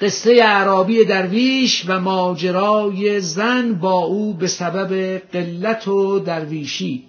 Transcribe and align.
قصه 0.00 0.30
اعرابی 0.30 1.04
درویش 1.04 1.84
و 1.88 2.00
ماجرای 2.00 3.20
زن 3.20 3.74
با 3.74 3.98
او 3.98 4.34
به 4.34 4.46
سبب 4.46 5.22
قلت 5.32 5.88
و 5.88 6.18
درویشی. 6.18 7.04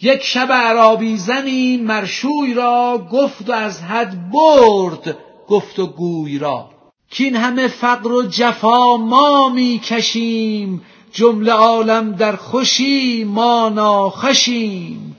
یک 0.00 0.22
شب 0.22 0.50
اعرابی 0.50 1.16
زنی 1.16 1.76
مرشوی 1.76 2.54
را 2.54 3.08
گفت 3.12 3.50
و 3.50 3.52
از 3.52 3.82
حد 3.82 4.30
برد 4.30 5.16
گفت 5.48 5.78
و 5.78 5.86
گوی 5.86 6.38
را. 6.38 6.70
کین 7.10 7.36
همه 7.36 7.68
فقر 7.68 8.12
و 8.12 8.22
جفا 8.22 8.96
ما 8.96 9.48
می 9.48 9.80
کشیم 9.84 10.82
جمله 11.12 11.52
عالم 11.52 12.12
در 12.12 12.36
خوشی 12.36 13.24
ما 13.24 13.68
ناخوشیم. 13.68 15.16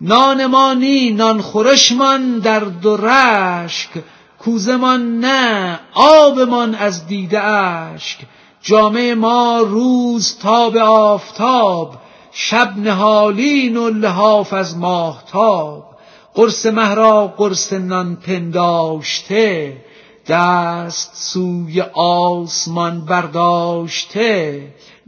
نان 0.00 0.46
ما 0.46 0.74
نی 0.74 1.10
نان 1.10 1.40
خورشمان 1.40 2.38
در 2.38 2.60
دو 2.60 2.96
رشک 2.96 3.90
کوزمان 4.38 5.18
نه 5.18 5.80
آبمان 5.94 6.74
از 6.74 7.06
دیده 7.06 7.42
اشک. 7.42 8.18
جامعه 8.62 9.14
ما 9.14 9.60
روز 9.60 10.38
تاب 10.38 10.76
آفتاب 10.76 11.94
شب 12.32 12.72
نهالین 12.76 13.76
و 13.76 13.88
لحاف 13.88 14.52
از 14.52 14.76
ماهتاب 14.76 15.84
قرص 16.34 16.66
مه 16.66 16.94
را 16.94 17.26
قرص 17.26 17.72
نان 17.72 18.16
پنداشته 18.16 19.76
دست 20.28 21.10
سوی 21.14 21.80
آسمان 21.94 23.04
برداشته. 23.04 24.62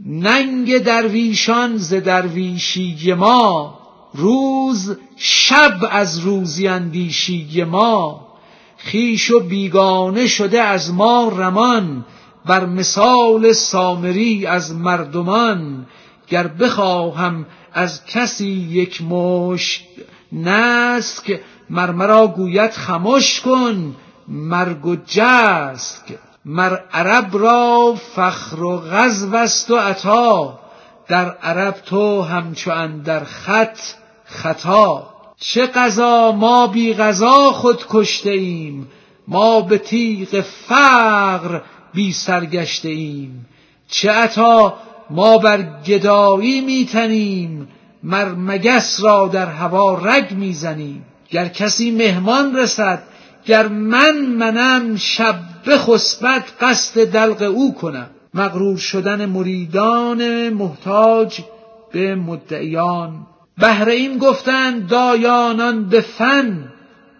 ننگ 0.05 0.77
درویشان 0.77 1.77
ز 1.77 1.93
درویشی 1.93 3.13
ما 3.13 3.79
روز 4.13 4.97
شب 5.15 5.77
از 5.91 6.19
روزی 6.19 6.67
اندیشی 6.67 7.63
ما. 7.63 8.30
خیش 8.83 9.31
و 9.31 9.39
بیگانه 9.39 10.27
شده 10.27 10.61
از 10.61 10.93
ما 10.93 11.31
رمان 11.37 12.05
بر 12.45 12.65
مثال 12.65 13.53
سامری 13.53 14.45
از 14.45 14.75
مردمان. 14.75 15.85
گر 16.27 16.47
بخواهم 16.47 17.45
از 17.73 18.05
کسی 18.05 18.47
یک 18.49 19.01
مشت 19.01 19.87
نسک 20.31 21.39
مرمرا 21.69 22.27
گوید 22.27 22.71
خمش 22.71 23.41
کن 23.41 23.95
مرگ 24.27 24.85
و 24.85 24.95
جسک. 24.95 26.03
مر 26.45 26.77
عرب 26.93 27.37
را 27.37 27.95
فخر 28.15 28.63
و 28.63 28.77
غزو 28.77 29.35
است 29.35 29.71
و 29.71 29.77
عطا 29.77 30.59
در 31.07 31.31
عرب 31.31 31.75
تو 31.85 32.21
همچو 32.21 32.71
اندر 32.71 33.23
خط 33.23 33.79
خطا. 34.25 35.10
چه 35.43 35.65
قضا 35.65 36.31
ما 36.31 36.67
بی 36.67 36.93
قضا 36.93 37.51
خود 37.51 37.85
کشته 37.89 38.29
ایم. 38.29 38.87
ما 39.27 39.61
به 39.61 39.77
تیغ 39.77 40.41
فقر 40.41 41.61
بی 41.93 42.13
سرگشته 42.13 42.89
ایم. 42.89 43.45
چه 43.87 44.11
عطا 44.11 44.73
ما 45.09 45.37
بر 45.37 45.81
گدایی 45.85 46.61
میتنیم 46.61 47.67
مر 48.03 48.29
مگس 48.29 49.03
را 49.03 49.27
در 49.27 49.45
هوا 49.45 49.93
رگ 49.93 50.31
می‌زنیم 50.31 51.05
گر 51.29 51.47
کسی 51.47 51.91
مهمان 51.91 52.57
رسد 52.57 53.03
گر 53.45 53.67
من 53.67 54.25
منم 54.25 54.95
شب 54.95 55.35
بخسبد 55.67 56.43
قصد 56.61 57.11
دلق 57.11 57.41
او 57.41 57.73
کنم. 57.73 58.09
مغرور 58.33 58.77
شدن 58.77 59.25
مریدان 59.25 60.49
محتاج 60.49 61.41
به 61.91 62.15
مدعیان. 62.15 63.27
بهر 63.61 63.89
این 63.89 64.17
گفتند 64.17 64.87
دایانان 64.87 65.89
به 65.89 66.01
فن 66.01 66.71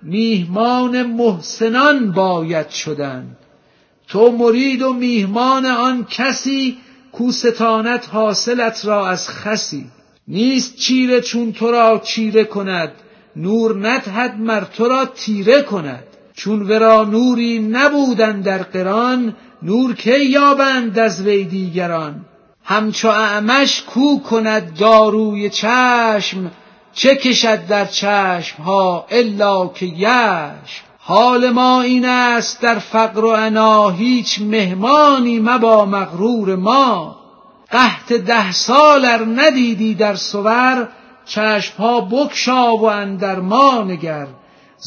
میهمان 0.03 1.03
محسنان 1.03 2.11
باید 2.11 2.69
شدن 2.69 3.37
تو 4.07 4.31
مرید 4.31 4.81
و 4.81 4.93
میهمان 4.93 5.65
آن 5.65 6.05
کسی 6.05 6.77
کو 7.11 7.31
ستانت 7.31 8.09
حاصلت 8.11 8.85
را 8.85 9.09
از 9.09 9.29
خسی. 9.29 9.85
نیست 10.27 10.75
چیره 10.75 11.21
چون 11.21 11.53
تو 11.53 11.71
را 11.71 12.01
چیره 12.05 12.43
کند 12.43 12.91
نور 13.35 13.87
ندهد 13.87 14.39
مر 14.39 14.63
تو 14.63 14.87
را 14.87 15.05
تیره 15.05 15.61
کند. 15.61 16.03
چون 16.33 16.61
ورا 16.61 17.03
نوری 17.03 17.59
نبودن 17.59 18.41
در 18.41 18.63
قران 18.63 19.35
نور 19.63 19.95
کی 19.95 20.25
یابند 20.25 20.99
از 20.99 21.21
وی 21.21 21.43
دیگران؟ 21.43 22.25
همچو 22.63 23.07
اعمش 23.07 23.81
کو 23.81 24.19
کند 24.19 24.77
داروی 24.79 25.49
چشم 25.49 26.51
چه 26.93 27.15
کشد 27.15 27.67
در 27.67 27.85
چشم 27.85 28.63
ها 28.63 29.05
الا 29.09 29.67
که 29.67 29.85
یشم. 29.85 30.83
حال 30.97 31.49
ما 31.49 31.81
این 31.81 32.05
است 32.05 32.61
در 32.61 32.79
فقر 32.79 33.25
و 33.25 33.31
عنا 33.31 33.89
هیچ 33.89 34.41
مهمانی 34.41 35.39
مبا 35.39 35.85
مغرور 35.85 36.55
ما. 36.55 37.15
قحط 37.71 38.13
ده 38.13 38.51
سال 38.51 39.05
ار 39.05 39.25
ندیدی 39.35 39.93
در 39.93 40.15
صور 40.15 40.87
چشم 41.25 41.77
ها 41.77 42.01
بگشا 42.01 42.75
و 42.75 42.85
اندر 42.85 43.39
ما 43.39 43.83
نگر. 43.83 44.27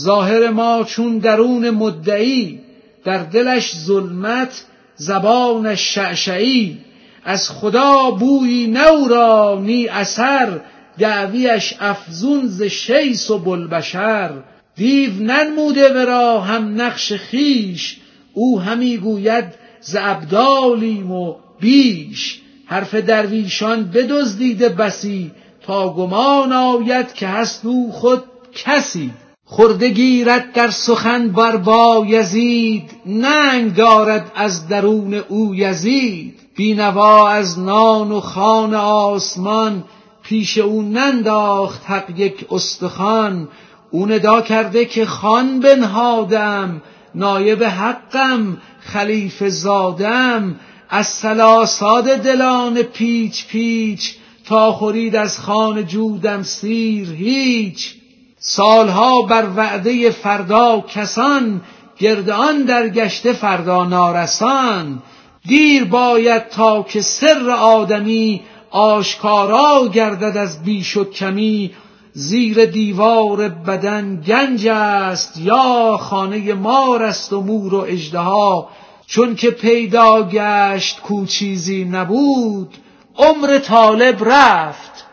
ظاهر 0.01 0.51
ما 0.51 0.85
چون 0.85 1.19
درون 1.19 1.71
مدعی 1.71 2.61
در 3.05 3.19
دلش 3.19 3.77
ظلمت 3.77 4.65
زبانش 4.97 5.95
شعشعی. 5.95 6.79
از 7.25 7.51
خدا 7.51 8.11
بویی 8.11 8.67
نو 8.67 9.09
را 9.09 9.61
نی 9.63 9.89
اثر 9.89 10.61
دعویش 10.99 11.75
افزون 11.81 12.47
ز 12.47 12.63
شیس 12.63 13.31
و 13.31 13.39
بلبشر 13.39 14.31
دیو 14.77 15.11
ننموده 15.23 15.93
ورا 15.93 16.41
هم 16.41 16.81
نقش 16.81 17.13
خیش 17.13 17.97
او 18.33 18.61
همی 18.61 18.97
گوید 18.97 19.45
ز 19.81 19.97
ابدالیم 20.01 21.13
و 21.13 21.35
بیش. 21.61 22.41
حرف 22.67 22.95
درویشان 22.95 23.85
بدزدیده 23.85 24.69
بسی 24.69 25.31
تا 25.67 25.93
گمان 25.93 26.53
آید 26.53 27.13
که 27.13 27.29
هست 27.29 27.65
او 27.65 27.93
خود 27.93 28.25
کسی. 28.55 29.11
خرده 29.47 29.89
گیرد 29.89 30.53
در 30.53 30.71
سخن 30.71 31.29
بر 31.29 31.57
با 31.57 32.07
یزید 32.09 32.91
ننگ 33.07 33.75
دارد 33.75 34.33
از 34.35 34.69
درون 34.69 35.15
او 35.15 35.55
یزید. 35.55 36.44
بینوا 36.57 37.29
از 37.29 37.59
نان 37.59 38.13
و 38.13 38.21
خان 38.21 38.75
آسمان 38.75 39.85
پیش 40.23 40.59
او 40.59 40.83
ننداخت 40.83 41.83
حق 41.87 42.19
یک 42.19 42.47
استخوان. 42.51 43.49
او 43.91 44.07
ندا 44.07 44.41
کرده 44.41 44.85
که 44.85 45.07
خان 45.07 45.61
بنهادم 45.61 46.83
نایب 47.15 47.65
حقم 47.65 48.57
خلیفه 48.81 49.49
زادم. 49.49 50.55
از 50.91 51.07
سلاساد 51.07 52.05
دلان 52.05 52.83
پیچ 52.83 53.47
پیچ 53.47 54.15
تا 54.47 54.73
خورید 54.73 55.17
از 55.17 55.39
خان 55.39 55.87
جودم 55.87 56.43
سیر 56.43 57.13
هیچ. 57.13 57.95
سالها 58.39 59.23
بر 59.23 59.47
وعده 59.57 60.11
فردا 60.11 60.81
کسان 60.81 61.61
گرد 61.99 62.31
آن 62.31 62.63
در 62.63 62.89
گشته 62.89 63.33
فردا 63.33 63.85
نارسان. 63.85 65.03
دیر 65.49 65.85
باید 65.85 66.49
تا 66.49 66.83
که 66.83 67.03
سر 67.03 67.51
آدمی 67.51 68.41
آشکارا 68.71 69.89
گردد 69.89 70.37
از 70.37 70.63
بیش 70.63 70.97
و 70.97 71.05
کمی. 71.05 71.71
زیر 72.13 72.65
دیوار 72.65 73.49
بدن 73.49 74.21
گنج 74.27 74.67
است 74.67 75.39
یا 75.39 75.97
خانه 75.97 76.55
مار 76.55 77.03
است 77.03 77.33
و 77.33 77.41
مور 77.41 77.75
و 77.75 77.79
اژدها. 77.79 78.69
چون 79.07 79.35
که 79.35 79.51
پیدا 79.51 80.29
گشت 80.33 81.01
کو 81.01 81.27
چیزی 81.27 81.85
نبود 81.85 82.75
عمر 83.17 83.59
طالب 83.59 84.29
رفت. 84.29 85.07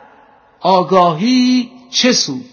آگاهی 0.61 1.71
چه 1.89 2.11
سود؟ 2.11 2.45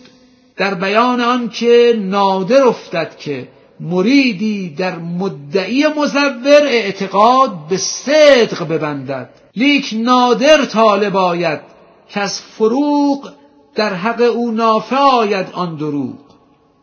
در 0.56 0.74
بیان 0.74 1.20
آن 1.20 1.48
که 1.48 1.94
نادر 1.98 2.62
افتد 2.62 3.16
که 3.18 3.48
مریدی 3.80 4.68
در 4.68 4.98
مدعی 4.98 5.86
مزور 5.86 6.62
اعتقاد 6.62 7.68
به 7.68 7.76
صدق 7.76 8.68
ببندد. 8.68 9.30
لیک 9.56 9.94
نادر 9.98 10.64
طالب 10.64 11.16
آید 11.16 11.60
که 12.08 12.20
از 12.20 12.40
فروغ 12.40 13.32
در 13.74 13.94
حق 13.94 14.20
او 14.20 14.50
نافع 14.50 14.96
آید 14.96 15.46
آن 15.52 15.76
دروغ. 15.76 16.18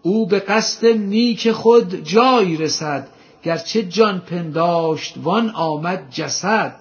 او 0.01 0.27
به 0.27 0.39
قصد 0.39 0.87
نیک 0.87 1.51
خود 1.51 2.03
جایی 2.03 2.57
رسد 2.57 3.07
گرچه 3.43 3.83
جان 3.83 4.19
پنداشت 4.19 5.15
وان 5.23 5.49
آمد 5.49 6.03
جسد. 6.11 6.75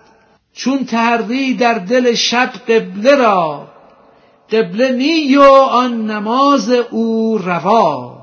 چون 0.53 0.85
تحری 0.85 1.55
در 1.55 1.75
دل 1.75 2.15
شب 2.15 2.51
قبله 2.69 3.15
را 3.15 3.67
قبله 4.53 4.93
نی 4.93 5.37
و 5.37 5.43
آن 5.71 6.11
نماز 6.11 6.71
او 6.71 7.39
روا. 7.39 8.14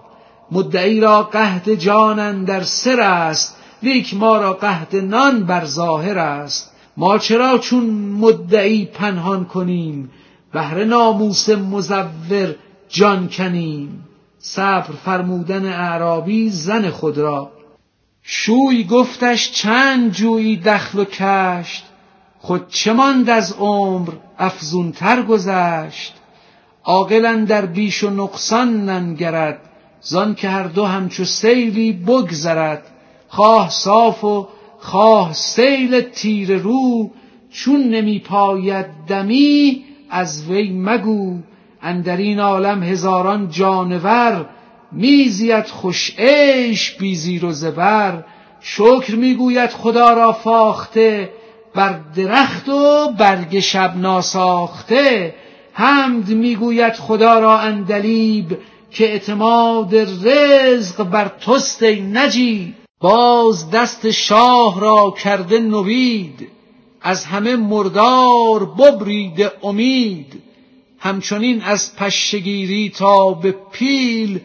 مدعی 0.52 1.00
را 1.00 1.24
قحط 1.24 1.70
جان 1.70 2.44
در 2.44 2.64
سر 2.64 3.00
است 3.00 3.58
لیک 3.84 4.14
ما 4.14 4.38
را 4.38 4.54
قحط 4.54 4.96
نان 4.96 5.44
بر 5.44 5.66
ظاهر 5.66 6.18
است. 6.18 6.72
ما 6.98 7.18
چرا 7.18 7.58
چون 7.58 7.84
مدعی 8.20 8.86
پنهان 8.86 9.46
کنیم؟ 9.46 10.12
بهر 10.54 10.84
ناموس 10.84 11.50
مزور 11.50 12.56
جان 12.90 13.30
کنیم. 13.30 14.04
صبر 14.40 14.94
فرمودن 15.06 15.66
اعرابی 15.66 16.50
زن 16.50 16.90
خود 16.90 17.18
را. 17.18 17.52
شوی 18.24 18.84
گفتش 18.84 19.52
چند 19.52 20.12
جویی 20.12 20.58
دخل 20.58 21.00
و 21.00 21.06
کشت؟ 21.06 21.84
خود 22.40 22.68
چه 22.70 22.94
ماند 22.94 23.30
از 23.30 23.54
عمر 23.60 24.10
افزونتر 24.38 25.22
گذشت؟ 25.22 26.14
عاقل 26.84 27.46
در 27.46 27.66
بیش 27.66 28.04
و 28.04 28.10
نقصان 28.10 28.86
ننگرد. 28.90 29.71
زان 30.02 30.36
که 30.36 30.50
هر 30.50 30.64
دو 30.64 30.86
همچو 30.86 31.26
سیلی 31.26 31.92
بگذرد 31.92 32.84
خواه 33.28 33.70
صاف 33.70 34.24
و 34.24 34.48
خواه 34.80 35.34
سیل 35.34 36.02
تیر 36.02 36.58
رو 36.58 37.12
چون 37.52 37.84
نمی 37.84 38.20
پاید 38.20 38.86
دمی 39.08 39.84
از 40.10 40.50
وی 40.50 40.72
مگو. 40.72 41.38
اندر 41.82 42.18
این 42.18 42.40
عالم 42.40 42.84
هزاران 42.84 43.50
جانور 43.50 44.46
میزید 44.92 45.68
خوش 45.68 46.20
عیش 46.20 46.92
بی 46.92 47.16
زیر 47.16 47.46
و 47.46 47.52
زبر. 47.52 48.24
شکر 48.62 49.16
می‌گوید 49.16 49.70
خدا 49.70 50.14
را 50.14 50.32
فاخته 50.32 51.30
بر 51.76 52.00
درخت 52.16 52.70
و 52.70 53.12
برگ 53.18 53.60
شب 53.60 53.98
ناساخته. 53.98 55.36
حمد 55.74 56.30
می‌گوید 56.30 56.94
خدا 56.94 57.40
را 57.40 57.60
اندلیب 57.60 58.58
که 58.92 59.12
اعتماد 59.12 59.96
رزق 59.96 61.04
بر 61.04 61.28
توست 61.28 61.84
ای 61.84 62.02
نجیب. 62.02 62.74
باز 63.00 63.72
دست 63.72 64.12
شاه 64.12 64.80
را 64.80 65.14
کرده 65.24 65.60
نوید 65.60 66.48
از 67.02 67.26
همه 67.26 67.56
مردار 67.56 68.66
ببرید 68.66 69.52
امید. 69.64 70.42
همچنین 71.00 71.62
از 71.62 71.96
پشگیری 71.96 72.90
تا 72.90 73.34
به 73.34 73.56
پیل 73.72 74.40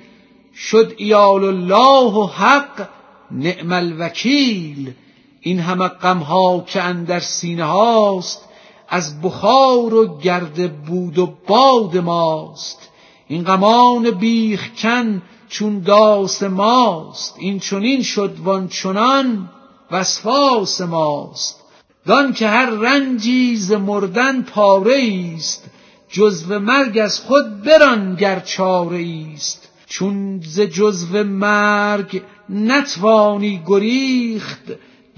شد 0.55 0.95
ایال 0.97 1.45
الله 1.45 2.13
و 2.13 2.27
حق 2.27 2.89
نعم 3.31 3.73
الوکیل. 3.73 4.93
این 5.41 5.61
همه 5.61 5.89
غمها 5.89 6.65
که 6.67 6.83
اندر 6.83 7.21
سینه 7.21 7.65
هاست 7.65 8.49
از 8.89 9.21
بخار 9.23 9.95
و 9.95 10.19
گرد 10.19 10.85
بود 10.85 11.19
و 11.19 11.35
باد 11.47 11.97
ماست. 11.97 12.91
این 13.29 13.45
غمان 13.45 14.11
بیخکن 14.11 15.23
چون 15.49 15.81
داس 15.81 16.43
ماست 16.43 17.37
این 17.39 17.59
چنین 17.59 18.03
شد 18.03 18.37
وان 18.45 18.69
چنان 18.69 19.49
وسواس 19.91 20.81
ماست. 20.81 21.61
دان 22.07 22.33
که 22.33 22.49
هر 22.49 22.71
رنجی 22.71 23.57
ز 23.57 23.73
مردن 23.73 24.43
پاره 24.43 25.33
است 25.37 25.71
جزو 26.09 26.59
مرگ 26.59 26.99
از 26.99 27.21
خود 27.21 27.63
بران 27.63 28.15
گر 28.15 28.41
چاره 28.41 29.07
است 29.35 29.69
چون 29.87 30.41
ز 30.45 30.61
جزو 30.61 31.25
مرگ 31.25 32.23
نتوانی 32.49 33.63
گریخت 33.67 34.63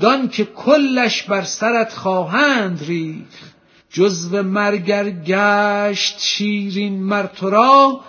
دان 0.01 0.29
که 0.29 0.45
کلش 0.45 1.23
بر 1.23 1.43
سرت 1.43 1.93
خواهند 1.93 2.85
ریخت. 2.87 3.58
جزو 3.91 4.43
مرگر 4.43 5.11
گشت 5.11 6.17
شیرین 6.21 7.03
مر 7.03 7.27
تو 7.27 7.51
را 7.51 8.01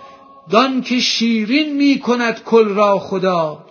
دان 0.50 0.82
که 0.82 1.00
شیرین 1.00 1.76
می 1.76 1.98
کند 1.98 2.42
کل 2.44 2.68
را 2.68 2.98
خدا. 2.98 3.64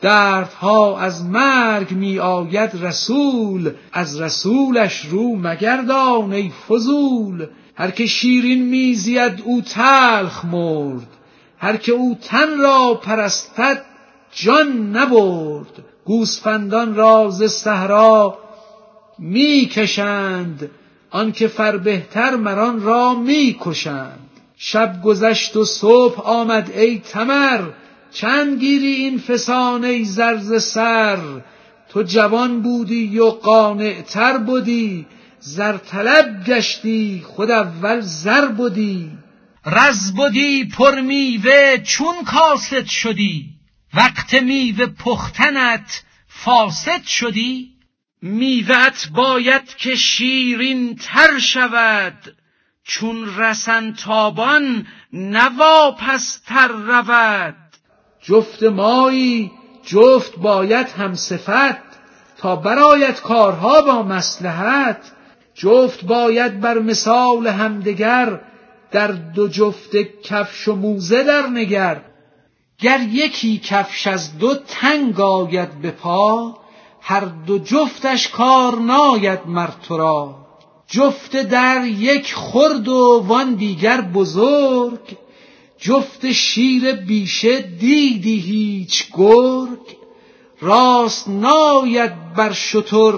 دردها 0.00 0.98
از 0.98 1.24
مرگ 1.24 1.90
می 1.90 2.18
آید 2.18 2.70
رسول 2.84 3.70
از 3.92 4.20
رسولش 4.20 5.04
رو 5.04 5.36
مگردان 5.36 6.32
ای 6.32 6.50
فضول. 6.68 7.46
هر 7.74 7.90
که 7.90 8.06
شیرین 8.06 8.64
میزید 8.64 9.42
او 9.44 9.60
تلخ 9.60 10.44
مرد 10.44 11.06
هر 11.58 11.76
که 11.76 11.92
او 11.92 12.18
تن 12.22 12.58
را 12.58 12.94
پرستد 12.94 13.84
جان 14.32 14.96
نبرد. 14.96 15.84
گوسفندان 16.04 16.94
را 16.94 17.30
ز 17.30 17.44
صحرا 17.44 18.38
می‌کشند 19.18 20.70
آنکه 21.10 21.48
فربهتر 21.48 22.36
مران 22.36 22.82
را 22.82 23.14
می‌کشند. 23.14 24.28
شب 24.56 25.02
گذشت 25.02 25.56
و 25.56 25.64
صبح 25.64 26.20
آمد 26.20 26.70
ای 26.70 26.98
تمر 26.98 27.62
چند 28.12 28.60
گیری 28.60 28.86
این 28.86 29.18
فسانه 29.18 30.04
زرز 30.04 30.62
سر؟ 30.62 31.18
تو 31.88 32.02
جوان 32.02 32.62
بودی 32.62 33.18
و 33.18 33.24
قانعتر 33.24 34.38
بودی 34.38 35.06
زر 35.40 35.76
طلب 35.76 36.44
گشتی 36.46 37.22
خود 37.26 37.50
اول 37.50 38.00
زر 38.00 38.46
بودی 38.46 39.10
رز 39.66 40.12
بودی 40.12 40.64
پر 40.64 41.00
میوه 41.00 41.78
چون 41.78 42.24
کاسد 42.26 42.86
شدی؟ 42.86 43.46
وقت 43.94 44.34
میوه 44.34 44.86
پختنت 44.86 46.02
فاسد 46.28 47.02
شدی؟ 47.04 47.77
میوهت 48.22 49.08
باید 49.14 49.66
که 49.76 49.94
شیرین 49.94 50.96
تر 50.96 51.38
شود. 51.38 52.36
چون 52.84 53.36
رسن 53.36 53.92
تابان 53.92 54.86
نواپستر 55.12 56.68
رود. 56.68 57.54
جفت 58.22 58.62
مایی 58.62 59.50
جفت 59.86 60.36
باید 60.36 60.88
هم 60.88 61.14
صفت. 61.14 61.88
تا 62.38 62.56
برایت 62.56 63.20
کارها 63.20 63.82
با 63.82 64.02
مسلحت 64.02 65.12
جفت 65.54 66.04
باید 66.04 66.60
بر 66.60 66.78
مثال 66.78 67.46
همدگر 67.46 68.40
در 68.90 69.06
دو 69.08 69.48
جفت 69.48 69.96
کفش 70.24 70.68
و 70.68 70.74
موزه 70.74 71.24
در 71.24 71.46
نگر. 71.46 72.02
گر 72.78 73.00
یکی 73.00 73.58
کفش 73.58 74.06
از 74.06 74.38
دو 74.38 74.54
تنگ 74.54 75.20
آید 75.20 75.80
به 75.80 75.90
پا 75.90 76.58
هر 77.10 77.24
دو 77.46 77.58
جفتش 77.58 78.28
کار 78.28 78.74
ناید 78.78 79.38
مر 79.46 79.70
تو 79.88 79.96
را. 79.96 80.34
جفت 80.88 81.36
در 81.36 81.86
یک 81.86 82.34
خرد 82.34 82.88
و 82.88 83.24
وان 83.26 83.54
دیگر 83.54 84.00
بزرگ. 84.00 85.16
جفت 85.78 86.32
شیر 86.32 86.92
بیشه 86.92 87.60
دیدی 87.60 88.38
هیچ 88.38 89.06
گرگ. 89.12 89.96
راست 90.60 91.28
ناید 91.28 92.34
بر 92.36 92.52
شتر 92.52 93.12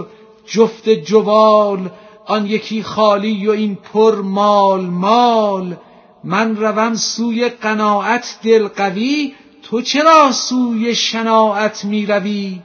جفت 0.47 0.89
جوال. 0.89 1.91
آن 2.27 2.47
یکی 2.47 2.83
خالی 2.83 3.49
و 3.49 3.51
این 3.51 3.75
پر 3.75 4.23
مال 4.23 4.87
مال. 4.87 5.77
من 6.25 6.57
روم 6.57 6.95
سوی 6.95 7.49
قناعت 7.49 8.39
دل 8.43 8.69
قوی. 8.69 9.35
تو 9.63 9.83
چرا 9.83 10.33
سوی 10.33 10.95
شناعت 10.95 11.85
می 11.85 12.07
روی؟ 12.07 12.61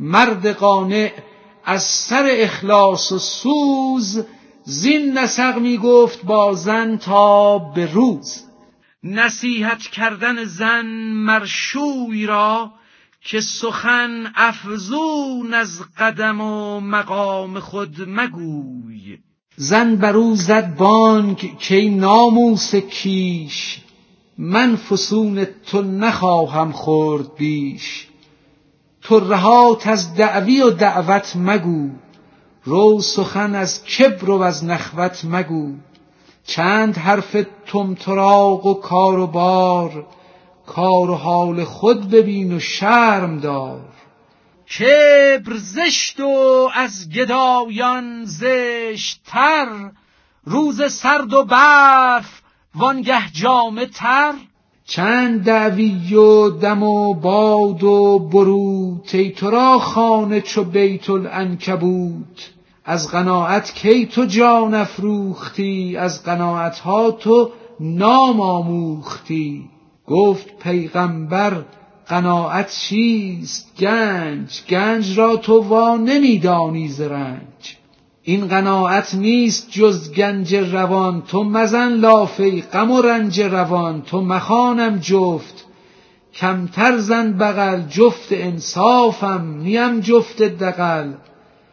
مرد 0.00 0.46
قانع 0.46 1.12
از 1.64 1.82
سر 1.82 2.28
اخلاص 2.30 3.12
و 3.12 3.18
سوز 3.18 4.24
زین 4.64 5.18
نسق 5.18 5.58
می 5.58 5.78
گفت 5.78 6.24
با 6.24 6.54
زن 6.54 6.96
تا 6.96 7.58
به 7.58 7.92
روز. 7.92 8.42
نصیحت 9.02 9.82
کردن 9.82 10.44
زن 10.44 10.86
مرشوی 11.12 12.26
را 12.26 12.72
که 13.20 13.40
سخن 13.40 14.32
افزون 14.34 15.54
از 15.54 15.80
قدم 15.98 16.40
و 16.40 16.80
مقام 16.80 17.60
خود 17.60 17.96
مگوی. 18.06 19.18
زن 19.56 19.96
بر 19.96 20.16
او 20.16 20.36
زد 20.36 20.76
بانگ 20.76 21.58
که 21.58 21.90
ناموس 21.90 22.74
کیش 22.74 23.80
من 24.38 24.76
فسون 24.76 25.44
تو 25.44 25.82
نخواهم 25.82 26.72
خورد 26.72 27.34
بیش. 27.34 28.08
ترهات 29.02 29.86
از 29.86 30.14
دعوی 30.14 30.62
و 30.62 30.70
دعوت 30.70 31.32
مگو. 31.36 31.90
رو 32.64 33.00
سخن 33.00 33.54
از 33.54 33.84
کبر 33.84 34.30
و 34.30 34.42
از 34.42 34.64
نخوت 34.64 35.24
مگو. 35.24 35.74
چند 36.44 36.96
حرف 36.96 37.36
طمطراق 37.66 38.66
و 38.66 38.74
کار 38.74 39.18
و 39.18 39.26
بار. 39.26 40.06
کار 40.66 41.10
و 41.10 41.14
حال 41.14 41.64
خود 41.64 42.10
ببین 42.10 42.56
و 42.56 42.60
شرم 42.60 43.38
دار. 43.38 43.80
کبر 44.78 45.56
زشت 45.56 46.20
و 46.20 46.70
از 46.74 47.10
گدایان 47.10 48.24
زشتتر. 48.24 49.90
روز 50.44 50.92
سرد 50.92 51.32
و 51.32 51.44
برف 51.44 52.42
وانگه 52.74 53.32
جامه 53.32 53.86
تر. 53.86 54.34
چند 54.94 55.44
دعوی 55.44 56.14
و 56.14 56.50
دم 56.50 56.82
و 56.82 57.14
باد 57.14 57.84
و 57.84 58.18
بروت 58.18 59.14
ای 59.14 59.30
تو 59.30 59.50
را 59.50 59.78
خانه 59.78 60.40
چو 60.40 60.64
بیت 60.64 61.10
العنکبوت. 61.10 62.50
از 62.84 63.10
قناعت 63.10 63.74
کی 63.74 64.06
تو 64.06 64.24
جان 64.24 64.74
افروختی؟ 64.74 65.96
از 65.96 66.24
قناعتها 66.24 67.10
تو 67.10 67.50
نام 67.80 68.40
آموختی. 68.40 69.64
گفت 70.06 70.58
پیغمبر 70.58 71.64
قناعت 72.08 72.70
چیست؟ 72.70 73.72
گنج 73.78 74.62
گنج 74.68 75.18
را 75.18 75.36
تو 75.36 75.60
وا 75.60 75.96
نمیدانی 75.96 76.88
ز 76.88 77.00
رنج. 77.00 77.81
این 78.24 78.48
قناعت 78.48 79.14
نیست 79.14 79.70
جز 79.70 80.12
گنج 80.12 80.54
روان 80.54 81.22
تو 81.22 81.44
مزن 81.44 81.88
لافه 81.88 82.60
غم 82.60 82.90
و 82.90 83.02
رنج 83.02 83.40
روان 83.40 84.02
تو 84.02 84.20
مخوانم 84.20 84.98
جفت. 84.98 85.64
کمتر 86.34 86.98
زن 86.98 87.32
بغل 87.32 87.80
جفت 87.88 88.28
انصافم 88.30 89.56
نیم 89.58 90.00
جفت 90.00 90.42
دقل 90.42 91.12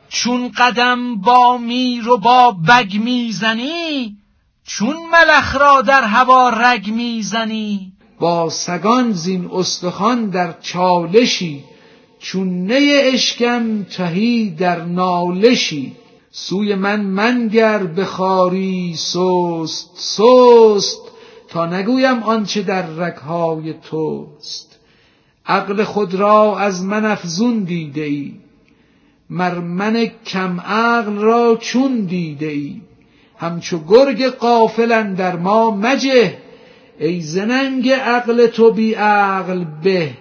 چون 0.10 0.52
قدم 0.58 1.16
با 1.16 1.58
میر 1.58 2.10
و 2.10 2.18
با 2.18 2.52
بگ 2.52 2.98
می‌زنی 3.04 4.16
چون 4.64 4.96
ملخ 5.12 5.56
را 5.56 5.82
در 5.82 6.04
هوا 6.04 6.50
رگ 6.50 6.92
می‌زنی. 6.92 7.94
با 8.20 8.50
سگان 8.50 9.12
زین 9.12 9.50
استخوان 9.54 10.30
در 10.30 10.54
چالشی 10.62 11.64
چون 12.20 12.48
نی 12.72 12.92
اشکم 12.92 13.84
تهی 13.84 14.50
در 14.50 14.84
نالشی. 14.86 15.96
سوی 16.32 16.76
من 16.76 17.02
منگر 17.02 17.84
بخاری 17.84 18.96
سست 18.96 19.90
سست 19.96 21.02
تا 21.48 21.66
نگویم 21.66 22.24
آنچه 22.24 22.62
در 22.62 22.86
رگهای 22.86 23.74
توست. 23.74 24.80
عقل 25.46 25.84
خود 25.84 26.14
را 26.14 26.60
از 26.60 26.86
من 26.86 27.06
افزون 27.06 27.64
دیده 27.64 28.02
ای 28.02 28.34
مر 29.30 29.60
من 29.60 30.12
کم 30.26 30.60
عقل 30.60 31.16
را 31.16 31.58
چون 31.62 32.00
دیده 32.00 32.46
ای. 32.46 32.82
همچو 33.38 33.80
گرگ 33.88 34.26
قافلن 34.26 35.14
در 35.14 35.36
ما 35.36 35.72
مجه 35.72 36.38
ای 37.00 37.22
زننگ 37.22 37.90
عقل 37.90 38.48
تو 38.48 38.72
بی 38.72 38.94
عقل 38.94 39.66
به. 39.84 40.14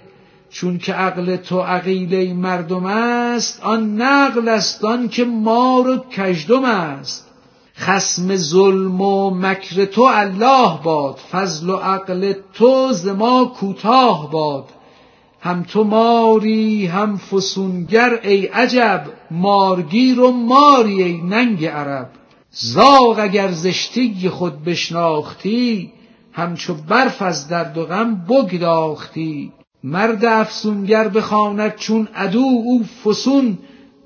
چون 0.51 0.79
که 0.79 0.93
عقل 0.93 1.37
تو 1.37 1.61
عقیله 1.61 2.35
مردم 2.35 2.87
است 2.87 3.63
آن 3.63 4.03
نقل 4.03 4.49
است 4.49 4.85
آن 4.85 5.09
که 5.09 5.25
مار 5.25 5.89
و 5.89 5.97
کژدم 6.11 6.65
است. 6.65 7.29
خسم 7.77 8.37
ظلم 8.37 9.01
و 9.01 9.31
مکر 9.31 9.85
تو 9.85 10.03
الله 10.03 10.79
باد 10.83 11.19
فضل 11.33 11.71
و 11.71 11.77
عقل 11.77 12.33
تو 12.55 12.93
ز 12.93 13.09
ما 13.09 13.45
کوتاه 13.45 14.31
باد. 14.31 14.65
هم 15.41 15.63
تو 15.63 15.85
ماری 15.85 16.87
هم 16.87 17.17
فسونگر 17.17 18.21
ای 18.23 18.47
عجب 18.47 19.05
مارگیر 19.31 20.21
و 20.21 20.33
ماری 20.33 21.03
ای 21.03 21.23
ننگ 21.23 21.65
عرب. 21.65 22.11
زاغ 22.51 23.19
اگر 23.19 23.51
زشتی 23.51 24.29
خود 24.29 24.65
بشناختی 24.65 25.93
همچو 26.33 26.75
برف 26.75 27.23
از 27.23 27.49
درد 27.49 27.79
و 27.79 27.85
غم 27.85 28.15
بگداختی. 28.15 29.53
مرد 29.85 30.25
افسونگر 30.25 31.09
بخواند 31.09 31.77
چون 31.77 32.09
عدو 32.15 32.63
او 32.65 32.85
فسون 33.05 33.59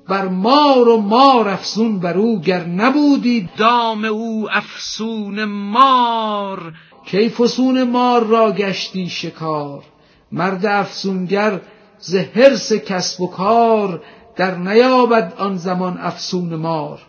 بر 0.09 0.27
مار 0.27 0.89
و 0.89 0.97
مار 0.97 1.47
افسون 1.49 1.99
بر 1.99 2.17
او 2.17 2.41
گر 2.41 2.65
نبودی 2.65 3.49
دام 3.57 4.05
او 4.05 4.47
افسون 4.51 5.43
مار. 5.43 6.73
کی 7.05 7.29
فسون 7.29 7.83
مار 7.83 8.23
را 8.23 8.51
گشتی 8.51 9.09
شکار؟ 9.09 9.83
مرد 10.31 10.65
افسونگر 10.65 11.61
ز 11.99 12.15
حرص 12.15 12.73
کسب 12.73 13.21
و 13.21 13.27
کار 13.27 14.01
در 14.35 14.55
نیابد 14.55 15.33
آن 15.37 15.57
زمان 15.57 15.97
افسون 15.97 16.55
مار. 16.55 16.99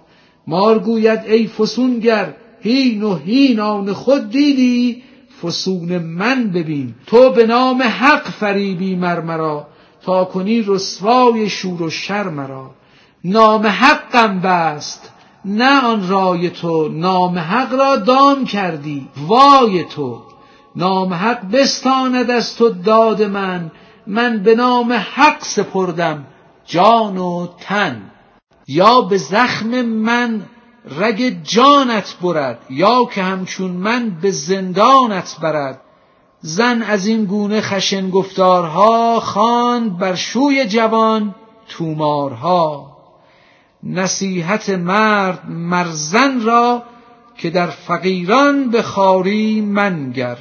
مار 0.47 0.79
گوید 0.79 1.21
ای 1.27 1.47
فسونگر 1.47 2.35
هین 2.61 3.03
و 3.03 3.17
هین 3.17 3.61
آن 3.61 3.93
خود 3.93 4.31
دیدی؟ 4.31 5.03
فسون 5.45 5.99
من 5.99 6.51
ببین. 6.51 6.95
تو 7.07 7.31
به 7.31 7.47
نام 7.47 7.83
حق 7.83 8.29
فریبی 8.31 8.97
مرمرا 8.97 9.67
تا 10.03 10.25
کنی 10.25 10.65
رسوای 10.67 11.49
شور 11.49 11.83
و 11.83 11.91
شر 11.91 12.29
مرا. 12.29 12.71
نام 13.25 13.67
حقم 13.67 14.41
بست 14.41 15.13
نه 15.45 15.85
آن 15.85 16.09
رای 16.09 16.51
تو. 16.51 16.89
نام 16.89 17.39
حق 17.39 17.75
را 17.75 17.97
دام 17.97 18.45
کردی 18.45 19.09
وای 19.17 19.85
تو. 19.85 20.23
نام 20.77 21.15
حق 21.15 21.51
بستاند 21.51 22.31
از 22.31 22.57
تو 22.57 22.69
داد 22.69 23.23
من. 23.23 23.71
من 24.07 24.43
به 24.43 24.55
نام 24.55 24.93
حق 24.93 25.39
سپردم 25.41 26.25
جان 26.67 27.19
و 27.19 27.47
تن. 27.61 28.03
یا 28.69 29.01
به 29.01 29.17
زخم 29.17 29.83
من 29.83 30.43
رگ 30.91 31.43
جانت 31.43 32.17
برد 32.23 32.59
یا 32.71 33.05
که 33.05 33.23
همچون 33.23 33.71
من 33.71 34.11
به 34.11 34.31
زندانت 34.31 35.37
برد. 35.43 35.81
زن 36.41 36.83
از 36.83 37.07
این 37.07 37.25
گونه 37.25 37.61
خشن 37.61 38.11
گفتارها 38.11 39.21
خواند 39.21 39.99
بر 39.99 40.15
شوی 40.15 40.67
جوان 40.67 41.35
تومارها. 41.69 42.97
نصیحت 43.83 44.71
مرد 44.71 45.51
مرزن 45.51 46.41
را 46.41 46.83
که 47.37 47.51
در 47.51 47.67
فقیران 47.67 48.71
به 48.71 48.83
خاری 48.83 49.61
منگر. 49.61 50.37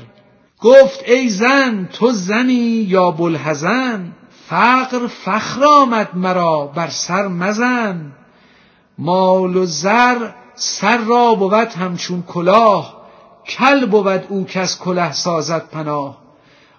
گفت 0.62 1.03
ای 1.09 1.29
زن 1.29 1.89
تو 1.93 2.12
زنی 2.12 2.85
یا 2.89 3.12
بلحزن 3.12 4.12
فقر 4.50 5.07
فخر 5.07 5.65
آمد 5.65 6.09
مرا 6.15 6.65
بر 6.65 6.89
سر 6.89 7.27
مزن. 7.27 8.12
مال 8.97 9.57
و 9.57 9.65
زر 9.65 10.29
سر 10.55 10.97
را 10.97 11.35
بود 11.35 11.53
همچون 11.53 12.23
کلاه 12.27 13.03
کل 13.47 13.85
بود 13.85 14.25
او 14.29 14.45
کس 14.45 14.79
کله 14.79 15.12
سازد 15.12 15.69
پناه. 15.71 16.17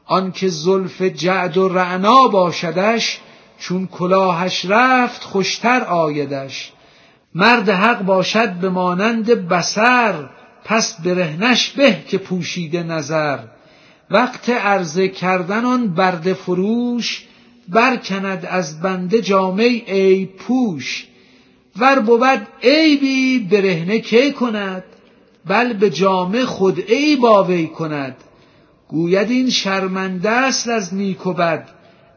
آنکه 0.06 0.49
زلف 0.49 1.02
جعد 1.02 1.56
و 1.56 1.68
رعنا 1.68 2.28
باشدش 2.28 3.21
چون 3.59 3.87
کلاهش 3.87 4.64
رفت 4.64 5.25
خوشتر 5.25 5.85
آیدش. 5.85 6.73
مرد 7.35 7.68
حق 7.68 8.02
باشد 8.02 8.52
به 8.52 8.68
مانند 8.68 9.49
بسر 9.49 10.14
پس 10.64 11.00
برهنش 11.00 11.71
به 11.71 12.04
که 12.09 12.18
پوشیده 12.18 12.83
نظر. 12.83 13.38
وقت 14.11 14.50
عرضه 14.50 15.09
کردن 15.09 15.64
آن 15.64 15.94
برده 15.94 16.35
فروش 16.35 17.25
برکند 17.68 18.47
از 18.47 18.80
بنده 18.80 19.23
جامه 19.23 19.62
ای 19.62 20.26
پوش. 20.26 21.06
ور 21.78 21.99
بود 21.99 22.47
عیبی 22.62 23.38
برهنه 23.38 23.99
کی 23.99 24.33
کند؟ 24.33 24.85
بل 25.47 25.73
به 25.73 25.90
جامه 25.90 26.45
خود 26.45 26.85
ای 26.88 27.16
با 27.16 27.45
وی 27.45 27.66
کند. 27.66 28.16
گوید 28.88 29.31
این 29.31 29.50
شرمنده 29.50 30.31
است 30.31 30.69
از 30.69 30.95
نیک 30.95 31.26
و 31.26 31.33
بد 31.33 31.69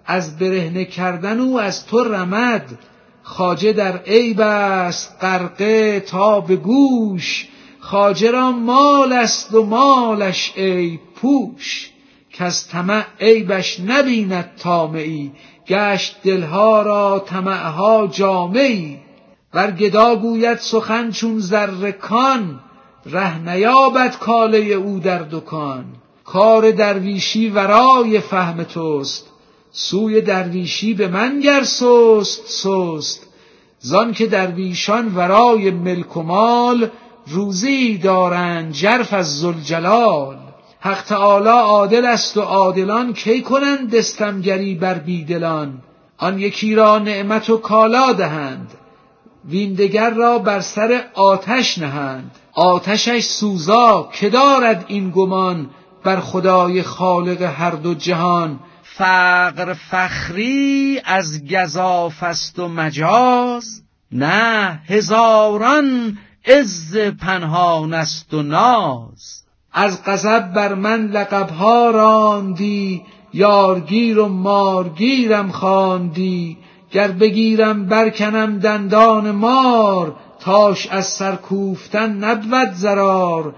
از 0.05 0.39
برهنه 0.39 0.85
کردن 0.85 1.39
او 1.39 1.59
از 1.59 1.85
تو 1.85 2.03
رمد. 2.03 2.79
خاجه 3.23 3.73
در 3.73 3.97
عیب 3.97 4.39
است 4.41 5.17
غرقه 5.21 5.99
تا 5.99 6.41
به 6.41 6.55
گوش. 6.55 7.47
خاجه 7.79 8.31
را 8.31 8.51
مال 8.51 9.13
است 9.13 9.53
و 9.53 9.63
مالش 9.63 10.53
ای 10.55 10.99
پوش. 11.15 11.89
کز 12.33 12.67
طمع 12.67 13.03
عیبش 13.19 13.79
نبیند 13.79 14.51
طامعی 14.59 15.31
گشت 15.67 16.15
دلها 16.23 16.81
را 16.81 17.19
طمعها 17.19 18.07
جامعی. 18.07 19.06
ور 19.53 19.71
گدا 19.71 20.15
گوید 20.15 20.57
سخن 20.57 21.11
چون 21.11 21.39
زر 21.39 21.91
کان 21.91 22.59
ره 23.05 23.37
نیابد 23.49 24.17
کاله 24.19 24.57
او 24.57 24.99
در 24.99 25.23
دکان. 25.31 25.85
کار 26.25 26.71
درویشی 26.71 27.49
ورای 27.49 28.19
فهم 28.19 28.63
توست 28.63 29.27
سوی 29.71 30.21
درویشی 30.21 30.93
به 30.93 31.07
من 31.07 31.39
گر 31.39 31.63
سست 31.63 32.47
سست. 32.47 33.27
زان 33.79 34.13
که 34.13 34.27
درویشان 34.27 35.15
ورای 35.15 35.71
ملک 35.71 36.17
و 36.17 36.23
مال 36.23 36.89
روزی 37.27 37.97
دارند 37.97 38.71
جرف 38.73 39.13
از 39.13 39.39
زلجلال 39.39 40.37
حق 40.79 41.01
تعالی 41.01 41.49
عادل 41.49 42.05
است 42.05 42.37
و 42.37 42.41
عادلان 42.41 43.13
کی 43.13 43.41
کنند 43.41 43.95
دستمگری 43.95 44.75
بر 44.75 44.93
بیدلان؟ 44.93 45.81
آن 46.17 46.39
یکی 46.39 46.75
را 46.75 46.99
نعمت 46.99 47.49
و 47.49 47.57
کالا 47.57 48.13
دهند. 48.13 48.73
ویندگر 49.47 50.09
را 50.09 50.39
بر 50.39 50.61
سر 50.61 51.03
آتش 51.13 51.77
نهند. 51.77 52.31
آتشش 52.53 53.23
سوزا 53.23 54.09
که 54.13 54.29
دارد 54.29 54.85
این 54.87 55.11
گمان 55.11 55.69
بر 56.03 56.19
خدای 56.19 56.83
خالق 56.83 57.41
هر 57.41 57.71
دو 57.71 57.93
جهان؟ 57.93 58.59
فقر 58.83 59.73
فخری 59.73 61.01
از 61.05 61.47
گذاف 61.47 62.23
است 62.23 62.59
و 62.59 62.67
مجاز 62.67 63.81
نه 64.11 64.79
هزاران 64.87 66.17
عز 66.45 66.97
پنهان 66.97 67.93
است 67.93 68.33
و 68.33 68.43
ناز. 68.43 69.43
از 69.73 70.03
غضب 70.05 70.53
بر 70.53 70.73
من 70.73 71.07
لقبها 71.07 71.89
راندی 71.89 73.03
یارگیر 73.33 74.19
و 74.19 74.27
مارگیرم 74.27 75.51
خواندی. 75.51 76.57
گر 76.91 77.11
بگیرم 77.11 77.85
برکنم 77.85 78.59
دندان 78.59 79.31
مار 79.31 80.15
تاش 80.39 80.87
از 80.87 81.05
سرکوفتن 81.05 82.23
نبود 82.23 82.73
زرار 82.73 83.55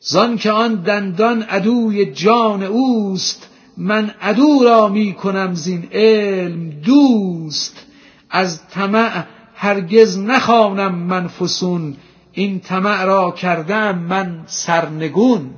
زان 0.00 0.36
که 0.36 0.50
آن 0.50 0.74
دندان 0.74 1.42
عدوی 1.42 2.06
جان 2.06 2.62
اوست 2.62 3.48
من 3.76 4.14
عدو 4.22 4.60
را 4.64 4.88
می 4.88 5.14
کنم 5.14 5.54
زین 5.54 5.88
علم 5.92 6.70
دوست. 6.70 7.86
از 8.30 8.68
طمع 8.68 9.24
هرگز 9.54 10.18
نخوانم 10.18 10.94
من 10.94 11.28
فسون 11.28 11.96
این 12.32 12.60
طمع 12.60 13.04
را 13.04 13.30
کردم 13.30 13.98
من 13.98 14.44
سرنگون. 14.46 15.50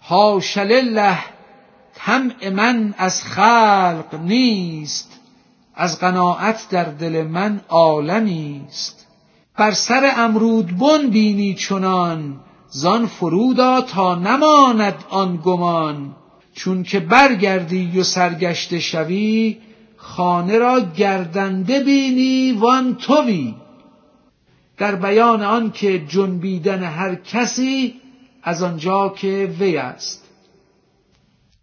حاش 0.00 0.58
لله 0.58 1.18
طمع 1.94 2.48
من 2.48 2.94
از 2.98 3.22
خلق 3.22 4.20
نیست. 4.24 5.17
از 5.80 5.98
قناعت 5.98 6.68
در 6.70 6.84
دل 6.84 7.22
من 7.22 7.60
عالمی 7.68 8.62
است. 8.68 9.06
بر 9.56 9.70
سر 9.70 10.12
امرودبن 10.16 11.10
بینی 11.10 11.54
چنان 11.54 12.40
زان 12.70 13.06
فرودا 13.06 13.80
تا 13.80 14.14
نماند 14.14 15.04
آن 15.10 15.36
گمان. 15.36 16.16
چون 16.54 16.82
که 16.82 17.00
برگردی 17.00 18.00
و 18.00 18.02
سرگشته 18.02 18.78
شوی 18.78 19.56
خانه 19.96 20.58
را 20.58 20.80
گردنده 20.80 21.80
بینی 21.80 22.52
وان 22.52 22.94
توی. 22.94 23.54
در 24.76 24.94
بیان 24.94 25.42
آن 25.42 25.70
که 25.70 26.06
جنبیدن 26.06 26.82
هر 26.82 27.14
کسی 27.14 27.94
از 28.42 28.62
آنجا 28.62 29.08
که 29.08 29.54
وی 29.58 29.76
است. 29.76 30.24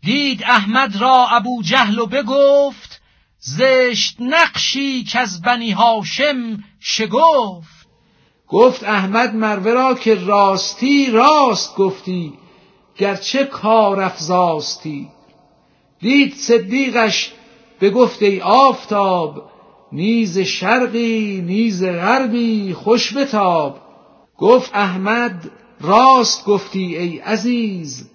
دید 0.04 0.44
احمد 0.44 0.96
را 0.96 1.28
ابو 1.32 1.62
جهل 1.64 2.00
و 2.00 2.06
بگفت 2.06 2.95
زشت 3.48 4.18
نقشی 4.20 5.04
که 5.04 5.20
از 5.20 5.42
بنی 5.42 5.72
هاشم 5.72 6.64
شگفت. 6.80 7.88
گفت 8.48 8.84
احمد 8.84 9.36
مروه 9.36 9.72
را 9.72 9.94
که 9.94 10.16
راستی 10.16 11.12
راست 11.12 11.76
گفتی 11.76 12.34
گرچه 12.98 13.44
کار 13.44 14.02
افزاستی. 14.02 15.08
دید 16.00 16.34
صدیقش 16.34 17.32
بگفت 17.82 18.24
ای 18.24 18.42
آفتاب 18.42 19.52
نیز 19.92 20.40
شرقی 20.40 21.42
نیز 21.42 21.84
غربی 21.84 22.74
خوش 22.74 23.18
بتاب. 23.18 23.82
گفت 24.38 24.72
احمد 24.74 25.52
راست 25.82 26.46
گفتی 26.46 26.98
ای 26.98 27.18
عزیز 27.18 28.10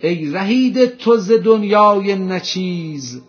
ای 0.00 0.30
رهید 0.30 0.96
تو 0.96 1.16
ز 1.16 1.32
دنیای 1.32 2.14
نچیز. 2.16 3.22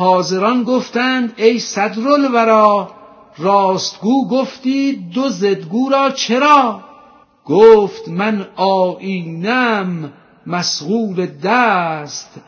حاضران 0.00 0.62
گفتند 0.64 1.32
ای 1.36 1.58
صدرالورا 1.58 2.90
راستگو 3.38 4.28
گفتی 4.28 4.92
دو 4.92 5.28
زدگو 5.28 5.88
را 5.88 6.10
چرا؟ 6.10 6.80
گفت 7.44 8.08
من 8.08 8.46
آیینم 8.56 10.12
مسغول 10.46 11.26
دست 11.26 12.40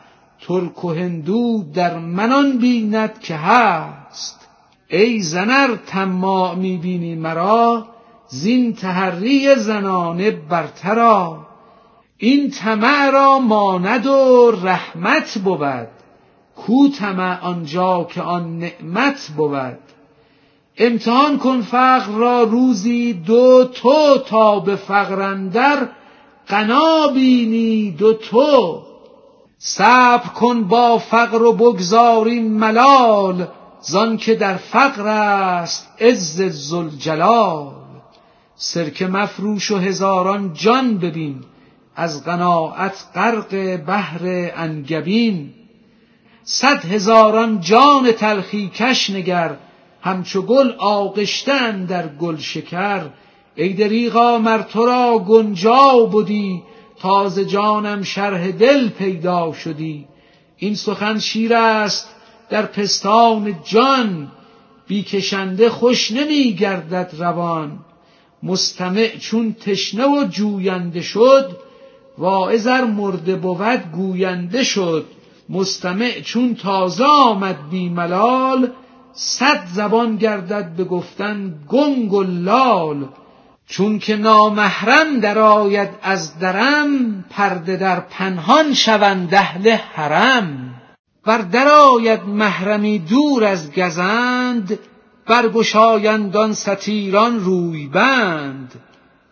ترک 0.47 0.85
و 0.85 0.93
هندو 0.93 1.63
در 1.73 1.97
منان 1.97 2.57
بیند 2.57 3.19
که 3.19 3.35
هست. 3.35 4.47
ای 4.89 5.21
زنر 5.21 5.75
تما 5.87 6.55
می‌بینی 6.55 7.15
مرا 7.15 7.85
زین 8.27 8.73
تحری 8.73 9.55
زنانه 9.55 10.31
برترا. 10.31 11.37
این 12.17 12.49
طمع 12.49 13.09
را 13.09 13.39
ماند 13.39 14.05
و 14.05 14.51
رحمت 14.63 15.37
بود. 15.37 15.92
کو 16.55 16.89
طمع 16.89 17.39
آنجا 17.41 18.03
که 18.03 18.21
آن 18.21 18.59
نعمت 18.59 19.31
بود. 19.37 19.79
امتحان 20.77 21.37
کن 21.37 21.61
فقر 21.61 22.11
را 22.11 22.43
روزی 22.43 23.13
دو 23.13 23.63
تو 23.63 24.17
تا 24.17 24.59
به 24.59 24.75
فقر 24.75 25.21
اندر 25.21 25.89
قنا 26.47 27.07
بینی 27.13 27.91
دو 27.91 28.13
تو. 28.13 28.81
صبر 29.57 30.27
کن 30.27 30.63
با 30.63 30.97
فقر 30.97 31.41
و 31.41 31.53
بگذار 31.53 32.29
ملال 32.39 33.47
زان 33.81 34.17
که 34.17 34.35
در 34.35 34.55
فقر 34.57 35.07
است 35.07 35.89
عز 35.99 36.41
ذوالجلال. 36.49 37.73
سرکه 38.55 39.07
مفروش 39.07 39.71
و 39.71 39.77
هزاران 39.77 40.53
جان 40.53 40.97
ببین 40.97 41.43
از 41.95 42.25
قناعت 42.25 43.05
غرق 43.15 43.77
بحر 43.77 44.51
انگبین. 44.55 45.53
صد 46.45 46.85
هزاران 46.85 47.59
جان 47.59 48.11
تلخی 48.11 48.71
کش 48.75 49.09
نگر 49.09 49.57
همچو 50.01 50.41
گل 50.41 50.71
آغشتن 50.77 51.85
در 51.85 52.07
گل 52.07 52.37
شکر. 52.37 53.01
ای 53.55 53.73
دریغا 53.73 54.37
مر 54.37 54.61
تو 54.61 54.85
را 54.85 55.19
گنجا 55.19 56.05
بودی 56.11 56.63
تازه 56.99 57.45
جانم 57.45 58.03
شرح 58.03 58.51
دل 58.51 58.89
پیدا 58.89 59.53
شدی. 59.53 60.07
این 60.57 60.75
سخن 60.75 61.19
شیر 61.19 61.53
است 61.53 62.09
در 62.49 62.65
پستان 62.65 63.55
جان 63.63 64.31
بیکشنده 64.87 65.69
خوش 65.69 66.11
نمی 66.11 66.53
گردد 66.53 67.11
روان. 67.17 67.79
مستمع 68.43 69.07
چون 69.07 69.53
تشنه 69.53 70.05
و 70.05 70.27
جوینده 70.29 71.01
شد 71.01 71.57
واعظ 72.17 72.67
ار 72.67 72.85
مرده 72.85 73.35
بود 73.35 73.91
گوینده 73.91 74.63
شد. 74.63 75.05
مستمع 75.49 76.21
چون 76.21 76.55
تازه 76.55 77.05
آمد 77.05 77.69
بی 77.69 77.89
ملال 77.89 78.69
صد 79.13 79.63
زبان 79.73 80.15
گردد 80.15 80.75
به 80.77 80.83
گفتن 80.83 81.55
گنگ 81.67 82.13
و 82.13 82.23
لال. 82.23 83.05
چون 83.67 83.99
که 83.99 84.15
نامحرم 84.15 85.19
درآید 85.19 85.89
از 86.01 86.39
درم 86.39 87.25
پرده 87.29 87.77
در 87.77 87.99
پنهان 87.99 88.73
شوند 88.73 89.33
اهل 89.33 89.69
حرم. 89.69 90.73
ور 91.25 91.37
درآید 91.37 92.23
محرمی 92.23 92.99
دور 92.99 93.43
از 93.43 93.71
گزند 93.71 94.79
برگشایند 95.27 96.37
آن 96.37 96.53
ستیران 96.53 97.39
روی 97.39 97.87
بند 97.87 98.71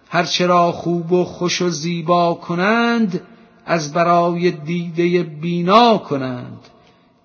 هرچه 0.10 0.48
را 0.48 0.72
خوب 0.72 1.12
و 1.12 1.26
خوش 1.26 1.62
و 1.62 1.70
زیبا 1.70 2.34
کنند 2.34 3.22
از 3.72 3.94
برای 3.94 4.52
دیده 4.52 5.24
بینا 5.24 5.98
کنند. 5.98 6.60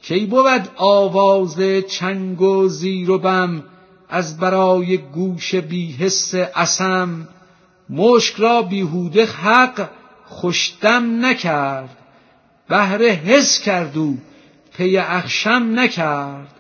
کی 0.03 0.27
بود 0.27 0.69
آواز 0.77 1.61
چنگ 1.89 2.41
و 2.43 2.69
زیر 2.69 3.11
و 3.11 3.19
بم 3.19 3.63
از 4.09 4.39
برای 4.39 4.97
گوش 4.97 5.55
بیحس 5.55 6.35
اسم 6.35 7.29
مشک 7.91 8.35
را 8.37 8.63
بیهوده 8.63 9.27
حق 9.27 9.89
خوشدم 10.27 11.27
نکرد. 11.27 11.97
بهر 12.69 13.03
حس 13.03 13.61
کرد 13.61 13.99
او 13.99 14.19
پی 14.77 14.97
اخشم 14.97 15.73
نکرد. 15.75 16.55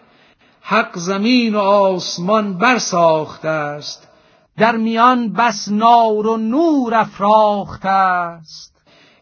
حق 0.60 0.98
زمین 0.98 1.54
و 1.54 1.58
آسمان 1.58 2.58
برساخته 2.58 3.48
است. 3.48 4.08
در 4.58 4.76
میان 4.76 5.32
بس 5.32 5.68
نار 5.68 6.26
و 6.26 6.36
نور 6.36 6.94
افراخته 6.94 7.88
است. 7.88 8.75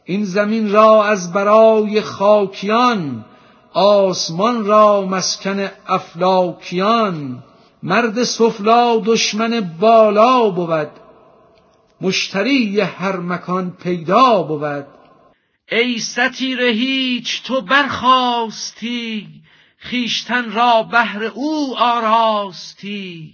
این 0.05 0.25
زمین 0.25 0.73
را 0.73 1.05
از 1.05 1.33
برای 1.33 2.01
خاکیان 2.01 3.25
آسمان 3.73 4.67
را 4.67 5.01
مسکن 5.01 5.71
افلاکیان. 5.87 7.43
مرد 7.83 8.25
سفلا 8.25 9.03
دشمن 9.07 9.77
بالا 9.81 10.51
بود 10.51 10.91
مشتری 12.01 12.81
هر 12.81 13.17
مکان 13.17 13.71
پیدا 13.83 14.43
بود. 14.43 14.87
ای 15.73 15.99
ستیر 15.99 16.61
هیچ 16.63 17.43
تو 17.43 17.61
برخاستی 17.61 19.27
خیشتن 19.79 20.53
را 20.53 20.83
بهر 20.83 21.25
او 21.25 21.77
آراستی. 21.79 23.33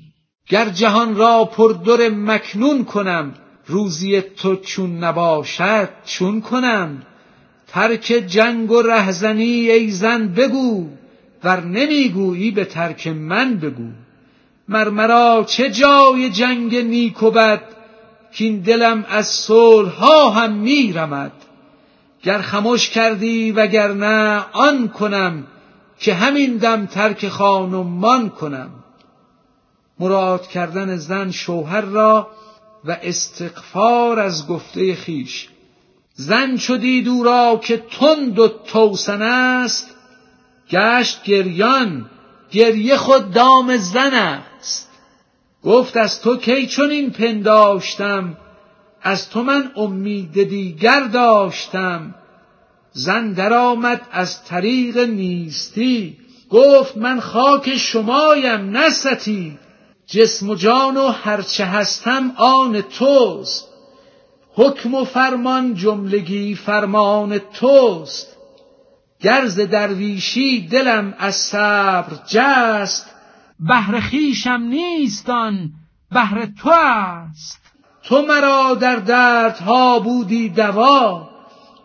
گر 0.49 0.69
جهان 0.69 1.17
را 1.17 1.45
پردر 1.45 2.09
مکنون 2.09 2.85
کنم 2.85 3.35
روزی 3.71 4.21
تو 4.21 4.57
چون 4.57 5.05
نباشد 5.05 5.89
چون 6.05 6.41
کنم؟ 6.41 7.03
ترک 7.67 8.25
جنگ 8.27 8.71
و 8.71 8.83
رهزنی 8.83 9.71
ای 9.71 9.91
زن 9.91 10.29
بگو 10.29 10.89
ور 11.45 11.61
نمی‌گویی 11.65 12.51
به 12.51 12.65
ترک 12.65 13.07
من 13.07 13.57
بگو. 13.57 13.89
مرمرا 14.69 15.45
چه 15.49 15.71
جای 15.71 16.31
جنگ 16.31 16.77
نیک 16.77 17.23
و 17.23 17.31
بد 17.31 17.63
کین 18.33 18.61
دلم 18.61 19.05
از 19.09 19.27
صلح 19.27 19.91
ها 19.91 20.31
هم 20.31 20.53
میرمد. 20.53 21.33
گر 22.23 22.39
خموش 22.39 22.91
کردی 22.91 23.53
وگرنه 23.53 24.45
آن 24.53 24.89
کنم 24.89 25.47
که 25.99 26.15
همین 26.15 26.57
دم 26.57 26.87
ترک 26.87 27.29
خانمان 27.29 28.29
کنم. 28.29 28.71
مراد 30.01 30.47
کردن 30.47 30.97
زن 30.97 31.31
شوهر 31.31 31.81
را 31.81 32.31
و 32.85 32.97
استغفار 33.03 34.21
از 34.21 34.49
گفته 34.49 34.95
خیش. 34.95 35.49
زن 36.15 36.57
چو 36.57 36.77
دید 36.77 37.09
او 37.09 37.25
را 37.25 37.61
که 37.65 37.77
تند 37.77 38.39
و 38.39 38.49
توسن 38.49 39.23
است 39.23 39.95
گشت 40.71 41.23
گریان 41.23 42.11
گریه 42.51 42.97
خود 42.97 43.31
دام 43.31 43.77
زن 43.77 44.15
است. 44.15 44.91
گفت 45.65 45.97
از 45.97 46.23
تو 46.23 46.37
کی 46.37 46.67
چنین 46.67 47.11
پنداشتم؟ 47.11 48.37
از 49.03 49.31
تو 49.31 49.43
من 49.43 49.71
امید 49.77 50.49
دیگر 50.49 51.01
داشتم. 51.01 52.15
زن 52.93 53.33
درآمد 53.33 54.07
از 54.13 54.45
طریق 54.45 54.99
نیستی. 54.99 56.17
گفت 56.51 56.97
من 56.97 57.21
خاک 57.21 57.77
شمایم 57.77 58.77
نستی 58.77 59.59
جسم 60.11 60.51
و 60.51 60.55
جان 60.55 60.97
و 60.97 61.09
هرچه 61.09 61.65
هستم 61.65 62.33
آن 62.37 62.81
توست. 62.83 63.69
حکم 64.55 64.95
و 64.95 65.05
فرمان 65.05 65.75
جملگی 65.75 66.55
فرمان 66.55 67.39
توست. 67.39 68.37
گرز 69.21 69.61
درویشی 69.61 70.69
دلم 70.69 71.15
از 71.19 71.35
صبر 71.35 72.19
جست 72.27 73.11
بهر 73.61 74.01
خیشم 74.01 74.63
نیستان 74.69 75.71
بهر 76.13 76.47
تو 76.47 76.71
است 76.71 77.61
تو 78.03 78.23
مرا 78.23 78.75
در 78.75 78.97
دردها 78.97 79.99
بودی 80.01 80.49
دوا 80.49 81.31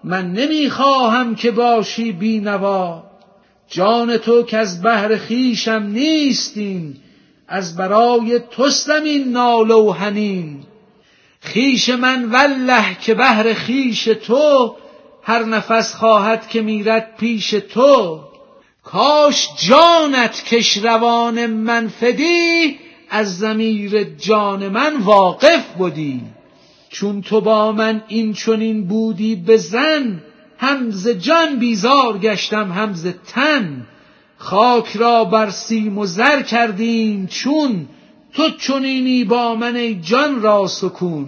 من 0.03 0.31
نمی‌خواهم 0.31 1.35
که 1.35 1.51
باشی 1.51 2.11
بینوا 2.11 3.03
جان 3.67 4.17
تو 4.17 4.43
که 4.43 4.57
از 4.57 4.81
بهر 4.81 5.17
خیشم 5.17 5.83
نیستین 5.83 6.95
از 7.47 7.75
برای 7.75 8.39
توستم 8.51 9.03
این 9.03 9.31
ناله 9.31 9.73
و 9.73 9.91
حنین 9.91 10.63
خیش 11.39 11.89
من 11.89 12.25
والله 12.25 12.97
که 13.01 13.13
بهر 13.13 13.53
خیش 13.53 14.03
تو 14.03 14.75
هر 15.23 15.43
نفس 15.43 15.93
خواهد 15.93 16.47
که 16.47 16.61
میرد 16.61 17.15
پیش 17.17 17.49
تو. 17.49 18.19
کاش 18.83 19.47
جانت 19.67 20.43
کش 20.43 20.77
روان 20.77 21.45
من 21.45 21.87
فدی 21.87 22.79
از 23.09 23.37
زمیر 23.37 24.03
جان 24.03 24.69
من 24.69 24.97
واقف 24.97 25.65
بودی 25.77 26.21
چون 26.89 27.21
تو 27.21 27.41
با 27.41 27.71
من 27.71 28.03
این 28.07 28.33
چنین 28.33 28.87
بودی 28.87 29.35
بزن 29.35 30.21
همز 30.57 31.07
جان 31.07 31.59
بیزار 31.59 32.17
گشتم 32.17 32.71
همز 32.71 33.07
تن. 33.07 33.87
خاک 34.37 34.97
را 34.97 35.23
بر 35.23 35.49
سیم 35.49 35.97
و 35.97 36.05
زر 36.05 36.41
کردیم 36.41 37.27
چون 37.27 37.87
تو 38.33 38.49
چنینی 38.49 39.23
با 39.23 39.55
من 39.55 40.01
جان 40.01 40.41
را 40.41 40.67
سکون. 40.67 41.27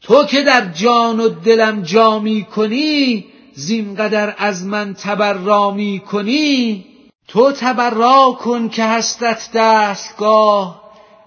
تو 0.00 0.24
که 0.24 0.42
در 0.42 0.72
جان 0.72 1.20
و 1.20 1.28
دلم 1.28 1.82
جامی 1.82 2.44
کنی 2.44 3.26
زین 3.54 3.94
قدر 3.94 4.34
از 4.38 4.66
من 4.66 4.94
تبرا 4.94 5.70
می 5.70 6.00
کنی. 6.00 6.84
تو 7.28 7.52
تبرا 7.52 8.36
کن 8.40 8.68
که 8.68 8.84
هستت 8.84 9.50
دستگاه 9.54 10.82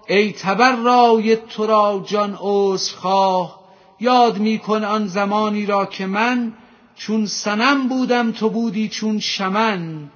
ای 0.08 0.32
تبرای 0.32 1.36
تو 1.36 1.66
را 1.66 2.04
جان 2.06 2.38
عذرخواه 2.40 3.60
یاد 4.00 4.38
می 4.38 4.58
کن 4.58 4.84
آن 4.84 5.06
زمانی 5.06 5.66
را 5.66 5.86
که 5.86 6.06
من 6.06 6.52
چون 6.96 7.26
سنم 7.26 7.88
بودم 7.88 8.32
تو 8.32 8.50
بودی 8.50 8.88
چون 8.88 9.18
شمن. 9.18 10.10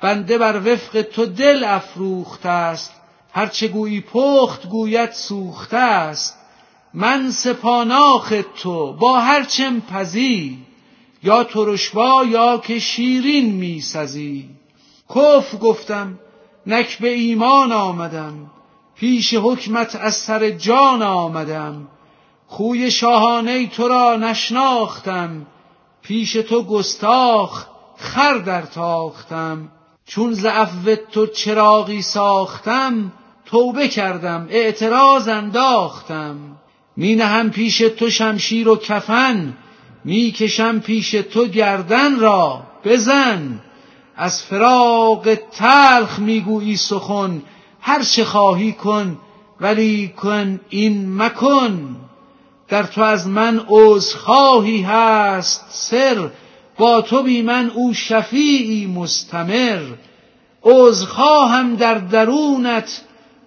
بنده 0.00 0.38
بر 0.38 0.72
وفق 0.72 1.02
تو 1.02 1.26
دل 1.26 1.64
افروخته 1.64 2.48
است. 2.48 2.92
هرچه 3.32 3.68
گویی 3.68 4.00
پخت 4.00 4.68
گوید 4.68 5.10
سوخته 5.10 5.76
است. 5.76 6.38
من 6.94 7.30
سپاناخ 7.30 8.32
تو 8.62 8.92
با 8.92 9.20
هرچم 9.20 9.80
پزی. 9.80 10.58
یا 11.22 11.44
ترشبا 11.44 12.24
یا 12.24 12.58
که 12.58 12.78
شیرین 12.78 13.54
می 13.54 13.80
سزی. 13.80 14.48
کف 15.14 15.54
گفتم 15.60 16.18
نک 16.66 16.98
به 16.98 17.08
ایمان 17.08 17.72
آمدم. 17.72 18.50
پیش 18.94 19.34
حکمت 19.34 19.96
از 19.96 20.14
سر 20.14 20.50
جان 20.50 21.02
آمدم. 21.02 21.88
خوی 22.46 22.90
شاهانه 22.90 23.66
تو 23.66 23.88
را 23.88 24.16
نشناختم. 24.16 25.46
پیش 26.02 26.32
تو 26.32 26.62
گستاخ 26.62 27.66
خر 27.96 28.38
در 28.38 28.62
تاختم. 28.62 29.68
چون 30.06 30.32
ز 30.32 30.46
تو 31.12 31.26
چراغی 31.26 32.02
ساختم 32.02 33.12
توبه 33.44 33.88
کردم 33.88 34.46
اعتراض 34.50 35.28
انداختم. 35.28 36.36
می 36.96 37.14
نهم 37.14 37.50
پیش 37.50 37.78
تو 37.78 38.10
شمشیر 38.10 38.68
و 38.68 38.76
کفن 38.76 39.56
می 40.04 40.30
کشم 40.30 40.78
پیش 40.80 41.10
تو 41.10 41.46
گردن 41.46 42.20
را. 42.20 42.62
بزن 42.84 43.60
از 44.16 44.42
فراق 44.42 45.34
تلخ 45.34 46.18
می‌گویی 46.18 46.76
سخن 46.76 47.42
هر 47.80 48.02
چه 48.02 48.24
خواهی 48.24 48.72
کن 48.72 49.18
ولی 49.60 50.08
کن 50.08 50.60
این 50.68 51.16
مکن. 51.22 51.96
در 52.68 52.82
تو 52.82 53.02
از 53.02 53.28
من 53.28 53.64
عذرخواهی 53.68 54.82
هست 54.82 55.64
سر 55.68 56.30
با 56.78 57.00
تو 57.00 57.22
بی 57.22 57.42
من 57.42 57.70
او 57.74 57.94
شفیعی 57.94 58.86
مستمر. 58.86 59.82
عذرخواهم 60.62 61.76
در 61.76 61.94
درونت 61.94 63.02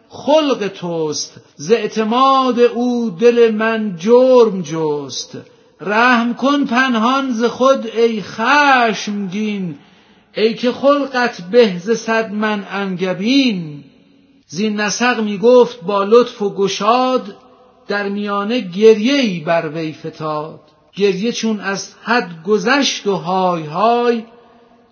خلق 0.09 0.67
توست. 0.67 1.41
ز 1.55 1.71
اعتماد 1.71 2.59
او 2.59 3.09
دل 3.09 3.51
من 3.51 3.95
جرم 3.97 4.61
جست. 4.61 5.37
رحم 5.81 6.33
کن 6.33 6.65
پنهان 6.65 7.31
ز 7.31 7.43
خود 7.43 7.87
ای 7.87 8.21
خشمگین 8.21 9.75
ای 10.35 10.53
که 10.53 10.71
خلقت 10.71 11.41
به 11.41 11.77
ز 11.77 11.91
صد 11.91 12.33
من 12.33 12.65
انگبین. 12.71 13.83
زین 14.47 14.81
نسق 14.81 15.19
می 15.21 15.37
گفت 15.37 15.81
با 15.81 16.03
لطف 16.03 16.41
و 16.41 16.49
گشاد 16.49 17.35
در 17.87 18.09
میانه 18.09 18.59
گریه 18.59 19.13
ای 19.13 19.39
بر 19.39 19.69
وی 19.69 19.93
فتاد. 19.93 20.59
گریه 20.93 21.31
چون 21.31 21.59
از 21.59 21.93
حد 22.03 22.43
گذشت 22.43 23.07
و 23.07 23.15
های 23.15 23.63
های 23.63 24.23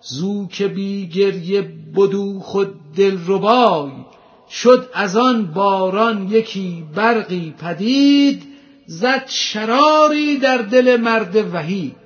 زو 0.00 0.48
که 0.48 0.68
بی 0.68 1.08
گریه 1.08 1.62
بدو 1.96 2.40
خود 2.40 2.94
دل 2.96 3.18
ربای. 3.26 3.90
شد 4.50 4.90
از 4.94 5.16
آن 5.16 5.46
باران 5.46 6.28
یکی 6.30 6.84
برقی 6.94 7.54
پدید 7.60 8.42
زد 8.86 9.24
شراری 9.26 10.38
در 10.38 10.56
دل 10.56 10.96
مرد 11.00 11.54
وحید. 11.54 11.96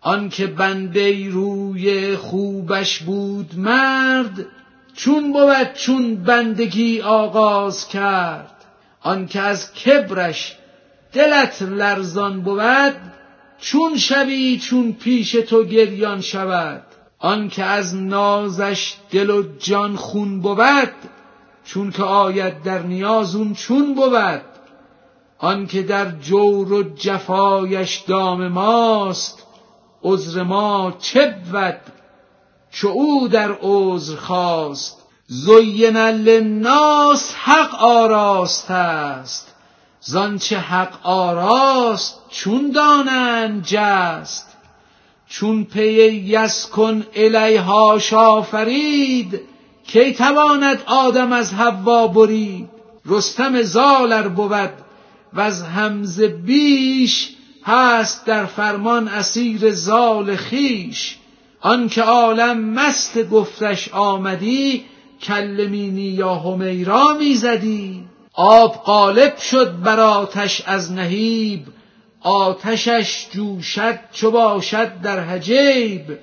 آنکه 0.00 0.46
بنده 0.46 1.28
روی 1.28 2.16
خوبش 2.16 2.98
بود 2.98 3.50
مرد 3.56 4.46
چون 4.94 5.32
بود 5.32 5.72
چون 5.74 6.16
بندگی 6.16 7.00
آغاز 7.00 7.88
کرد. 7.88 8.64
آنکه 9.00 9.40
از 9.40 9.74
کبرش 9.74 10.56
دلت 11.12 11.62
لرزان 11.62 12.40
بود 12.40 13.13
چون 13.64 13.96
شوی 13.96 14.58
چون 14.58 14.92
پیش 14.92 15.32
تو 15.32 15.64
گریان 15.64 16.20
شود. 16.20 16.82
آنکه 17.18 17.64
از 17.64 17.94
نازش 17.94 18.96
دل 19.10 19.30
و 19.30 19.42
جان 19.58 19.96
خون 19.96 20.40
بود 20.40 20.92
چون 21.64 21.90
که 21.90 22.02
آید 22.02 22.62
در 22.62 22.82
نیاز 22.82 23.34
اون 23.34 23.54
چون 23.54 23.94
بود. 23.94 24.42
آنکه 25.38 25.82
در 25.82 26.10
جور 26.10 26.72
و 26.72 26.82
جفایش 26.82 27.96
دام 27.98 28.48
ماست 28.48 29.42
عذر 30.02 30.42
ما 30.42 30.96
چه 30.98 31.36
بود؟ 31.52 31.80
چو 32.70 32.88
او 32.88 33.28
در 33.28 33.56
عذر 33.62 34.16
خواست. 34.16 35.02
زین 35.26 35.96
للناس 35.96 37.34
حق 37.34 37.74
آراست 37.74 38.70
است. 38.70 39.53
زانچه 40.06 40.58
حق 40.58 41.06
آراست 41.06 42.20
چون 42.30 42.70
دانند 42.70 43.64
جست. 43.66 44.56
چون 45.28 45.64
پی 45.64 46.12
یسکن 46.12 47.06
الیها 47.16 47.98
شافرید 47.98 49.40
کی 49.86 50.12
تواند 50.12 50.82
آدم 50.86 51.32
از 51.32 51.54
حوا 51.54 52.06
برید؟ 52.06 52.68
رستم 53.06 53.62
زالر 53.62 54.28
بود 54.28 54.72
و 55.32 55.40
از 55.40 55.62
همز 55.62 56.20
بیش 56.20 57.30
هست 57.64 58.26
در 58.26 58.44
فرمان 58.44 59.08
اسیر 59.08 59.70
زال 59.70 60.36
خیش. 60.36 61.16
آنکه 61.60 62.02
عالم 62.02 62.60
مست 62.60 63.28
گفتش 63.28 63.88
آمدی 63.88 64.84
کلمینی 65.22 66.02
یا 66.02 66.34
همیرا 66.34 67.16
می‌زدی. 67.18 68.13
آب 68.36 68.84
غالب 68.84 69.36
شد 69.36 69.80
بر 69.82 70.00
آتش 70.00 70.62
از 70.66 70.92
نهیب 70.92 71.66
آتشش 72.20 73.26
جوشد 73.30 73.98
چو 74.12 74.30
باشد 74.30 75.00
در 75.00 75.20
حجیب. 75.20 76.18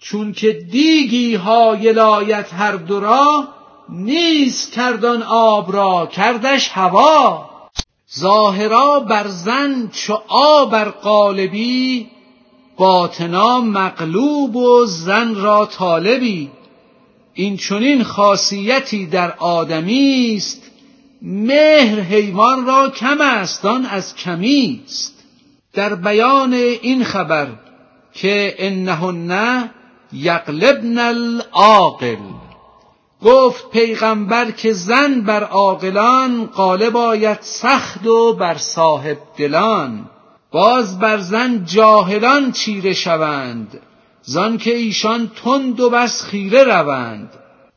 چون 0.00 0.32
که 0.32 0.52
دیگی 0.52 1.34
های 1.34 1.92
هر 2.32 2.72
دو 2.72 3.00
را 3.00 3.48
نیست 3.88 4.72
کردان 4.72 5.22
آب 5.22 5.72
را 5.72 6.06
کردش 6.06 6.68
هوا. 6.72 7.50
ظاهرا 8.18 9.00
بر 9.00 9.26
زن 9.26 9.90
چو 9.92 10.18
آب 10.28 10.70
بر 10.70 10.88
قالبی 10.88 12.10
باطنا 12.76 13.60
مغلوب 13.60 14.56
و 14.56 14.86
زن 14.86 15.34
را 15.34 15.66
طالبی. 15.66 16.50
این 17.34 17.56
چنین 17.56 18.04
خاصیتی 18.04 19.06
در 19.06 19.34
آدمی 19.38 20.34
است 20.36 20.63
مهر 21.26 22.00
حیوان 22.00 22.66
را 22.66 22.90
کم 22.90 23.20
است 23.20 23.64
آن 23.64 23.86
از 23.86 24.16
کمی 24.16 24.80
است. 24.84 25.14
در 25.72 25.94
بیان 25.94 26.54
این 26.54 27.04
خبر 27.04 27.48
که 28.12 28.54
انهن 28.58 29.70
یقلبن 30.12 30.98
العاقل. 30.98 32.16
گفت 33.22 33.70
پیغمبر 33.70 34.50
که 34.50 34.72
زن 34.72 35.20
بر 35.20 35.44
عاقلان 35.44 36.46
غالب 36.46 36.96
آید 36.96 37.38
سخت 37.40 38.06
و 38.06 38.32
بر 38.32 38.56
صاحب 38.56 39.18
دلان. 39.36 40.10
باز 40.52 40.98
بر 40.98 41.18
زن 41.18 41.64
جاهلان 41.64 42.52
چیره 42.52 42.92
شوند 42.92 43.80
زان 44.22 44.58
که 44.58 44.74
ایشان 44.74 45.30
تند 45.44 45.80
و 45.80 45.90
بس 45.90 46.22
خیره 46.22 46.64
روند. 46.64 47.30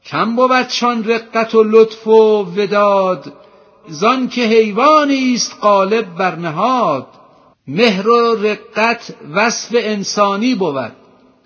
کم 0.08 0.36
بودشان 0.36 1.04
رقت 1.04 1.56
و 1.56 1.64
لطف 1.64 2.08
و 2.08 2.44
وداد 2.44 3.34
زان 3.88 4.28
که 4.28 4.42
حیوانی 4.42 5.34
است 5.34 5.58
غالب 5.62 6.16
بر 6.16 6.36
نهاد. 6.36 7.08
مهر 7.68 8.10
و 8.10 8.36
رقت 8.36 9.16
وصف 9.34 9.76
انسانی 9.80 10.56
بود 10.56 10.92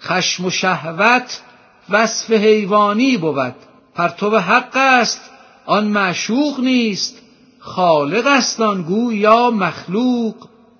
خشم 0.01 0.45
و 0.45 0.49
شهوت 0.49 1.41
وصف 1.89 2.31
حیوانی 2.31 3.17
بود. 3.17 3.55
پرتو 3.95 4.37
حق 4.37 4.77
است 4.77 5.21
آن 5.65 5.87
معشوق 5.87 6.59
نیست 6.59 7.17
خالق 7.59 8.27
است 8.27 8.61
آن 8.61 8.83
گویا 8.83 9.51
مخلوق 9.51 10.35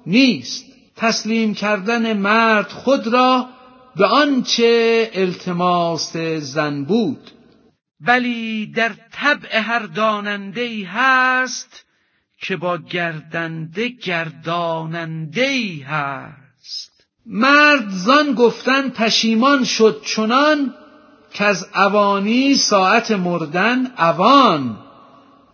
نیست. 0.05 0.65
تسلیم 0.95 1.53
کردن 1.53 2.17
مرد 2.17 2.71
خود 2.71 3.07
را 3.07 3.45
به 3.95 4.05
آنچه 4.05 5.09
التماس 5.13 6.17
زن 6.39 6.83
بود. 6.83 7.31
ولی 8.07 8.65
در 8.65 8.91
طبع 9.11 9.57
هر 9.57 9.79
داننده 9.79 10.87
هست 10.87 11.85
که 12.41 12.57
با 12.57 12.77
گردنده 12.77 13.87
گرداننده 13.89 15.85
هست. 15.85 16.91
مرد 17.25 17.89
زان 17.89 18.33
گفتن 18.33 18.89
پشیمان 18.89 19.63
شد 19.63 20.01
چنان 20.05 20.73
که 21.33 21.45
از 21.45 21.67
اوانی 21.75 22.55
ساعت 22.55 23.11
مردن 23.11 23.91
اوان. 23.97 24.77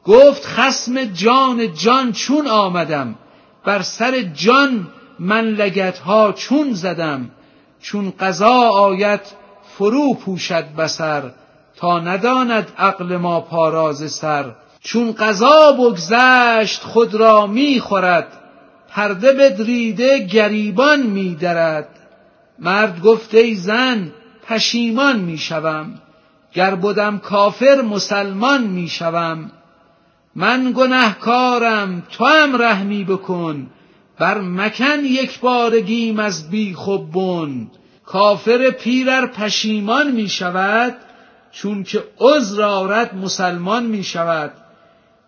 گفت 0.03 0.45
خسم 0.45 1.05
جان 1.05 1.73
جان 1.73 2.12
چون 2.12 2.47
آمدم 2.47 3.15
بر 3.65 3.81
سر 3.81 4.21
جان 4.21 4.88
من 5.19 5.45
لگتها 5.45 6.31
چون 6.31 6.73
زدم. 6.73 7.31
چون 7.81 8.13
قضا 8.19 8.69
آید 8.69 9.21
فرو 9.77 10.13
پوشد 10.13 10.65
بسر 10.77 11.31
تا 11.78 12.00
نداند 12.00 12.72
عقل 12.78 13.18
ما 13.18 13.42
پاراز 13.42 14.12
سر. 14.12 14.46
چون 14.82 15.12
قضا 15.12 15.72
بگذشت 15.72 16.84
خود 16.84 17.16
را 17.16 17.48
می‌خورد 17.48 18.28
پرده 18.90 19.34
بدریده 19.34 20.20
گریبان 20.20 21.02
میدرد. 21.02 21.90
مرد 22.60 23.02
گفت 23.02 23.36
ای 23.36 23.56
زن 23.56 24.12
پشیمان 24.48 25.20
می‌شوم. 25.20 25.94
گر 26.54 26.76
بودم 26.76 27.18
کافر 27.18 27.82
مسلمان 27.82 28.63
می‌شوم. 28.63 29.52
من 30.36 30.74
گنهکارم 30.76 32.04
تو 32.12 32.26
هم 32.26 32.62
رحمی 32.62 33.04
بکن. 33.04 33.68
بر 34.20 34.42
مکن 34.42 35.06
یک 35.06 35.40
بارگیم 35.40 36.20
از 36.20 36.50
بی 36.50 36.76
بن. 37.13 37.68
کافر 38.06 38.70
پیرر 38.70 39.26
پشیمان 39.26 40.12
می 40.12 40.30
شود 40.30 40.96
چون 41.62 41.84
که 41.84 42.04
عذر 42.20 42.62
آرد 42.62 43.15
مسلمان 43.15 43.86
می 43.86 44.04
شود. 44.04 44.52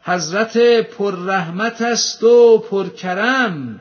حضرت 0.04 0.58
پررحمت 0.82 1.82
است 1.82 2.24
و 2.24 2.58
پرکرم. 2.58 3.80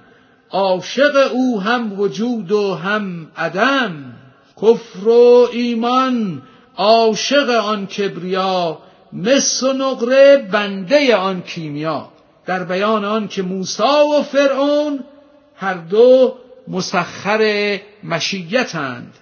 عاشق 0.51 1.31
او 1.33 1.61
هم 1.61 2.01
وجود 2.01 2.53
و 2.53 2.75
هم 2.75 3.27
عدم. 3.37 4.15
کفر 4.63 5.09
و 5.09 5.49
ایمان 5.53 6.43
عاشق 6.77 7.51
آن 7.51 7.87
کبریا. 7.87 8.79
مس 9.13 9.63
و 9.63 9.73
نقره 9.73 10.37
بنده 10.37 11.17
آن 11.17 11.43
کیمیا. 11.43 12.09
در 12.47 12.65
بیان 12.65 13.05
آن 13.05 13.29
که 13.29 13.43
موسا 13.43 14.07
و 14.07 14.23
فرعون 14.23 15.05
هر 15.57 15.75
دو 15.75 16.35
مسخر 16.69 17.81
مشیتند. 18.05 19.15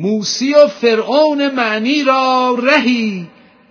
موسی 0.00 0.54
و 0.54 0.66
فرعون 0.66 1.50
معنی 1.50 2.02
را 2.02 2.56
رهی 2.62 3.26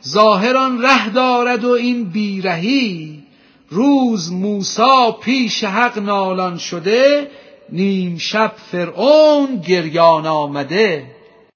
ظاهران 0.08 0.82
ره 0.82 1.10
دارد 1.10 1.64
و 1.66 1.70
این 1.70 2.04
بیرهی. 2.04 3.24
روز 3.70 4.32
موسا 4.32 5.12
پیش 5.12 5.64
حق 5.64 6.00
نالان 6.00 6.58
شده 6.58 7.32
نیم 7.72 8.18
شب 8.18 8.52
فرعون 8.72 9.62
گریان 9.68 10.26
آمده. 10.26 11.04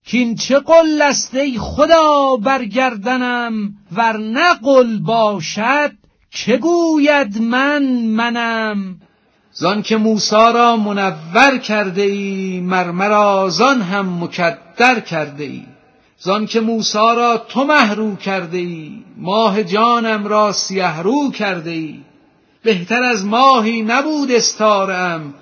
کین 0.06 0.36
چه 0.36 0.60
قل 0.60 1.14
ای 1.34 1.58
خدا 1.60 2.36
برگردنم 2.36 3.54
ور 3.92 4.54
قل 4.64 5.00
باشد 5.00 5.92
چه 6.30 6.58
گوید 6.58 7.42
من 7.42 7.84
منم؟ 8.06 9.00
زان 9.56 9.82
که 9.82 9.98
موسا 9.98 10.52
را 10.52 10.78
منور 10.78 11.58
کرده 11.58 12.02
ای 12.02 12.60
مرمرا 12.60 13.50
زان 13.50 13.82
هم 13.82 14.24
مکدر 14.24 15.00
کرده 15.00 15.44
ای. 15.44 15.66
زان 16.20 16.46
که 16.46 16.62
موسا 16.62 17.14
را 17.14 17.38
تو 17.38 17.64
محرو 17.64 18.16
کرده 18.16 18.58
ای 18.58 18.92
ماه 19.18 19.64
جانم 19.64 20.28
را 20.28 20.52
سیه 20.52 21.02
رو 21.02 21.32
کرده 21.32 21.70
ای. 21.70 22.00
بهتر 22.64 23.04
از 23.04 23.26
ماهی 23.26 23.82
نبود 23.82 24.32
استارم 24.32 25.34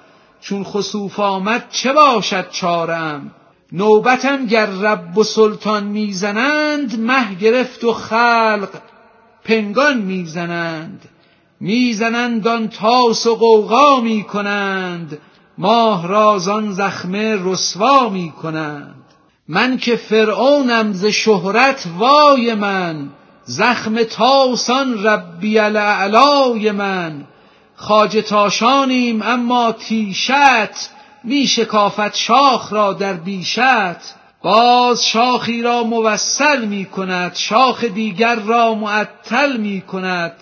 چون 0.42 0.64
خسوف 0.64 1.20
آمد 1.20 1.68
چه 1.70 1.94
باشد 1.94 2.50
چارم. 2.50 3.32
نوبتم 3.72 4.46
گر 4.46 4.66
رب 4.66 5.18
و 5.18 5.24
سلطان 5.24 5.84
می‌زنند 5.84 7.00
مه 7.00 7.36
گرفت 7.36 7.84
و 7.84 7.94
خلق 7.94 8.70
پنگان 9.44 9.98
می‌زنند. 9.98 11.10
می‌زنند 11.62 12.48
آن 12.48 12.68
تاس 12.68 13.28
و 13.28 13.36
قوقا 13.36 14.00
می‌کنند 14.00 15.18
ماه 15.58 16.08
رازان 16.08 16.72
زخمه 16.72 17.38
رسوا 17.44 18.10
می‌کنند. 18.10 18.96
من 19.48 19.78
که 19.78 19.96
فرعونم 19.96 20.94
ز 20.94 21.06
شهرت 21.06 21.88
وای 21.98 22.54
من 22.54 23.10
زخم 23.44 24.04
تاسان 24.04 25.04
ربی 25.04 25.60
الاعلای 25.60 26.72
من. 26.72 27.24
خاج 27.76 28.18
تاشانیم 28.18 29.22
اما 29.22 29.72
تیشت 29.72 30.90
می 31.24 31.48
شکافت 31.48 32.16
شاخ 32.16 32.74
را 32.74 32.94
در 32.94 33.14
بیشت. 33.14 33.60
باز 34.44 35.06
شاخی 35.06 35.62
را 35.62 35.84
موصل 35.84 36.66
می 36.66 36.86
کند 36.86 37.36
شاخ 37.36 37.84
دیگر 37.84 38.36
را 38.36 38.76
معطل 38.76 39.58
می 39.58 39.82
کند 39.82 40.34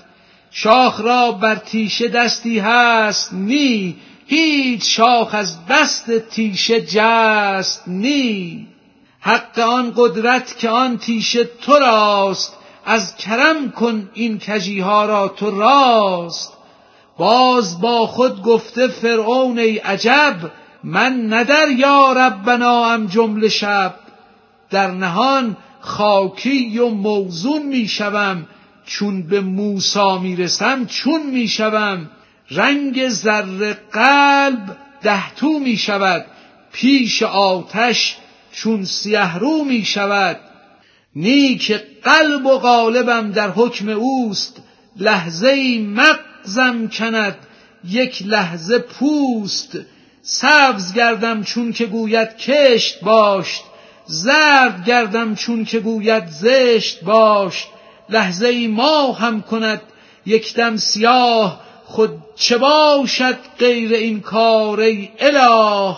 شاخ 0.52 1.02
را 1.02 1.32
بر 1.32 1.56
تیشه 1.56 2.08
دستی 2.08 2.60
هست 2.60 3.34
نی. 3.34 3.96
هیچ 4.28 4.96
شاخ 4.98 5.36
از 5.36 5.66
دست 5.66 6.20
تیشه 6.20 6.82
جست 6.82 7.84
نی. 7.88 8.68
حق 9.20 9.60
آن 9.60 9.94
قدرت 9.98 10.58
که 10.58 10.70
آن 10.70 10.98
تیشه 10.98 11.44
تو 11.44 11.74
راست 11.74 12.58
از 12.86 13.18
کرم 13.18 13.72
کن 13.72 14.10
این 14.14 14.40
کجیها 14.40 15.06
را 15.06 15.28
تو 15.28 15.60
راست. 15.60 16.54
باز 17.18 17.82
با 17.82 18.08
خود 18.08 18.44
گفته 18.44 18.88
فرعون 18.88 19.60
ای 19.60 19.78
عجب 19.78 20.36
من 20.84 21.34
ندر 21.34 21.70
یا 21.70 22.14
ربنا 22.14 22.86
ام 22.86 23.06
جمله 23.06 23.50
شب. 23.50 23.96
در 24.70 24.92
نهان 24.92 25.58
خاکی 25.80 26.80
و 26.80 26.90
موزون 26.90 27.62
می‌شوم 27.62 28.48
چون 28.90 29.24
به 29.24 29.42
موسا 29.42 30.18
می‌رسم 30.18 30.86
چون 30.86 31.26
می‌شوم. 31.26 32.10
رنگ 32.52 33.10
زر 33.10 33.74
قلب 33.92 34.78
دهتو 35.02 35.60
می 35.60 35.78
شود 35.78 36.26
پیش 36.72 37.24
آتش 37.24 38.18
چون 38.52 38.86
سیه 38.86 39.38
رو 39.38 39.64
می 39.64 39.86
شود 39.86 40.40
نیک 41.16 41.72
قلب 42.04 42.46
و 42.46 42.58
غالبم 42.58 43.32
در 43.32 43.50
حکم 43.50 43.90
اوست. 43.90 44.62
لحظه 44.96 45.80
مغزم 45.80 46.88
کند. 46.88 47.38
یک 47.90 48.24
لحظه 48.26 48.80
پوست. 48.80 49.78
سبز 50.22 50.94
گردم 50.94 51.44
چون 51.44 51.72
که 51.74 51.86
گوید 51.86 52.38
کشت 52.38 53.02
باش 53.02 53.62
زرد 54.06 54.86
گردم 54.86 55.36
چون 55.36 55.66
که 55.66 55.80
گوید 55.80 56.28
زشت 56.28 57.04
باش 57.04 57.68
لحظه 58.10 58.48
ای 58.48 58.68
ما 58.68 59.12
هم 59.12 59.42
کند 59.42 59.82
یک 60.26 60.54
دم 60.54 60.78
سیاه. 60.78 61.62
خود 61.86 62.10
چه 62.36 62.58
باشد 62.58 63.38
غیر 63.60 63.94
این 63.94 64.22
کار 64.22 64.80
ای 64.80 65.10
اله؟ 65.20 65.96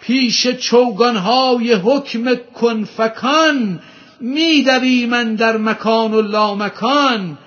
پیش 0.00 0.46
چوگانهای 0.46 1.72
حکم 1.72 2.34
کنفکان 2.54 3.80
میدوی 4.20 5.06
من 5.06 5.34
در 5.34 5.56
مکان 5.56 6.14
و 6.14 6.20
لامکان. 6.22 7.38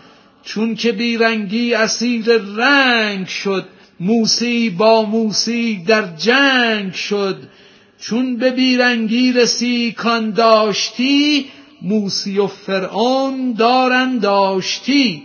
چون 0.43 0.75
که 0.75 0.91
بیرنگی 0.91 1.73
اسیر 1.73 2.37
رنگ 2.37 3.27
شد 3.27 3.65
موسی 3.99 4.69
با 4.69 5.01
موسی 5.01 5.83
در 5.87 6.15
جنگ 6.17 6.93
شد. 6.93 7.37
چون 8.01 8.37
به 8.37 8.51
بیرنگی 8.51 9.33
رسی 9.33 9.91
کان 9.91 10.31
داشتی 10.31 11.45
موسی 11.81 12.39
و 12.39 12.47
فرعون 12.47 13.53
دارن 13.53 14.17
داشتی. 14.17 15.23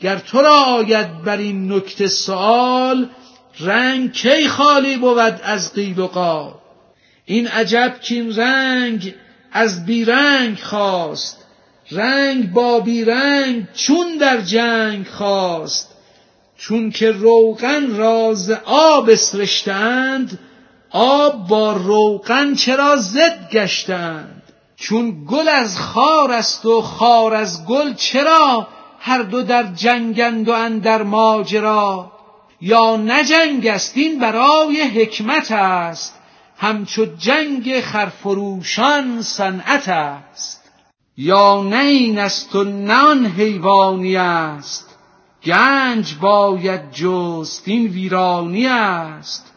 گر 0.00 0.18
تو 0.18 0.42
را 0.42 0.64
آید 0.64 1.22
بر 1.22 1.36
این 1.36 1.72
نکته 1.72 2.08
سوال 2.08 3.08
رنگ 3.60 4.12
کی 4.12 4.48
خالی 4.48 4.96
بود 4.96 5.40
از 5.44 5.74
قیل 5.74 5.98
و 5.98 6.06
قال 6.06 6.52
این 7.24 7.48
عجب 7.48 7.96
کین 8.02 8.36
رنگ 8.36 9.14
از 9.52 9.86
بیرنگ 9.86 10.58
خواست. 10.58 11.38
رنگ 11.90 12.52
با 12.52 12.80
بیرنگ 12.80 13.66
چون 13.74 14.16
در 14.20 14.40
جنگ 14.40 15.06
خواست. 15.06 15.94
چون 16.58 16.90
که 16.90 17.10
روغن 17.10 17.96
راز 17.96 18.50
آب 18.64 19.08
اسرشتند 19.10 20.38
آب 20.90 21.48
با 21.48 21.72
روغن 21.72 22.54
چرا 22.54 22.96
زد 22.96 23.48
گشتند؟ 23.52 24.33
چون 24.76 25.24
گل 25.30 25.48
از 25.48 25.78
خار 25.78 26.32
است 26.32 26.66
و 26.66 26.80
خار 26.80 27.34
از 27.34 27.66
گل 27.66 27.94
چرا 27.94 28.68
هر 28.98 29.22
دو 29.22 29.42
در 29.42 29.62
جنگند 29.62 30.48
و 30.48 30.52
اندر 30.52 31.02
ماجرا؟ 31.02 32.12
یا 32.60 32.96
نه 32.96 33.24
جنگ 33.24 33.66
است 33.66 33.96
این 33.96 34.18
برای 34.18 34.82
حکمت 34.82 35.52
است 35.52 36.20
همچو 36.58 37.06
جنگ 37.18 37.80
خرفروشان 37.80 39.22
صنعت 39.22 39.88
است. 39.88 40.70
یا 41.16 41.62
نه 41.62 41.84
این 41.84 42.18
است 42.18 42.54
و 42.54 42.64
نه 42.64 43.28
حیوانی 43.28 44.16
است 44.16 44.98
گنج 45.44 46.14
باید 46.20 46.90
جست 46.92 47.62
این 47.68 47.86
ویرانی 47.86 48.66
است. 48.66 49.52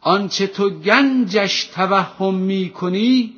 آنچه 0.00 0.46
تو 0.46 0.70
گنجش 0.70 1.64
توهم 1.64 2.34
می 2.34 2.70
کنی 2.70 3.32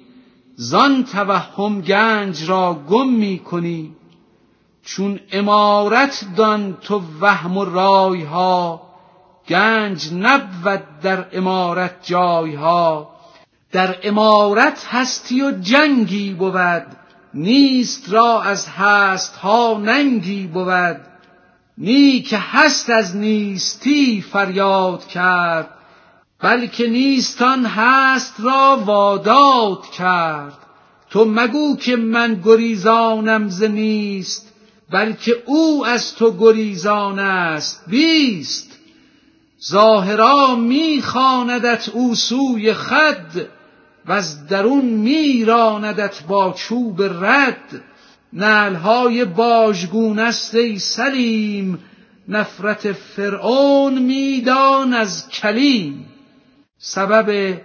زان 0.56 1.04
توهم 1.04 1.80
گنج 1.80 2.50
را 2.50 2.74
گم 2.88 3.08
می 3.08 3.38
کنی 3.38 3.92
چون 4.84 5.20
امارت 5.32 6.26
دان 6.36 6.76
تو 6.82 7.02
وهم 7.20 7.56
و 7.56 7.64
رای 7.64 8.22
ها 8.22 8.82
گنج 9.48 10.12
نبود 10.14 10.82
در 11.02 11.26
امارت 11.32 11.94
جای 12.02 12.54
ها 12.54 13.10
در 13.72 13.96
امارت 14.02 14.86
هستی 14.90 15.42
و 15.42 15.50
جنگی 15.50 16.32
بود 16.32 16.86
نیست 17.34 18.12
را 18.12 18.42
از 18.42 18.68
هست 18.68 19.36
ها 19.36 19.78
ننگی 19.78 20.46
بود. 20.46 21.00
نی 21.78 22.22
که 22.22 22.38
هست 22.38 22.90
از 22.90 23.16
نیستی 23.16 24.24
فریاد 24.32 25.06
کرد 25.06 25.68
بلکه 26.40 26.86
نیستان 26.86 27.66
هست 27.66 28.34
را 28.38 28.82
واداد 28.84 29.90
کرد. 29.90 30.58
تو 31.10 31.24
مگو 31.24 31.76
که 31.76 31.96
من 31.96 32.40
گریزانم 32.44 33.48
ز 33.48 33.62
نیست 33.62 34.52
بلکه 34.90 35.42
او 35.46 35.86
از 35.86 36.14
تو 36.14 36.36
گریزان 36.38 37.18
است 37.18 37.84
بیست. 37.86 38.78
ظاهرا 39.68 40.54
می 40.54 41.02
خواندت 41.02 41.88
او 41.88 42.14
سوی 42.14 42.74
خد 42.74 43.48
و 44.06 44.12
از 44.12 44.46
درون 44.46 44.84
می 44.84 45.44
راندت 45.44 46.22
با 46.22 46.52
چوب 46.52 47.02
رد. 47.02 47.82
نعلهای 48.32 49.24
باژگون 49.24 50.18
است 50.18 50.54
ای 50.54 50.78
سلیم 50.78 51.78
نفرت 52.28 52.92
فرعون 52.92 53.98
میدان 53.98 54.92
از 54.92 55.28
کلیم. 55.28 56.06
سبب 56.78 57.58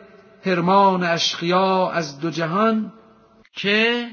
هرمان 0.46 1.04
اشقیا 1.04 1.90
از 1.90 2.20
دو 2.20 2.30
جهان 2.30 2.94
که 3.56 4.08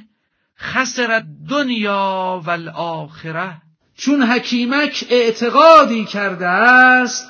خسرت 0.58 1.24
دنیا 1.50 2.42
و 2.46 2.50
الاخره 2.50 3.62
چون 3.96 4.22
حکیمک 4.22 5.04
اعتقادی 5.10 6.04
کرده 6.04 6.46
است 6.46 7.28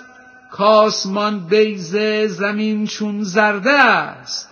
کاسمان 0.51 1.41
بیزه 1.41 2.27
زمین 2.27 2.87
چون 2.87 3.23
زرده 3.23 3.73
است. 3.73 4.49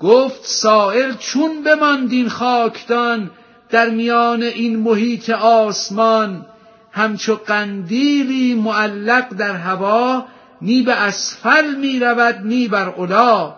گفت 0.00 0.44
سائل 0.44 1.12
چون 1.14 1.62
بماندین 1.62 2.28
خاکدان 2.28 3.30
در 3.70 3.90
میان 3.90 4.42
این 4.42 4.78
محیط 4.78 5.30
آسمان 5.30 6.46
همچو 6.92 7.36
قندیلی 7.36 8.54
معلق 8.54 9.28
در 9.28 9.56
هوا 9.56 10.26
نی 10.62 10.82
به 10.82 10.92
اسفل 10.92 11.74
می 11.74 12.00
رود 12.00 12.40
نی 12.44 12.68
بر 12.68 12.90
علا 12.90 13.54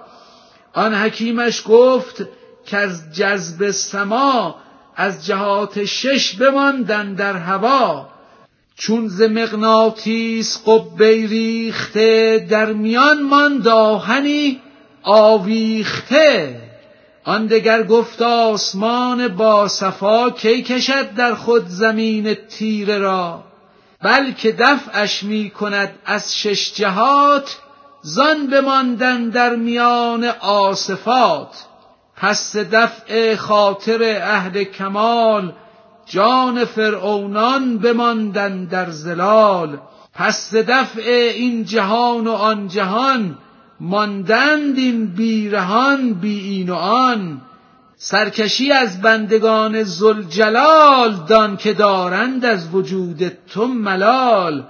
آن 0.73 0.95
حکیمش 0.95 1.63
گفت 1.67 2.23
که 2.67 2.77
از 2.77 3.15
جذب 3.15 3.71
سما 3.71 4.57
از 4.97 5.27
جهات 5.27 5.85
شش 5.85 6.35
بماندن 6.37 7.15
در 7.15 7.37
هوا. 7.37 8.09
چون 8.77 9.09
ز 9.09 9.23
مغناطیس 9.23 10.63
قبه 10.67 11.27
ریخته 11.27 12.47
در 12.51 12.73
میان 12.73 13.23
مان 13.23 13.59
داهنی 13.59 14.61
آویخته. 15.03 16.61
آن 17.25 17.47
دگر 17.47 17.83
گفت 17.83 18.23
آسمان 18.23 19.29
با 19.29 19.69
صفا 19.69 20.31
کی 20.31 20.63
کشد 20.63 21.15
در 21.15 21.35
خود 21.35 21.69
زمین 21.69 22.35
تیره 22.35 22.99
را؟ 22.99 23.45
بلکه 24.03 24.53
دفعش 24.53 25.23
می 25.23 25.51
کند 25.51 25.95
از 26.05 26.39
شش 26.39 26.73
جهات 26.75 27.59
زان 28.03 28.47
بماندن 28.47 29.29
در 29.29 29.57
میان 29.57 30.25
آصفات. 30.41 31.67
پس 32.17 32.57
دفع 32.57 33.37
خاطر 33.37 34.03
اهل 34.23 34.65
کمال 34.65 35.53
جان 36.07 36.65
فرعونان 36.65 37.79
بماندن 37.79 38.65
در 38.65 38.91
زلال. 38.91 39.79
پس 40.15 40.55
دفع 40.55 41.31
این 41.35 41.65
جهان 41.65 42.27
و 42.27 42.33
آن 42.33 42.69
جهان 42.69 43.39
ماندند 43.81 44.79
این 44.79 45.07
بیرهان 45.07 46.15
بی 46.15 46.41
این 46.41 46.71
و 46.71 46.75
آن. 46.75 47.41
سرکشی 47.99 48.73
از 48.73 49.03
بندگان 49.03 49.83
زلجلال 49.83 51.25
دان 51.29 51.57
که 51.57 51.73
دارند 51.73 52.45
از 52.45 52.75
وجود 52.75 53.29
تو 53.29 53.67
ملال. 53.67 54.65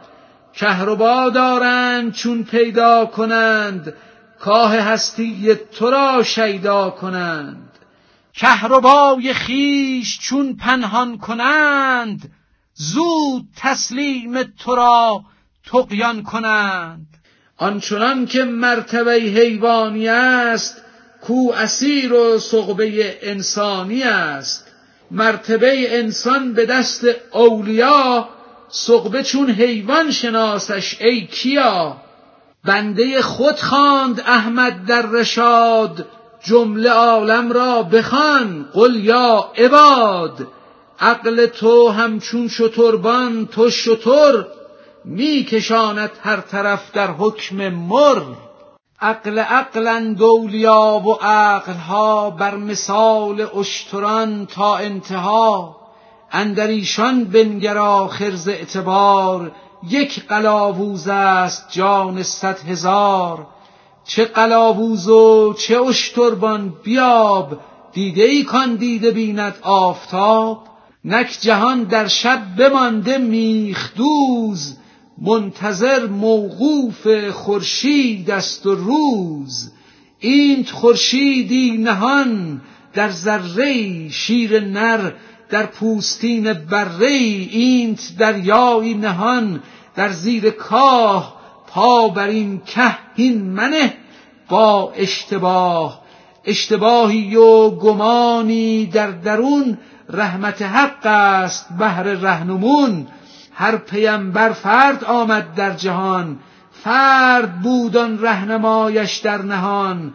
کهربا 0.55 1.31
دارند 1.31 2.12
چون 2.12 2.45
پیدا 2.45 3.07
کنند 3.07 3.95
کاه 4.41 4.77
هستی 4.77 5.55
تو 5.55 5.91
را 5.91 6.23
شیدا 6.23 6.91
کنند. 6.91 7.71
کهربای 8.35 9.35
خیش 9.35 10.19
چون 10.19 10.57
پنهان 10.57 11.19
کنند 11.19 12.33
زود 12.75 13.45
تسلیم 13.57 14.43
تو 14.43 14.75
را 14.75 15.25
تقیان 15.65 16.23
کنند. 16.23 17.07
آنچنان 17.57 18.27
که 18.27 18.45
مرتبه 18.45 19.12
حیوانی 19.12 20.09
است 20.09 20.86
کو 21.27 21.53
اسیر 21.57 22.12
و 22.12 22.39
صغبه 22.39 23.19
انسانی 23.23 24.03
است. 24.03 24.67
مرتبه 25.11 25.99
انسان 25.99 26.53
به 26.53 26.67
دست 26.67 27.07
اولیا 27.33 28.29
صغبه 28.69 29.23
چون 29.23 29.51
حیوان 29.51 30.11
شناسش 30.11 30.97
ای 31.01 31.27
کیا. 31.27 31.97
بنده 32.65 33.23
خود 33.23 33.57
خواند 33.57 34.21
احمد 34.21 34.85
در 34.87 35.07
رشاد 35.07 36.07
جمله 36.45 36.91
عالم 36.91 37.53
را 37.53 37.83
بخوان 37.83 38.67
قل 38.73 38.97
یا 38.97 39.51
عباد 39.59 40.47
عقل 41.01 41.47
تو 41.47 41.89
همچون 41.89 42.49
شتربان 42.49 43.47
تو 43.47 43.71
شتر 43.71 44.47
می 45.05 45.45
کشاند 45.45 46.11
هر 46.23 46.41
طرف 46.41 46.93
در 46.93 47.11
حکم 47.11 47.69
مر. 47.69 48.23
عقل 49.01 49.39
عقلند 49.39 50.23
اولیا 50.23 51.03
و 51.05 51.13
عقلها 51.13 52.31
بر 52.31 52.57
مثال 52.57 53.47
اشتران 53.59 54.47
تا 54.47 54.77
انتها. 54.77 55.77
اندر 56.33 56.67
ایشان 56.67 57.25
بنگر 57.25 57.79
آخر 57.79 58.31
ز 58.31 58.49
اعتبار. 58.49 59.53
یک 59.89 60.27
قلاووز 60.27 61.09
است 61.09 61.67
جان 61.71 62.23
صد 62.23 62.59
هزار. 62.59 63.47
چه 64.05 64.25
قلاووز 64.25 65.09
و 65.09 65.53
چه 65.53 65.81
اشتربان 65.81 66.75
بیاب. 66.85 67.59
دیده 67.93 68.23
ای 68.23 68.43
کان 68.43 68.77
دیده 68.77 69.11
بیند 69.11 69.55
آفتاب. 69.63 70.59
نک 71.05 71.38
جهان 71.40 71.83
در 71.85 72.07
شب 72.07 72.57
بمانده 72.59 73.19
میخدوز 73.19 74.77
منتظر 75.19 76.06
موقوف 76.06 77.08
خورشید 77.31 78.31
است 78.31 78.67
و 78.67 78.75
روز. 78.75 79.73
اینت 80.19 80.71
خورشیدی 80.71 81.79
نهان 81.79 82.60
در 82.94 83.10
ذره 83.10 84.08
شیر 84.08 84.60
نر 84.60 85.12
در 85.50 85.67
پوستین 85.67 86.52
بره 86.52 87.06
اینت 87.06 88.12
دریایی 88.19 88.94
نهان. 88.94 89.62
در 89.94 90.08
زیر 90.08 90.50
کاه 90.50 91.37
پا 91.67 92.08
بر 92.08 92.29
این 92.29 92.62
که 92.67 92.96
هین 93.17 93.42
منه 93.42 93.94
با 94.48 94.92
اشتباه. 94.96 96.02
اشتباهی 96.44 97.37
و 97.37 97.71
گمانی 97.71 98.87
در 98.87 99.10
درون 99.10 99.79
رحمت 100.10 100.62
حق 100.62 101.06
است 101.06 101.67
بهر 101.79 102.02
رهنمون. 102.02 103.06
هر 103.59 103.77
پیمبر 103.77 104.52
فرد 104.52 105.04
آمد 105.04 105.54
در 105.54 105.71
جهان 105.75 106.38
فرد 106.85 107.61
بود 107.61 107.96
آن 107.96 108.23
رهنمایش 108.23 109.17
در 109.17 109.42
نهان. 109.42 110.15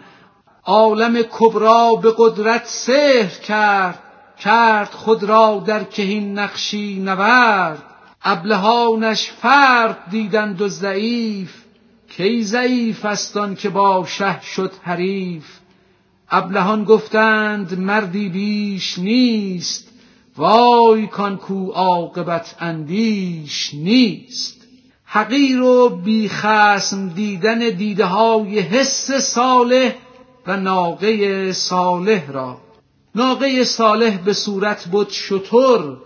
عالم 0.66 1.22
کبرا 1.22 1.96
به 1.96 2.14
قدرت 2.18 2.66
سحر 2.66 3.39
کرد 3.48 4.00
کرد 4.39 4.89
خود 4.92 5.24
را 5.24 5.64
در 5.66 5.84
کهین 5.84 6.39
نقشی 6.39 7.00
نورد. 7.00 7.84
ابلهانش 8.24 9.32
فرد 9.32 9.98
دیدند 10.10 10.62
و 10.62 10.68
ضعیف 10.68 11.54
کی 12.10 12.44
ضعیف 12.44 13.06
است 13.06 13.39
که 13.58 13.70
با 13.70 14.06
شه 14.06 14.42
شد 14.42 14.72
حریف؟ 14.84 15.46
ابلهان 16.32 16.84
گفتند 16.84 17.80
مردی 17.80 18.30
بیش 18.30 19.00
نیست. 19.00 19.91
وای 20.38 21.08
کان 21.08 21.38
کو 21.38 21.72
عاقبت 21.72 22.56
اندیش 22.60 23.74
نیست. 23.74 24.62
حقیر 25.06 25.62
و 25.62 25.90
بی 25.90 26.30
خسم 26.30 27.10
دیدن 27.10 27.60
دیده 27.60 28.06
های 28.06 28.60
حس 28.60 29.12
صالح 29.12 29.94
و 30.48 30.58
ناقه 30.58 31.52
صالح 31.54 32.32
را. 32.32 32.58
ناقه 33.16 33.64
صالح 33.64 34.18
به 34.18 34.34
صورت 34.34 34.86
بود 34.86 35.10
شطور 35.10 35.98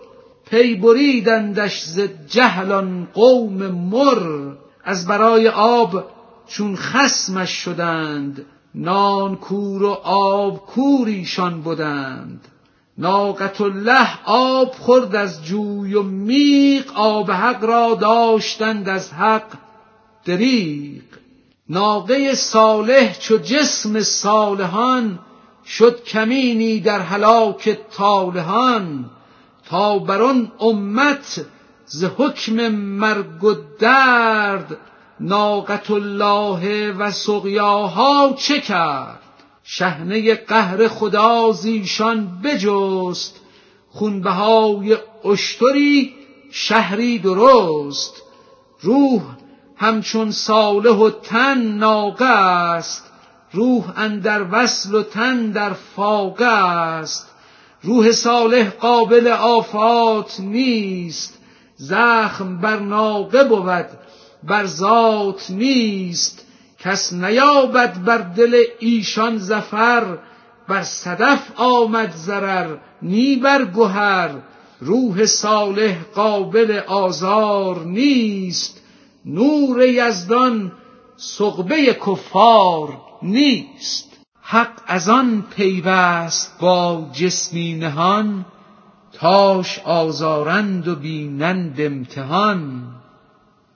پی 0.50 0.74
بریدندش 0.74 1.82
ز 1.82 2.00
جهلان 2.28 3.08
قوم 3.14 3.66
مر. 3.66 4.52
از 4.84 5.06
برای 5.06 5.48
آب 5.48 6.04
چون 6.46 6.76
خسمش 6.76 7.50
شدند 7.50 8.46
نان 8.74 9.36
کور 9.36 9.82
و 9.82 9.90
آب 10.02 10.66
کوریشان 10.66 11.60
بودند 11.60 12.40
ناقت 12.98 13.60
الله 13.60 14.08
آب 14.24 14.72
خورد 14.72 15.16
از 15.16 15.44
جوی 15.44 15.94
و 15.94 16.02
میق 16.02 16.92
آب 16.94 17.30
حق 17.30 17.64
را 17.64 17.94
داشتند 17.94 18.88
از 18.88 19.12
حق. 19.12 19.46
دریق 20.24 21.02
ناقه 21.68 22.34
صالح 22.34 23.18
چو 23.18 23.36
جسم 23.36 24.00
صالحان 24.00 25.18
شد 25.66 26.04
کمینی 26.04 26.80
در 26.80 27.00
هلاک 27.00 27.78
طالحان. 27.96 29.10
تا 29.68 29.98
بر 29.98 30.22
آن 30.22 30.52
امت 30.60 31.46
ز 31.86 32.04
حکم 32.04 32.68
مرگ 32.68 33.44
و 33.44 33.54
درد 33.78 34.76
ناقت 35.20 35.90
الله 35.90 36.92
و 36.92 37.10
سقیاها 37.10 38.34
چه 38.38 38.60
کرد؟ 38.60 39.25
شهنه 39.68 40.34
قهر 40.34 40.88
خدا 40.88 41.52
زیشان 41.52 42.42
بجست. 42.44 43.40
خونبهای 43.90 44.96
اشتری 45.24 46.14
شهری 46.50 47.18
درست. 47.18 48.22
روح 48.80 49.22
همچون 49.76 50.30
صالح 50.30 50.90
و 50.90 51.10
تن 51.10 51.58
ناقه 51.58 52.24
است. 52.24 53.04
روح 53.52 53.84
اندر 53.96 54.46
وصل 54.50 54.94
و 54.94 55.02
تن 55.02 55.50
در 55.50 55.72
فاقه 55.72 56.44
است. 56.44 57.30
روح 57.82 58.12
صالح 58.12 58.70
قابل 58.70 59.26
آفات 59.26 60.40
نیست. 60.40 61.38
زخم 61.76 62.60
بر 62.60 62.78
ناقه 62.78 63.44
بود 63.44 63.86
بر 64.42 64.66
ذات 64.66 65.50
نیست. 65.50 66.45
کس 66.86 67.12
نیابد 67.12 68.04
بر 68.04 68.18
دل 68.18 68.62
ایشان 68.78 69.38
زفر 69.38 70.18
بر 70.68 70.82
صدف 70.82 71.52
آمد 71.56 72.12
ضرر 72.16 72.76
نی 73.02 73.36
بر 73.36 73.64
گهر. 73.64 74.30
روح 74.80 75.26
صالح 75.26 76.02
قابل 76.14 76.80
آزار 76.86 77.84
نیست 77.84 78.82
نور 79.24 79.82
یزدان 79.82 80.72
سقبه 81.16 81.94
کفار 82.06 82.88
نیست. 83.22 84.12
حق 84.42 84.80
از 84.86 85.08
آن 85.08 85.44
پیوست 85.56 86.60
با 86.60 87.10
جسمی 87.12 87.74
نهان 87.74 88.46
تاش 89.12 89.78
آزارند 89.78 90.88
و 90.88 90.96
بینند 90.96 91.80
امتحان. 91.80 92.82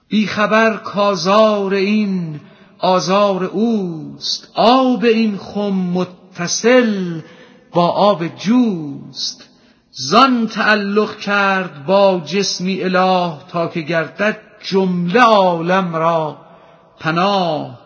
بیخبر 0.09 0.77
کازار 0.77 1.73
این 1.73 2.39
آزار 2.81 3.43
اوست. 3.43 4.47
آب 4.55 5.05
این 5.05 5.37
خم 5.37 5.73
متصل 5.93 7.19
با 7.73 7.87
آب 7.87 8.27
جوست. 8.27 9.49
زان 9.91 10.47
تعلق 10.47 11.17
کرد 11.17 11.85
با 11.85 12.21
جسمی 12.25 12.83
اله 12.83 13.33
تا 13.51 13.67
که 13.67 13.81
گردد 13.81 14.37
جمله 14.63 15.21
عالم 15.21 15.95
را 15.95 16.37
پناه. 16.99 17.81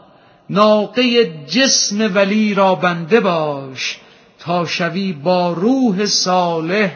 ناقه 0.49 1.25
جسم 1.45 2.15
ولی 2.15 2.53
را 2.53 2.75
بنده 2.75 3.19
باش 3.19 3.99
تا 4.39 4.65
شوی 4.65 5.13
با 5.13 5.53
روح 5.53 6.05
صالح 6.05 6.91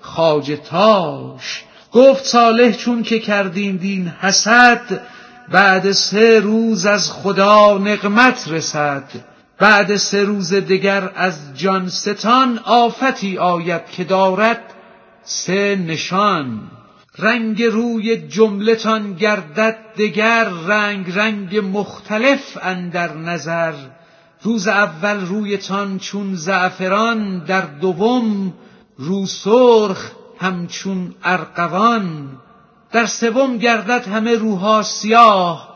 خاجتاش 0.00 1.64
گفت 1.92 2.24
صالح 2.24 2.72
چون 2.72 3.02
که 3.02 3.18
کردین 3.18 3.76
دین 3.76 4.12
حسد 4.20 5.00
بعد 5.52 5.92
سه 5.92 6.40
روز 6.40 6.86
از 6.86 7.12
خدا 7.12 7.78
نقمت 7.78 8.48
رسد. 8.48 9.04
بعد 9.58 9.96
سه 9.96 10.24
روز 10.24 10.54
دگر 10.54 11.10
از 11.14 11.34
جان 11.54 11.88
ستان 11.88 12.58
آفتی 12.64 13.38
آید 13.38 13.86
که 13.86 14.04
دارد 14.04 14.74
سه 15.22 15.76
نشان. 15.86 16.60
رنگ 17.18 17.62
روی 17.62 18.16
جملتان 18.16 19.12
گردد 19.12 19.76
دگر 19.98 20.44
رنگ 20.44 21.18
رنگ 21.18 21.58
مختلف 21.76 22.58
اندر 22.62 23.16
نظر. 23.16 23.72
روز 24.42 24.68
اول 24.68 25.26
رویتان 25.26 25.98
چون 25.98 26.34
زعفران 26.34 27.38
در 27.38 27.60
دوم 27.60 28.54
رو 28.98 29.26
سرخ 29.26 30.10
همچون 30.40 31.14
ارقوان 31.24 32.28
در 32.92 33.06
سوم 33.06 33.58
گردد 33.58 34.08
همه 34.08 34.34
روها 34.34 34.82
سیاه 34.82 35.72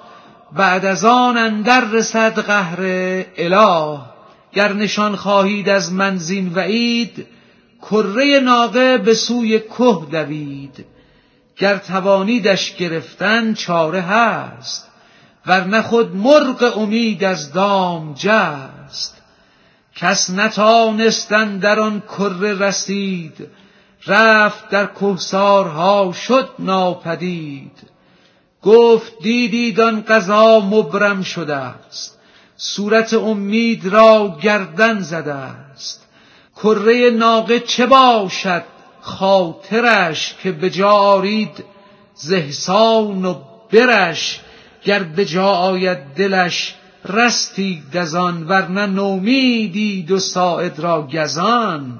بعد 0.52 0.84
از 0.84 1.04
آن 1.04 1.36
اندر 1.36 1.84
رسد 1.84 2.38
قهر 2.38 2.80
اله. 3.36 3.98
گر 4.52 4.72
نشان 4.72 5.16
خواهید 5.16 5.68
از 5.68 5.92
منزین 5.92 6.52
وعید 6.54 7.26
کره 7.82 8.40
ناقه 8.40 8.98
به 8.98 9.14
سوی 9.14 9.58
که 9.58 9.98
دوید. 10.10 10.84
گر 11.56 11.76
توانیدش 11.76 12.76
گرفتن 12.76 13.54
چاره 13.54 14.00
هست 14.00 14.88
ورنه 15.46 15.82
خود 15.82 16.16
مرغ 16.16 16.78
امید 16.78 17.24
از 17.24 17.52
دام 17.52 18.14
جست. 18.14 19.22
کس 19.96 20.30
نتانستن 20.30 21.58
در 21.58 21.80
آن 21.80 22.00
کره 22.00 22.58
رسید 22.58 23.46
رفت 24.06 24.68
در 24.68 24.86
کوسارها 24.86 26.12
شد 26.12 26.48
ناپدید. 26.58 27.72
گفت 28.62 29.12
دیدید 29.22 29.80
آن 29.80 30.00
قضا 30.00 30.60
مبرم 30.60 31.22
شده 31.22 31.56
است. 31.56 32.18
صورت 32.56 33.14
امید 33.14 33.86
را 33.86 34.38
گردن 34.42 35.00
زده 35.00 35.34
است. 35.34 36.06
کره 36.56 37.10
ناقه 37.10 37.60
چه 37.60 37.86
باشد 37.86 38.62
خاطرش 39.00 40.34
که 40.42 40.52
به 40.52 40.70
جا 40.70 40.90
آرید 40.90 41.64
زهسان 42.14 43.24
و 43.24 43.34
برش. 43.72 44.40
گر 44.84 45.02
به 45.02 45.24
جا 45.24 45.46
آید 45.46 45.98
دلش 46.16 46.74
رستی 47.08 47.82
دزان 47.94 48.46
ورنه 48.48 48.86
نومیدید 48.86 50.10
و 50.10 50.18
ساعد 50.18 50.78
را 50.78 51.08
گزان. 51.12 51.98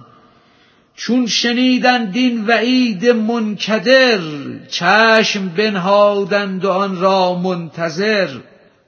چون 0.96 1.26
شنیدند 1.26 2.12
دین 2.12 2.46
وعید 2.46 3.06
منکدر 3.06 4.20
چشم 4.68 5.48
بنهادند 5.48 6.64
و 6.64 6.70
آن 6.70 7.00
را 7.00 7.34
منتظر. 7.34 8.28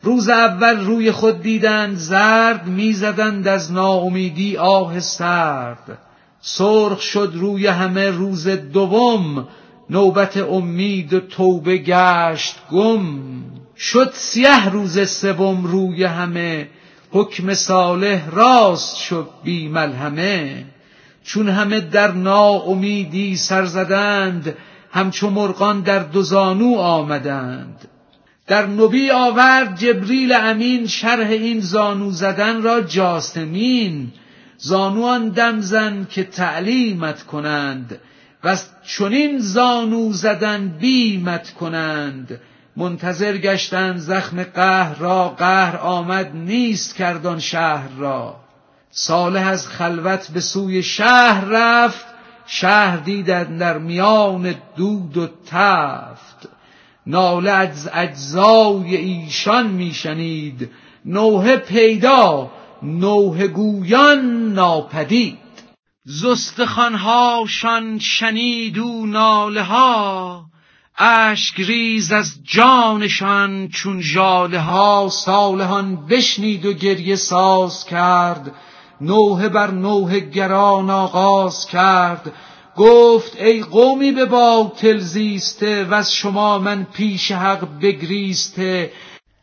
روز 0.03 0.29
اول 0.29 0.81
روی 0.85 1.11
خود 1.11 1.43
دیدند 1.43 1.97
زرد 1.97 2.67
می‌زدند 2.67 3.49
از 3.49 3.73
ناامیدی 3.73 4.57
آه 4.57 5.01
سرد. 5.01 5.99
سرخ 6.41 7.01
شد 7.01 7.33
روی 7.35 7.67
همه 7.67 8.11
روز 8.11 8.49
دوم 8.49 9.49
نوبت 9.91 10.37
امید 10.37 11.15
و 11.15 11.21
توبه 11.21 11.79
گشت 11.79 12.57
گم. 12.73 13.21
شد 13.77 14.11
سیه 14.15 14.71
روز 14.71 15.09
سوم 15.09 15.65
روی 15.65 16.05
همه 16.05 16.69
حکم 17.11 17.55
صالح 17.55 18.31
راست 18.31 18.97
شد 18.97 19.29
بی 19.45 19.69
ملهمه 19.69 20.65
چون 21.29 21.49
همه 21.49 21.81
در 21.81 22.13
ناامیدی 22.13 23.37
سر 23.37 23.65
زدند 23.65 24.57
همچو 24.93 25.31
مرغان 25.31 25.81
در 25.81 25.99
دوزانو 25.99 26.75
آمدند. 26.77 27.89
در 28.47 28.67
نبی 28.67 29.11
آورد 29.11 29.79
جبریل 29.79 30.33
امین 30.33 30.87
شرح 30.87 31.29
این 31.29 31.61
زانو 31.61 32.11
زدن 32.11 32.63
را 32.63 32.81
جاسمین. 32.81 34.13
زانوان 34.57 35.29
دم 35.29 35.61
زن 35.61 36.07
که 36.11 36.25
تعلیمت 36.25 37.23
کنند 37.23 37.99
و 38.45 38.57
چنین 38.87 39.39
زانو 39.39 40.13
زدن 40.13 40.69
بیمت 40.69 41.51
کنند. 41.51 42.41
منتظر 42.77 43.37
گشتند 43.37 43.99
زخم 43.99 44.43
قهر 44.43 44.95
را 44.99 45.29
قهر 45.29 45.77
آمد 45.77 46.31
نیست 46.35 46.95
کردان 46.95 47.39
شهر 47.39 47.89
را. 47.99 48.48
صالح 48.91 49.47
از 49.47 49.69
خلوت 49.69 50.31
به 50.31 50.41
سوی 50.41 50.83
شهر 50.83 51.45
رفت. 51.45 52.07
شهر 52.47 52.97
دیدن 52.97 53.59
در 53.59 53.79
میان 53.79 54.55
دود 54.77 55.17
و 55.17 55.29
تفت. 55.47 56.49
ناله 57.07 57.51
از 57.51 57.91
اجزای 57.93 58.97
ایشان 58.97 59.67
میشنید 59.67 60.71
نوه 61.05 61.57
پیدا 61.57 62.51
نوه 62.83 63.47
گویان 63.47 64.53
ناپدید. 64.53 65.39
زستخانهاشان 66.05 67.99
شنید 67.99 68.79
و 68.79 69.07
ناله 69.07 69.63
ها 69.63 70.45
اشک 70.99 71.61
ریز 71.61 72.13
از 72.13 72.39
جانشان 72.45 73.69
چون 73.69 74.01
ژاله 74.01 74.61
ها 74.61 75.09
صالحان 75.13 76.07
بشنید 76.07 76.67
و 76.67 76.73
گریه 76.73 77.17
ساز 77.17 77.85
کرد. 77.85 78.55
نوه 79.01 79.49
بر 79.49 79.71
نوه 79.71 80.21
گران 80.21 80.91
آغاز 80.91 81.67
کرد. 81.67 82.33
گفت 82.77 83.41
ای 83.41 83.63
قومی 83.63 84.13
به 84.13 84.25
باطل 84.25 84.99
زیسته 84.99 85.85
و 85.85 85.95
از 85.95 86.15
شما 86.15 86.59
من 86.59 86.85
پیش 86.85 87.33
حق 87.33 87.69
بگریسته. 87.83 88.93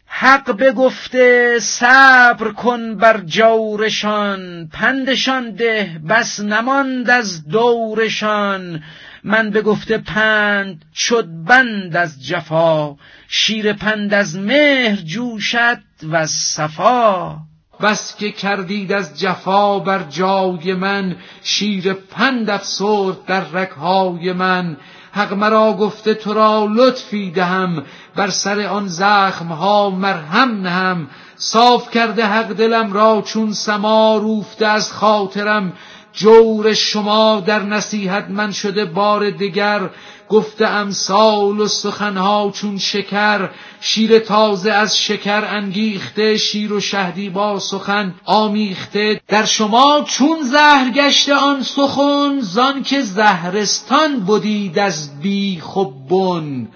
حق 0.05 0.51
بگفته 0.51 1.59
صبر 1.59 2.51
کن 2.51 2.95
بر 2.95 3.17
جورشان. 3.17 4.69
پندشان 4.73 5.51
ده 5.51 6.01
بس 6.09 6.39
نماند 6.39 7.09
از 7.09 7.47
دورشان. 7.47 8.83
من 9.23 9.49
بگفته 9.49 9.97
پند 9.97 10.85
شد 10.93 11.27
بند 11.47 11.95
از 11.95 12.27
جفا. 12.27 12.95
شیر 13.27 13.73
پند 13.73 14.13
از 14.13 14.37
مهر 14.37 14.95
جوشد 14.95 15.81
و 16.03 16.15
از 16.15 16.31
صفا. 16.31 17.37
بس 17.81 18.15
که 18.15 18.31
کردید 18.31 18.91
از 18.91 19.19
جفا 19.19 19.79
بر 19.79 20.03
جای 20.03 20.73
من 20.73 21.15
شیر 21.43 21.93
پند 21.93 22.49
افسرد 22.49 23.25
در 23.25 23.41
رکهای 23.41 24.33
من. 24.33 24.77
حق 25.11 25.33
مرا 25.33 25.73
گفته 25.73 26.13
تو 26.13 26.33
را 26.33 26.67
لطفی 26.71 27.31
دهم 27.31 27.83
بر 28.15 28.29
سر 28.29 28.59
آن 28.59 28.87
زخم 28.87 29.47
ها 29.47 29.89
مرهم 29.89 30.61
نهم. 30.61 31.07
صاف 31.35 31.91
کرده 31.91 32.25
حق 32.25 32.53
دلم 32.53 32.93
را 32.93 33.23
چون 33.25 33.53
سما 33.53 34.17
روفته 34.17 34.65
از 34.67 34.91
خاطرم. 34.93 35.73
جور 36.15 36.73
شما 36.73 37.43
در 37.45 37.63
نصیحت 37.63 38.27
من 38.29 38.51
شده 38.51 38.85
بار 38.85 39.29
دگر. 39.29 39.89
گفته 40.29 40.67
امثال 40.67 41.59
و 41.59 41.67
سخنها 41.67 42.51
چون 42.53 42.77
شکر. 42.77 43.49
شیر 43.81 44.19
تازه 44.19 44.71
از 44.71 44.99
شکر 44.99 45.45
انگیخته 45.45 46.37
شیر 46.37 46.73
و 46.73 46.79
شهدی 46.79 47.29
با 47.29 47.59
سخن 47.59 48.15
آمیخته. 48.25 49.21
در 49.27 49.45
شما 49.45 50.05
چون 50.07 50.37
زهر 50.43 50.89
گشته 50.95 51.35
آن 51.35 51.63
سخن 51.63 52.39
زان 52.39 52.83
که 52.83 53.01
زهرستان 53.01 54.25
بدید 54.25 54.79
از 54.79 55.19
بی 55.21 55.61
خبون 55.63 56.67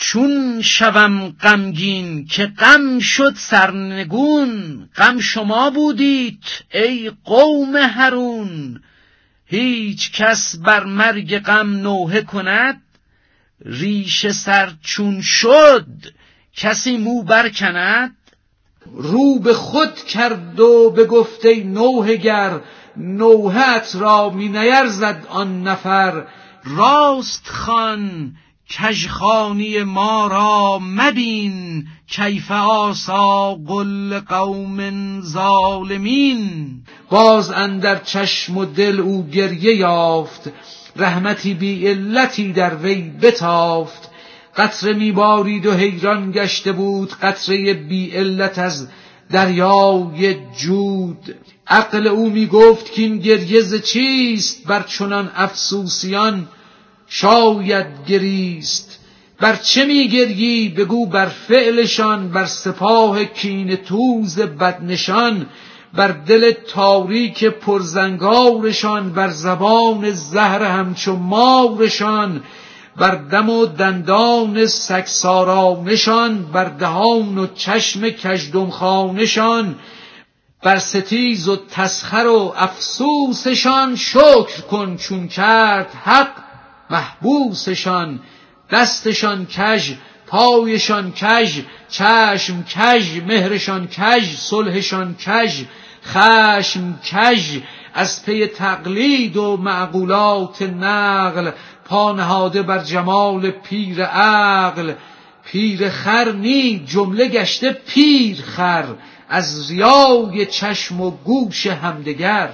چون 0.00 0.62
شوم 0.62 1.28
غمگین 1.28 2.26
که 2.26 2.46
غم 2.46 2.98
شد 2.98 3.34
سرنگون 3.36 4.88
غم 4.96 5.20
شما 5.20 5.70
بودید 5.70 6.44
ای 6.74 7.12
قوم 7.24 7.76
هرون. 7.76 8.82
هیچ 9.46 10.12
کس 10.12 10.56
بر 10.56 10.84
مرگ 10.84 11.38
غم 11.38 11.70
نوحه 11.70 12.22
کند 12.22 12.82
ریش 13.64 14.26
سر 14.26 14.72
چون 14.82 15.20
شد 15.20 15.86
کسی 16.56 16.96
مو 16.96 17.22
برکند. 17.22 18.16
رو 18.86 19.38
به 19.38 19.54
خود 19.54 19.94
کرد 19.94 20.60
و 20.60 20.90
به 20.90 21.04
گفته 21.04 21.64
نوه 21.64 22.16
گر 22.16 22.60
نوحت 22.96 23.96
را 23.96 24.30
می 24.30 24.48
نیرزد 24.48 25.26
آن 25.28 25.62
نفر. 25.62 26.26
راست 26.64 27.48
خان 27.48 28.32
کژخانی 28.70 29.82
ما 29.82 30.26
را 30.26 30.78
مبین 30.82 31.86
کیف 32.06 32.50
آسا 32.50 33.54
قل 33.54 34.20
قوم 34.20 35.20
ظالمین. 35.20 36.70
باز 37.10 37.50
اندر 37.50 37.96
چشم 37.96 38.56
و 38.56 38.64
دل 38.64 39.00
او 39.00 39.26
گریه 39.26 39.76
یافت 39.76 40.50
رحمتی 40.96 41.54
بی 41.54 41.86
علتی 41.86 42.52
در 42.52 42.76
وی 42.76 43.10
بتافت. 43.22 44.10
قطره 44.56 44.92
میبارید 44.92 45.66
و 45.66 45.74
حیران 45.74 46.32
گشته 46.32 46.72
بود 46.72 47.12
قطره 47.12 47.74
بی 47.74 48.10
علت 48.10 48.58
از 48.58 48.88
دریای 49.30 50.36
جود. 50.56 51.34
عقل 51.66 52.06
او 52.06 52.30
می 52.30 52.46
گفت 52.46 52.92
که 52.92 53.02
این 53.02 53.18
گریه 53.18 53.78
چیست؟ 53.78 54.66
بر 54.66 54.82
چنان 54.82 55.30
افسوسیان 55.34 56.48
شاید 57.08 57.86
گریست. 58.06 58.98
بر 59.40 59.56
چه 59.56 59.84
می 59.84 60.08
گریی؟ 60.08 60.68
بگو 60.68 61.06
بر 61.06 61.26
فعلشان 61.26 62.28
بر 62.28 62.44
سپاه 62.44 63.24
کین 63.24 63.76
توز 63.76 64.38
بدنشان 64.38 65.46
بر 65.94 66.08
دل 66.08 66.52
تاریک 66.52 67.44
پرزنگارشان 67.44 69.12
بر 69.12 69.28
زبان 69.28 70.10
زهر 70.10 70.62
همچو 70.62 71.16
مارشان 71.16 72.42
بر 72.96 73.14
دم 73.14 73.50
و 73.50 73.66
دندان 73.66 74.66
سکسارانشان 74.66 76.42
بر 76.42 76.64
دهان 76.64 77.38
و 77.38 77.46
چشم 77.46 78.10
کژدمخانشان 78.10 79.74
بر 80.62 80.78
ستیز 80.78 81.48
و 81.48 81.56
تسخر 81.70 82.26
و 82.26 82.54
افسوسشان 82.56 83.96
شکر 83.96 84.60
کن 84.70 84.96
چون 84.96 85.28
کرد 85.28 85.90
حق. 86.04 86.47
محبوسشان 86.90 88.20
دستشان 88.70 89.46
کژ 89.46 89.92
پایشان 90.26 91.12
کژ 91.12 91.60
چشم 91.88 92.62
کژ 92.62 93.20
مهرشان 93.26 93.86
کژ 93.86 94.36
صلحشان 94.36 95.14
کژ 95.14 95.62
خشم 96.04 96.98
کژ 97.04 97.58
از 97.94 98.24
پی 98.24 98.46
تقلید 98.46 99.36
و 99.36 99.56
معقولات 99.56 100.62
نقل 100.62 101.50
پا 101.84 102.12
نهاده 102.12 102.62
بر 102.62 102.78
جمال 102.78 103.50
پیر 103.50 104.04
عقل. 104.04 104.92
پیر 105.44 105.88
خر 105.88 106.32
نی 106.32 106.84
جمله 106.86 107.28
گشته 107.28 107.72
پیر 107.72 108.42
خر 108.42 108.84
از 109.28 109.70
ریای 109.70 110.46
چشم 110.46 111.00
و 111.00 111.10
گوش 111.10 111.66
همدگر. 111.66 112.50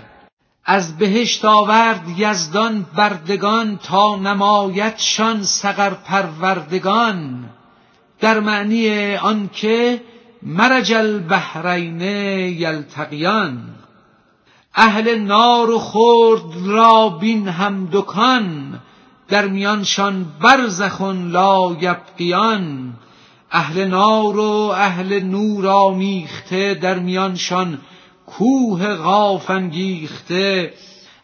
از 0.66 0.98
بهشت 0.98 1.44
آورد 1.44 2.02
یزدان 2.16 2.86
بردگان 2.96 3.76
تا 3.76 4.16
نمایتشان 4.16 5.42
سقر 5.42 5.90
پروردگان. 5.90 7.44
در 8.20 8.40
معنی 8.40 9.16
آنکه 9.16 10.00
مرج 10.42 10.92
البحرین 10.92 12.00
یلتقیان. 12.00 13.62
اهل 14.74 15.18
نار 15.18 15.70
و 15.70 15.78
خرد 15.78 16.66
را 16.66 17.08
بین 17.08 17.48
هم 17.48 17.88
دکان. 17.92 18.80
در 19.28 19.46
میانشان 19.46 20.26
برزخون 20.40 21.30
لا 21.30 21.76
یبقیان 21.80 22.94
اهل 23.50 23.84
نار 23.84 24.38
و 24.38 24.72
اهل 24.74 25.20
نور 25.20 25.68
آمیخته 25.68 26.74
در 26.74 26.98
میانشان 26.98 27.78
کوه 28.26 28.94
غاف 28.94 29.50
انگیخته 29.50 30.74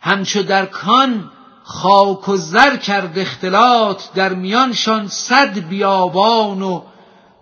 همچو 0.01 0.43
در 0.43 0.67
کان 0.67 1.31
خاک 1.65 2.29
و 2.29 2.37
زر 2.37 2.77
کرد 2.77 3.19
اختلاط 3.19 4.03
در 4.15 4.35
میانشان 4.35 5.09
صد 5.09 5.59
بیابان 5.59 6.63
و 6.63 6.83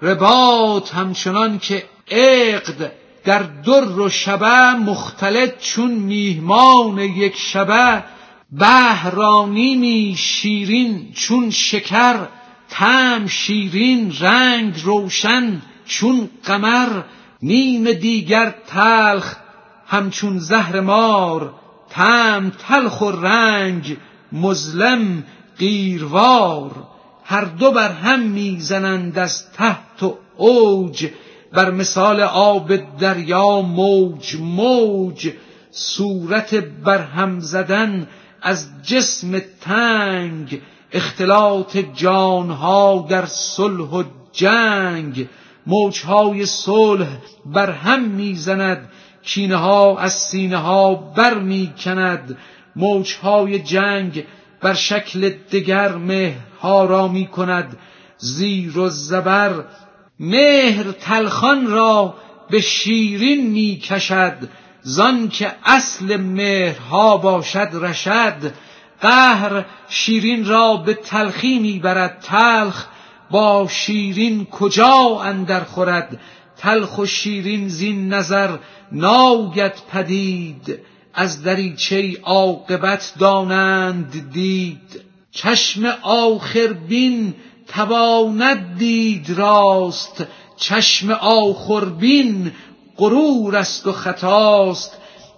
رباط 0.02 0.94
همچنان 0.94 1.58
که 1.58 1.84
عقد 2.10 2.92
در 3.24 3.42
در 3.42 3.84
و 3.84 4.08
شبه 4.08 4.74
مختلط 4.74 5.58
چون 5.58 5.90
میهمان 5.90 6.98
یک 6.98 7.36
شبه 7.36 8.04
بهرانیمی 8.52 10.14
شیرین 10.18 11.12
چون 11.12 11.50
شکر 11.50 12.26
تم 12.68 13.26
شیرین 13.26 14.12
رنگ 14.20 14.74
روشن 14.84 15.62
چون 15.86 16.30
قمر 16.44 17.02
نیم 17.42 17.92
دیگر 17.92 18.54
تلخ 18.66 19.36
همچون 19.88 20.38
زهر 20.38 20.80
مار 20.80 21.54
تم 21.90 22.52
تلخ 22.68 23.00
و 23.00 23.10
رنگ 23.10 23.96
مظلم 24.32 25.24
قیروار. 25.58 26.70
هر 27.24 27.44
دو 27.44 27.70
بر 27.70 27.92
هم 27.92 28.20
می‌زنند 28.20 29.18
از 29.18 29.52
تحت 29.52 30.02
و 30.02 30.16
اوج. 30.36 31.06
بر 31.52 31.70
مثال 31.70 32.20
آب 32.20 32.98
دریا 32.98 33.60
موج 33.60 34.36
موج. 34.40 35.32
صورت 35.70 36.54
برهم 36.54 37.40
زدن 37.40 38.08
از 38.42 38.68
جسم 38.82 39.42
تنگ. 39.60 40.60
اختلاط 40.92 41.76
جانها 41.76 43.06
در 43.10 43.26
صلح 43.26 43.90
و 43.90 44.02
جنگ. 44.32 45.28
موجهای 45.66 46.46
صلح 46.46 47.08
بر 47.46 47.70
هم 47.70 48.04
می‌زند 48.04 48.88
کینه 49.28 49.56
ها 49.56 49.98
از 49.98 50.12
سینه 50.12 50.56
ها 50.56 50.94
بر 50.94 51.34
می 51.34 51.72
کند 51.84 52.36
موجهای 52.76 53.58
جنگ 53.58 54.24
بر 54.60 54.74
شکل 54.74 55.30
دگر 55.52 55.94
مهرها 55.94 56.84
را 56.84 57.08
می 57.08 57.26
کند 57.26 57.78
زیر 58.18 58.78
و 58.78 58.88
زبر. 58.88 59.64
مهر 60.20 60.92
تلخان 60.92 61.66
را 61.66 62.14
به 62.50 62.60
شیرین 62.60 63.50
می 63.50 63.76
کشد 63.76 64.48
زان 64.82 65.28
که 65.28 65.52
اصل 65.64 66.16
مهرها 66.16 67.16
باشد 67.16 67.68
رشد. 67.72 68.52
قهر 69.00 69.64
شیرین 69.88 70.46
را 70.46 70.76
به 70.76 70.94
تلخی 70.94 71.58
می‌برد 71.58 72.18
تلخ 72.22 72.86
با 73.30 73.66
شیرین 73.70 74.44
کجا 74.44 75.20
اندر 75.22 75.64
خورد 75.64 76.20
تلخ 76.58 76.98
و 76.98 77.06
شیرین 77.06 77.68
زین 77.68 78.08
نظر 78.14 78.56
ناید 78.92 79.72
پدید 79.92 80.78
از 81.14 81.42
دریچه 81.42 82.20
عاقبت 82.22 83.12
دانند 83.18 84.32
دید. 84.32 85.00
چشم 85.30 85.84
آخر 86.02 86.72
بین 86.72 87.34
تواند 87.68 88.78
دید 88.78 89.30
راست 89.30 90.26
چشم 90.56 91.10
آخربین 91.10 92.52
غرور 92.96 93.56
است 93.56 93.86
و 93.86 93.92
خطاست. 93.92 94.92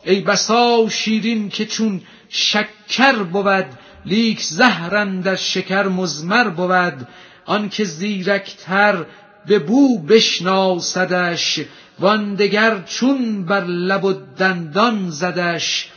ای 0.04 0.20
بسا 0.20 0.88
شیرین 0.88 1.48
که 1.48 1.66
چون 1.66 2.00
شکر 2.28 3.22
بود 3.22 3.66
لیک 4.06 4.42
زهرن 4.42 5.20
در 5.20 5.36
شکر 5.36 5.88
مزمر 5.88 6.48
بود. 6.48 7.08
آنکه 7.46 7.84
زیرکتر 7.84 9.04
به 9.46 9.58
بو 9.58 9.98
بشناسدش 9.98 11.60
واندگر 11.98 12.82
چون 12.82 13.44
بر 13.44 13.64
لب 13.64 14.04
و 14.04 14.12
دندان 14.12 15.10
زدش. 15.10 15.88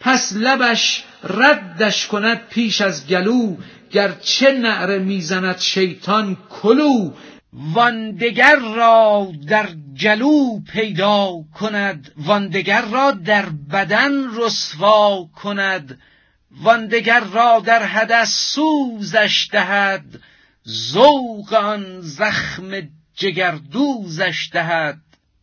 پس 0.00 0.32
لبش 0.32 1.04
ردش 1.24 2.06
کند 2.06 2.40
پیش 2.50 2.80
از 2.80 3.06
گلو 3.06 3.56
گرچه 3.90 4.52
نعره 4.52 4.98
می‌زند 4.98 5.58
شیطان 5.58 6.36
کلو. 6.50 7.10
واندگر 7.52 8.56
را 8.56 9.28
در 9.48 9.68
جلو 9.94 10.60
پیدا 10.72 11.30
کند 11.54 12.12
واندگر 12.16 12.82
را 12.82 13.10
در 13.10 13.46
بدن 13.72 14.12
رسوا 14.36 15.28
کند. 15.42 15.98
واندگر 16.62 17.20
را 17.20 17.62
در 17.66 17.82
حدث 17.82 18.28
سوزش 18.28 19.48
دهد 19.52 20.04
ذوق 20.68 21.52
آن 21.52 22.00
زخم 22.00 22.70
جگردوزش 23.14 24.50
دهد. 24.52 24.98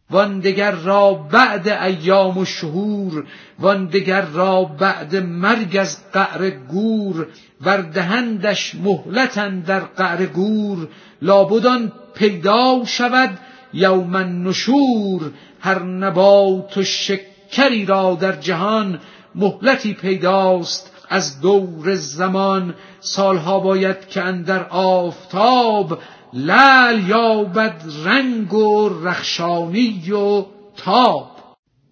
واندگر 0.09 0.71
را 0.71 1.13
بعد 1.13 1.67
ایام 1.67 2.37
و 2.37 2.45
شهور 2.45 3.25
واندگر 3.59 4.21
را 4.21 4.63
بعد 4.63 5.15
مرگ 5.15 5.77
از 5.77 6.11
قعر 6.11 6.49
گور 6.49 7.27
وردهندش 7.61 8.75
مهلتن 8.75 9.59
در 9.59 9.79
قعر 9.79 10.25
گور. 10.25 10.87
لابدان 11.21 11.91
پیدا 12.15 12.81
شود 12.85 13.37
یوم 13.73 14.17
نشور 14.17 15.31
هر 15.59 15.83
نبات 15.83 16.77
و 16.77 16.83
شکری 16.83 17.85
را 17.85 18.17
در 18.21 18.35
جهان 18.35 18.99
مهلتی 19.35 19.93
پیداست. 19.93 20.90
از 21.11 21.41
دور 21.41 21.95
زمان 21.95 22.75
سالها 22.99 23.59
باید 23.59 24.07
که 24.07 24.21
اندر 24.21 24.63
آفتاب 24.69 25.99
لل 26.33 27.03
یابد 27.07 27.81
رنگ 28.05 28.53
و 28.53 28.89
رخشانی 28.89 30.11
و 30.11 30.45
تاب. 30.77 31.31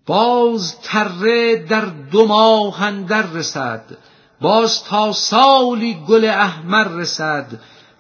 باز 0.06 0.82
تره 0.82 1.56
در 1.56 1.86
دو 2.12 2.26
ماه 2.26 2.84
اندر 2.84 3.22
رسد 3.22 3.84
باز 4.42 4.84
تا 4.84 5.14
سالی 5.14 5.98
گل 6.08 6.26
احمر 6.26 6.88
رسد. 6.88 7.48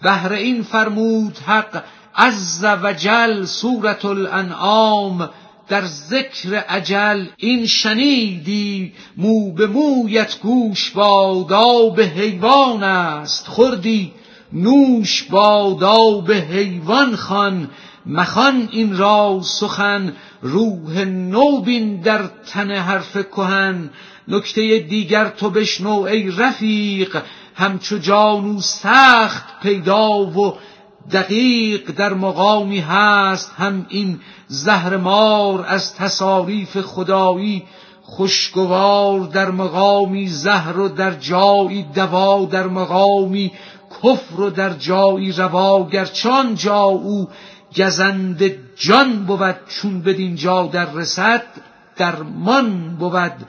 بهر 0.01 0.33
این 0.33 0.63
فرمود 0.63 1.37
حق 1.37 1.83
عز 2.15 2.65
وجل 2.83 3.45
سورت 3.45 4.05
الانعام 4.05 5.29
در 5.69 5.85
ذکر 5.85 6.55
عجل 6.55 7.25
این 7.37 7.65
شنیدی 7.65 8.93
مو 9.17 9.51
به 9.51 9.67
مویت 9.67 10.39
گوش 10.39 10.91
بادا 10.91 11.89
به 11.89 12.05
حیوان 12.05 12.83
است. 12.83 13.47
خوردی؟ 13.47 14.11
نوش 14.53 15.23
بادا 15.23 16.21
به 16.27 16.35
حیوان 16.35 17.15
خان 17.15 17.69
مخان 18.05 18.69
این 18.71 18.97
را 18.97 19.41
سخن 19.43 20.13
روح 20.41 21.03
نو 21.05 21.61
بین 21.61 22.01
در 22.01 22.21
تن 22.47 22.71
حرف 22.71 23.17
کهن. 23.17 23.89
نکته 24.27 24.79
دیگر 24.79 25.29
تو 25.29 25.49
بشنو 25.49 26.01
ای 26.01 26.31
رفیق 26.31 27.21
همچو 27.55 27.97
جانو 27.97 28.61
سخت 28.61 29.43
پیدا 29.61 30.09
و 30.19 30.57
دقیق 31.11 31.91
در 31.91 32.13
مقامی 32.13 32.79
هست 32.79 33.53
هم 33.57 33.85
این 33.89 34.19
زهر 34.47 34.97
مار 34.97 35.65
از 35.67 35.95
تصاریف 35.95 36.81
خدایی 36.81 37.63
خوشگوار 38.01 39.19
در 39.19 39.51
مقامی 39.51 40.27
زهر 40.27 40.79
و 40.79 40.87
در 40.87 41.11
جایی 41.11 41.83
دوا 41.95 42.45
در 42.45 42.67
مقامی 42.67 43.51
کفر 44.03 44.41
و 44.41 44.49
در 44.49 44.73
جایی 44.73 45.31
روا 45.31 45.89
گرچان 45.89 46.55
جا 46.55 46.83
او 46.83 47.29
گزند 47.77 48.51
جان 48.75 49.25
بود 49.25 49.55
چون 49.67 50.01
بدین 50.01 50.35
جا 50.35 50.65
در 50.65 50.91
رسد 50.93 51.43
درمان 51.97 52.95
بود. 52.95 53.47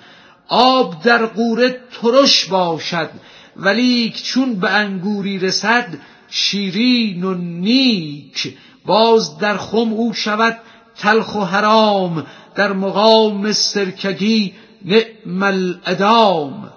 آب 0.49 1.03
در 1.03 1.27
قوره 1.27 1.81
ترش 2.03 2.45
باشد 2.47 3.11
ولیک 3.57 4.23
چون 4.23 4.55
به 4.55 4.71
انگوری 4.71 5.39
رسد 5.39 5.87
شیرین 6.31 7.25
و 7.25 7.35
نیک. 7.35 8.57
باز 8.87 9.39
در 9.39 9.57
خم 9.57 9.93
او 9.93 10.13
شود 10.15 10.59
تلخ 10.97 11.35
و 11.35 11.41
حرام. 11.41 12.27
در 12.55 12.73
مقام 12.73 13.53
سرکگی 13.53 14.55
نعم 14.85 15.43
الادام. 15.43 16.73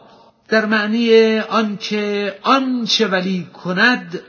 در 0.48 0.66
معنی 0.66 1.40
آنکه 1.40 2.36
آنچه 2.44 3.08
ولی 3.08 3.48
کند 3.64 4.20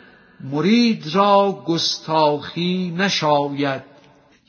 مرید 0.52 1.04
را 1.14 1.64
گستاخی 1.66 2.94
نشاید. 2.98 3.82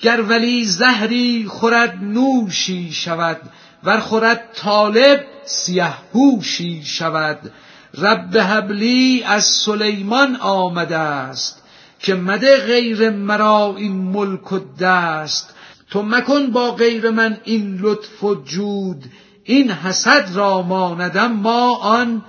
گر 0.02 0.22
ولی 0.22 0.66
زهری 0.66 1.46
خورد 1.48 1.98
نوشی 2.02 2.92
شود. 2.92 3.42
ور 3.84 4.00
خورد 4.00 4.42
طالب 4.56 5.26
سیه 5.46 5.94
هوشی 6.14 6.84
شود. 6.86 7.52
رب 7.98 8.38
حبلی 8.38 9.24
از 9.24 9.44
سلیمان 9.46 10.36
آمده 10.36 10.98
است 10.98 11.64
که 12.00 12.16
مده 12.16 12.58
غیر 12.58 13.10
مرا 13.10 13.76
این 13.78 13.92
ملک 13.92 14.52
و 14.52 14.60
دست. 14.80 15.56
تو 15.90 16.02
مکن 16.02 16.52
با 16.52 16.72
غیر 16.72 17.10
من 17.10 17.38
این 17.44 17.78
لطف 17.82 18.24
و 18.24 18.36
جود 18.36 19.04
این 19.44 19.72
حسد 19.72 20.30
را 20.34 20.62
ماندم 20.62 21.32
ما 21.32 21.76
آن 21.76 22.24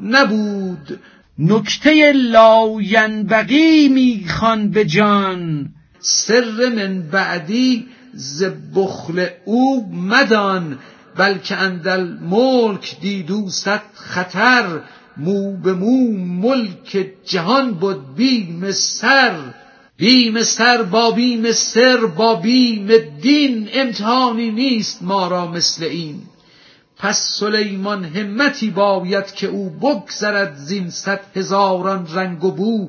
نبود. 0.00 1.00
نکته 1.38 2.12
لاینبغی 2.12 3.88
می‌خوان 3.88 4.70
به 4.70 4.84
جان. 4.84 5.68
سر 6.00 6.72
من 6.76 7.02
بعدی 7.02 7.86
ز 8.14 8.44
بخل 8.74 9.26
او 9.44 9.92
مدان 9.92 10.78
بلکه 11.16 11.56
اندل 11.56 12.04
ملک 12.20 13.00
دیدوست 13.00 13.80
خطر. 13.94 14.80
مو 15.16 15.56
به 15.56 15.72
مو 15.72 16.16
ملک 16.16 17.06
جهان 17.24 17.74
بود 17.74 18.14
بیم 18.14 18.70
سر 18.70 19.34
بیم 19.96 20.42
سر 20.42 20.82
با 20.82 21.10
بیم 21.10 21.52
سر 21.52 21.96
با 21.96 22.34
بیم 22.34 22.88
دین 23.20 23.68
امتحانی 23.72 24.50
نیست 24.50 25.02
ما 25.02 25.28
را 25.28 25.46
مثل 25.46 25.84
این. 25.84 26.22
پس 26.98 27.36
سلیمان 27.38 28.04
همتی 28.04 28.70
باید 28.70 29.34
که 29.34 29.46
او 29.46 29.70
بگذرد 29.70 30.54
زین 30.54 30.90
صد 30.90 31.20
هزاران 31.36 32.06
رنگ 32.14 32.44
و 32.44 32.50
بو. 32.50 32.88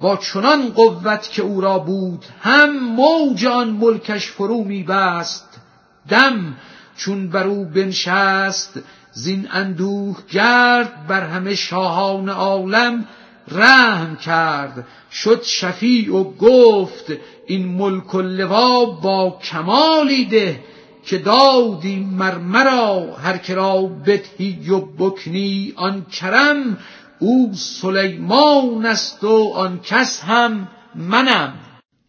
با 0.00 0.16
چنان 0.16 0.68
قوت 0.68 1.30
که 1.30 1.42
او 1.42 1.60
را 1.60 1.78
بود 1.78 2.24
هم 2.40 2.78
موج 2.78 3.46
آن 3.46 3.70
ملکش 3.70 4.26
فرو 4.26 4.64
می 4.64 4.82
بست 4.82 5.60
دم 6.08 6.56
چون 6.96 7.28
بر 7.28 7.46
او 7.46 7.64
بنشست 7.64 8.80
زین 9.12 9.48
اندوه 9.50 10.16
گرد 10.30 11.06
بر 11.06 11.26
همه 11.26 11.54
شاهان 11.54 12.28
عالم 12.28 13.06
رحم 13.48 14.16
کرد. 14.16 14.86
شد 15.12 15.42
شفیع 15.42 16.14
و 16.14 16.24
گفت 16.24 17.12
این 17.46 17.68
ملک 17.68 18.14
و 18.14 18.20
لوا 18.20 18.84
با 18.84 19.38
کمالی 19.42 20.24
ده 20.24 20.60
که 21.06 21.18
دادی 21.18 21.96
مرمرا 21.96 23.16
هر 23.16 23.36
کرا 23.36 23.82
بدهی 23.82 24.70
و 24.70 24.80
بکنی 24.80 25.72
آن 25.76 26.04
کرم. 26.04 26.78
او 27.18 27.50
سلیمان 27.54 28.86
است 28.86 29.24
و 29.24 29.52
آن 29.54 29.80
کس 29.80 30.20
هم 30.20 30.68
منم. 30.94 31.54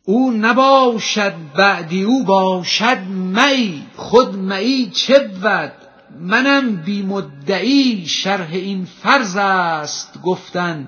او 0.06 0.32
نباشد 0.32 1.34
بعدی 1.58 2.04
او 2.04 2.24
باشد 2.24 3.00
می 3.08 3.84
خود 3.96 4.36
می 4.36 4.92
چه 4.94 5.20
بود؟ 5.20 5.81
منم 6.20 6.76
بی 6.76 7.02
مدعی 7.02 8.06
شرح 8.08 8.50
این 8.52 8.88
فرض 9.04 9.36
است 9.38 10.22
گفتن 10.22 10.88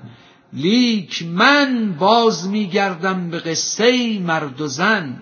لیک 0.52 1.26
من 1.26 1.94
باز 1.98 2.48
میگردم 2.48 3.30
به 3.30 3.38
قصه 3.38 4.18
مرد 4.18 4.60
و 4.60 4.66
زن 4.66 5.16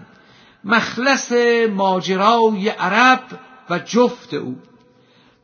مخلص 0.64 1.32
ماجرای 1.70 2.68
عرب 2.68 3.22
و 3.70 3.78
جفت 3.78 4.34
او. 4.34 4.56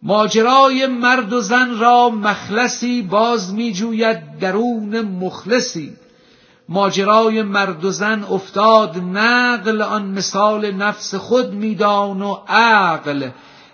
ماجرای 0.03 0.87
مرد 0.87 1.33
و 1.33 1.41
زن 1.41 1.79
را 1.79 2.09
مخلصی 2.11 3.03
باز 3.03 3.55
میجوید 3.55 4.39
درون 4.39 5.01
مخلصی. 5.01 5.93
ماجرای 6.69 7.43
مرد 7.43 7.85
و 7.85 7.91
زن 7.91 8.25
افتاد 8.31 8.99
نقل 8.99 9.83
آن 9.83 10.09
مثال 10.09 10.71
نفس 10.71 11.15
خود 11.15 11.55
میدان 11.55 12.23
و 12.23 12.33
عقل. 12.49 13.31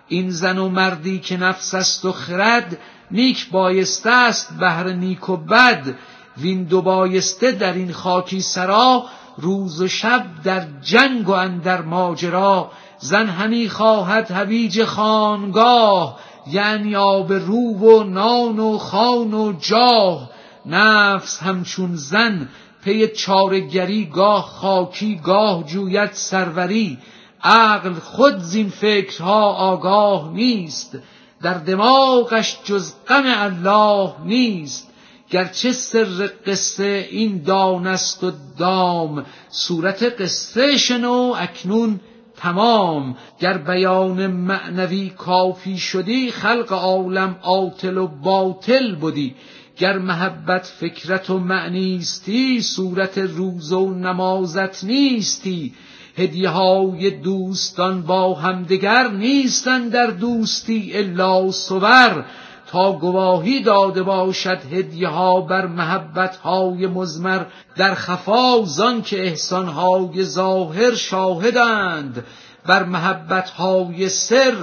این 0.08 0.30
زن 0.30 0.58
و 0.58 0.68
مردی 0.68 1.18
که 1.18 1.36
نفس 1.36 1.74
است 1.74 2.04
و 2.04 2.12
خرد 2.12 2.78
نیک 3.10 3.50
بایسته 3.50 4.10
است 4.10 4.56
بهر 4.60 4.88
نیک 4.88 5.28
و 5.28 5.36
بد. 5.36 5.94
وین 6.38 6.64
دو 6.64 6.82
بایسته 6.82 7.52
در 7.52 7.72
این 7.72 7.92
خاکی 7.92 8.40
سرا 8.40 9.04
روز 9.36 9.80
و 9.80 9.88
شب 9.88 10.24
در 10.44 10.66
جنگ 10.82 11.28
و 11.28 11.32
اندر 11.32 11.82
ماجرا. 11.82 12.70
زن 12.98 13.26
همی 13.26 13.68
خواهد 13.68 14.30
هویج 14.30 14.84
خانگاه 14.84 16.18
یعنی 16.50 16.96
آب 16.96 17.32
رو 17.32 17.78
و 17.78 18.04
نان 18.04 18.58
و 18.58 18.78
خان 18.78 19.34
و 19.34 19.52
جاه. 19.52 20.30
نفس 20.66 21.42
همچون 21.42 21.96
زن 21.96 22.48
پی 22.84 23.08
چارگری 23.08 24.06
گاه 24.06 24.44
خاکی 24.44 25.20
گاه 25.24 25.64
جوید 25.64 26.12
سروری. 26.12 26.98
عقل 27.44 27.92
خود 27.92 28.38
زین 28.38 28.68
فکرها 28.68 29.52
آگاه 29.52 30.32
نیست. 30.32 30.98
در 31.42 31.54
دماغش 31.54 32.58
جز 32.64 32.92
غم 33.08 33.24
الله 33.26 34.12
نیست. 34.24 34.90
گرچه 35.30 35.72
سر 35.72 36.30
قصه 36.46 37.08
این 37.10 37.42
دانست 37.42 38.24
و 38.24 38.32
دام 38.58 39.26
صورت 39.50 40.20
قصه 40.20 40.76
شنو 40.76 41.34
اکنون 41.38 42.00
تمام. 42.36 43.16
گر 43.40 43.58
بیان 43.58 44.26
معنوی 44.26 45.10
کافی 45.10 45.78
شدی 45.78 46.30
خلق 46.30 46.72
عالم 46.72 47.36
عاطل 47.42 47.98
و 47.98 48.06
باطل 48.06 48.94
بودی 48.94 49.34
گر 49.78 49.98
محبت 49.98 50.66
فکرت 50.66 51.30
و 51.30 51.38
معنیستی 51.38 52.62
صورت 52.62 53.18
روز 53.18 53.72
و 53.72 53.94
نمازت 53.94 54.84
نیستی. 54.84 55.72
هدیه 56.16 56.48
های 56.48 57.10
دوستان 57.10 58.02
با 58.02 58.34
همدگر 58.34 59.08
نیستن 59.08 59.88
در 59.88 60.06
دوستی 60.06 60.92
الا 60.94 61.50
صور. 61.50 62.24
تا 62.66 62.92
گواهی 62.92 63.62
داده 63.62 64.02
باشد 64.02 64.58
هدیه 64.72 65.08
ها 65.08 65.40
بر 65.40 65.66
محبت 65.66 66.36
های 66.36 66.86
مزمر 66.86 67.44
در 67.76 67.94
خفا 67.94 68.62
زان 68.64 69.02
که 69.02 69.26
احسان 69.26 69.68
های 69.68 70.24
ظاهر 70.24 70.94
شاهدند. 70.94 72.24
بر 72.66 72.84
محبت 72.84 73.50
های 73.50 74.08
سر 74.08 74.54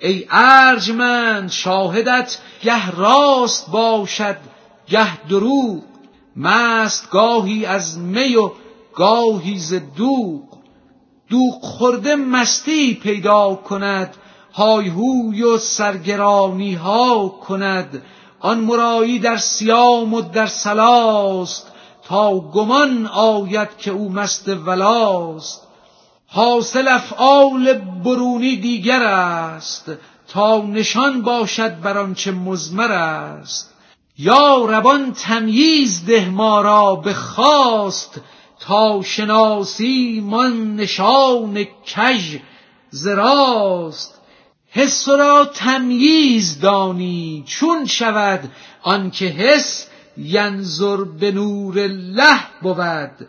ای 0.00 0.26
ارجمند 0.30 1.50
شاهدت 1.50 2.38
گه 2.62 2.90
راست 2.90 3.70
باشد 3.70 4.36
گه 4.88 5.26
دروغ. 5.26 5.82
مست 6.36 7.10
گاهی 7.10 7.66
از 7.66 7.98
می 7.98 8.36
و 8.36 8.50
گاهی 8.94 9.58
ز 9.58 9.74
دوغ 9.96 10.49
دوغ 11.30 11.62
خورده 11.62 12.16
مستی 12.16 12.94
پیدا 12.94 13.54
کند 13.54 14.14
های 14.54 14.88
هوی 14.88 15.42
و 15.42 15.58
سرگرانی 15.58 16.74
ها 16.74 17.28
کند. 17.28 18.02
آن 18.40 18.60
مرایی 18.60 19.18
در 19.18 19.36
سیام 19.36 20.14
و 20.14 20.20
در 20.20 20.46
سلاست 20.46 21.72
تا 22.04 22.40
گمان 22.40 23.06
آید 23.06 23.76
که 23.78 23.90
او 23.90 24.12
مست 24.12 24.48
ولاست. 24.48 25.66
حاصل 26.26 26.88
افعال 26.88 27.72
برونی 27.74 28.56
دیگر 28.56 29.02
است 29.02 29.92
تا 30.28 30.62
نشان 30.62 31.22
باشد 31.22 31.80
بر 31.80 31.98
آنچه 31.98 32.30
مزمر 32.30 32.92
است. 32.92 33.74
یا 34.18 34.64
ربان 34.64 35.12
تمییز 35.12 36.06
ده 36.06 36.30
ما 36.30 36.60
را 36.60 36.94
به 36.94 37.14
تا 38.60 39.02
شناسی 39.02 40.20
من 40.20 40.76
نشان 40.76 41.66
کژ 41.86 42.36
زراست 42.90 44.20
حس 44.72 45.08
را 45.08 45.44
تمییز 45.54 46.60
دانی 46.60 47.44
چون 47.46 47.86
شود 47.86 48.50
آنکه 48.82 49.26
حس 49.26 49.86
ینظر 50.16 50.96
به 50.96 51.32
نور 51.32 51.78
الله 51.78 52.40
بود. 52.62 53.28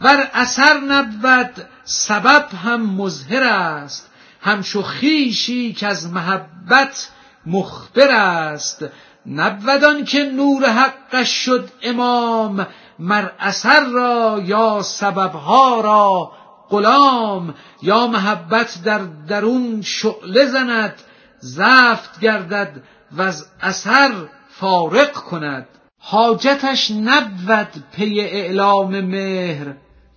ور 0.00 0.30
اثر 0.34 0.80
نبود 0.80 1.66
سبب 1.84 2.48
هم 2.64 2.86
مظهر 2.86 3.42
است. 3.42 4.10
همچو 4.40 4.82
خیشی 4.82 5.72
که 5.72 5.86
از 5.86 6.12
محبت 6.12 7.08
مخبر 7.46 8.10
است. 8.10 8.84
نبود 9.26 10.04
که 10.04 10.24
نور 10.24 10.70
حقش 10.70 11.30
شد 11.30 11.68
امام 11.82 12.66
مر 12.98 13.30
اثر 13.38 13.84
را 13.84 14.42
یا 14.44 14.82
سببها 14.82 15.80
را 15.80 16.32
غلام 16.70 17.54
یا 17.82 18.06
محبت 18.06 18.78
در 18.84 18.98
درون 19.28 19.82
شعله 19.82 20.46
زند 20.46 20.94
زفت 21.38 22.20
گردد 22.20 22.82
و 23.16 23.22
از 23.22 23.46
اثر 23.60 24.12
فارق 24.48 25.12
کند. 25.12 25.66
حاجتش 26.00 26.90
نبود 26.90 27.84
پی 27.92 28.20
اعلام 28.20 29.00
مهر 29.00 29.74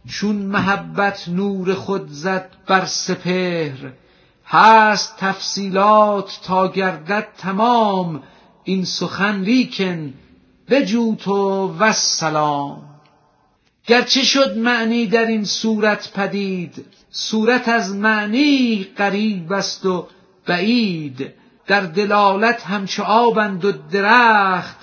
چون 0.09 0.36
محبت 0.36 1.29
نور 1.29 1.73
خود 1.73 2.07
زد 2.09 2.49
بر 2.67 2.86
سپهر. 2.86 3.91
هست 4.45 5.17
تفصیلات 5.17 6.39
تا 6.43 6.67
گردد 6.67 7.27
تمام 7.38 8.23
این 8.63 8.86
سخن 8.86 9.36
لیکن 9.36 10.13
بجو 10.72 11.15
و 11.80 11.91
سلام 11.93 12.82
گرچه 13.88 14.24
شد 14.24 14.57
معنی 14.57 15.07
در 15.07 15.26
این 15.26 15.45
صورت 15.45 16.13
پدید 16.13 16.86
صورت 17.09 17.69
از 17.69 17.95
معنی 17.95 18.84
قریب 18.97 19.53
است 19.53 19.86
و 19.86 20.07
بعید. 20.45 21.34
در 21.67 21.82
دلالت 21.82 22.63
همچو 22.63 23.03
آبند 23.03 23.65
و 23.65 23.72
درخت 23.72 24.78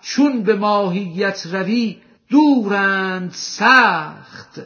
چون 0.00 0.42
به 0.42 0.56
ماهیت 0.56 1.46
روی 1.52 1.96
دورند 2.30 3.30
سخت. 3.32 4.60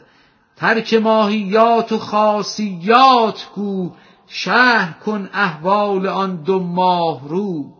ترک 0.57 0.93
ماهیات 0.93 1.91
و 1.91 1.97
خاصیات 1.97 3.47
گو 3.55 3.91
شهر 4.27 4.91
کن 4.91 5.29
احوال 5.33 6.07
آن 6.07 6.43
دو 6.43 6.59
ماه 6.59 7.29
رو 7.29 7.73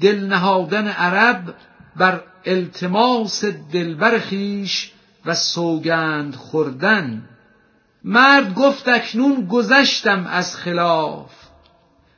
دل 0.00 0.26
نهادن 0.26 0.88
عرب 0.88 1.54
بر 1.96 2.20
التماس 2.44 3.44
دلبر 3.72 4.18
خیش 4.18 4.92
و 5.26 5.34
سوگند 5.34 6.34
خوردن. 6.34 7.28
مرد 8.04 8.54
گفت 8.54 8.88
اکنون 8.88 9.46
گذشتم 9.46 10.26
از 10.26 10.56
خلاف. 10.56 11.30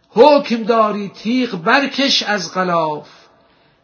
حکم 0.08 0.62
داری 0.62 1.08
تیغ 1.08 1.62
برکش 1.62 2.22
از 2.22 2.54
غلاف. 2.54 3.08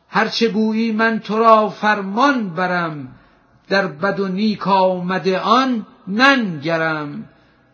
هرچه 0.09 0.49
گویی 0.49 0.93
من 0.93 1.19
تو 1.19 1.39
را 1.39 1.69
فرمان 1.69 2.55
برم 2.55 3.09
در 3.69 3.87
بد 3.87 4.21
و 4.21 4.29
نیک 4.29 4.69
آمده 4.69 5.39
آن 5.39 5.87
ننگرم. 6.09 7.25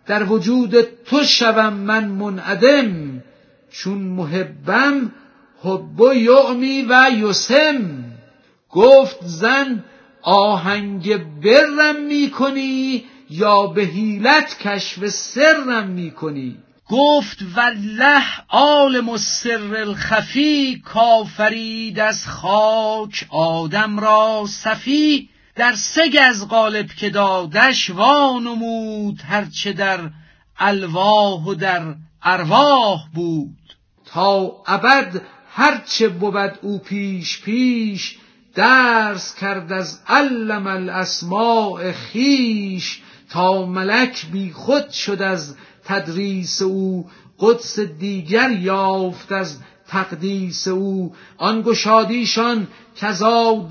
در 0.06 0.24
وجود 0.24 0.82
تو 1.04 1.22
شوم 1.24 1.72
من 1.72 2.04
منعدم 2.04 3.22
چون 3.70 3.98
محبم 3.98 5.12
حب 5.62 6.00
یعمی 6.00 6.86
و 6.88 7.10
یسم. 7.18 8.03
گفت 8.74 9.16
زن 9.22 9.84
آهنگ 10.22 11.16
برم 11.16 12.02
می‌کنی 12.08 13.04
یا 13.30 13.66
به 13.66 13.82
حیلت 13.82 14.58
کشف 14.58 15.08
سرم 15.08 15.86
می‌کنی؟ 15.86 16.56
گفت 16.88 17.38
والله 17.56 18.24
عالم 18.48 19.08
السر 19.08 19.76
الخفی 19.76 20.82
کافرید 20.84 22.00
از 22.00 22.26
خاک 22.26 23.26
آدم 23.30 24.00
را 24.00 24.44
صفی. 24.48 25.28
در 25.56 25.74
سگ 25.74 26.18
از 26.20 26.48
غالب 26.48 26.86
که 26.86 27.10
دادش 27.10 27.90
وانمود 27.90 29.20
هرچه 29.28 29.72
در 29.72 30.00
الواح 30.58 31.44
و 31.44 31.54
در 31.54 31.94
ارواح 32.22 33.00
بود. 33.14 33.56
تا 34.06 34.62
ابد 34.66 35.22
هرچه 35.50 36.08
بود 36.08 36.58
او 36.62 36.78
پیش 36.78 37.42
پیش 37.42 38.18
درس 38.54 39.34
کرد 39.34 39.72
از 39.72 40.00
علم 40.08 40.66
الاسماع 40.66 41.92
خیش 41.92 43.02
تا 43.30 43.66
ملک 43.66 44.26
بی 44.32 44.52
خود 44.52 44.90
شد 44.90 45.22
از 45.22 45.56
تدریس 45.84 46.62
او. 46.62 47.06
قدس 47.40 47.80
دیگر 47.80 48.50
یافت 48.50 49.32
از 49.32 49.58
تقدیس 49.88 50.68
او. 50.68 51.14
آن 51.38 51.62
گشادیشان 51.62 52.66
که 52.96 53.06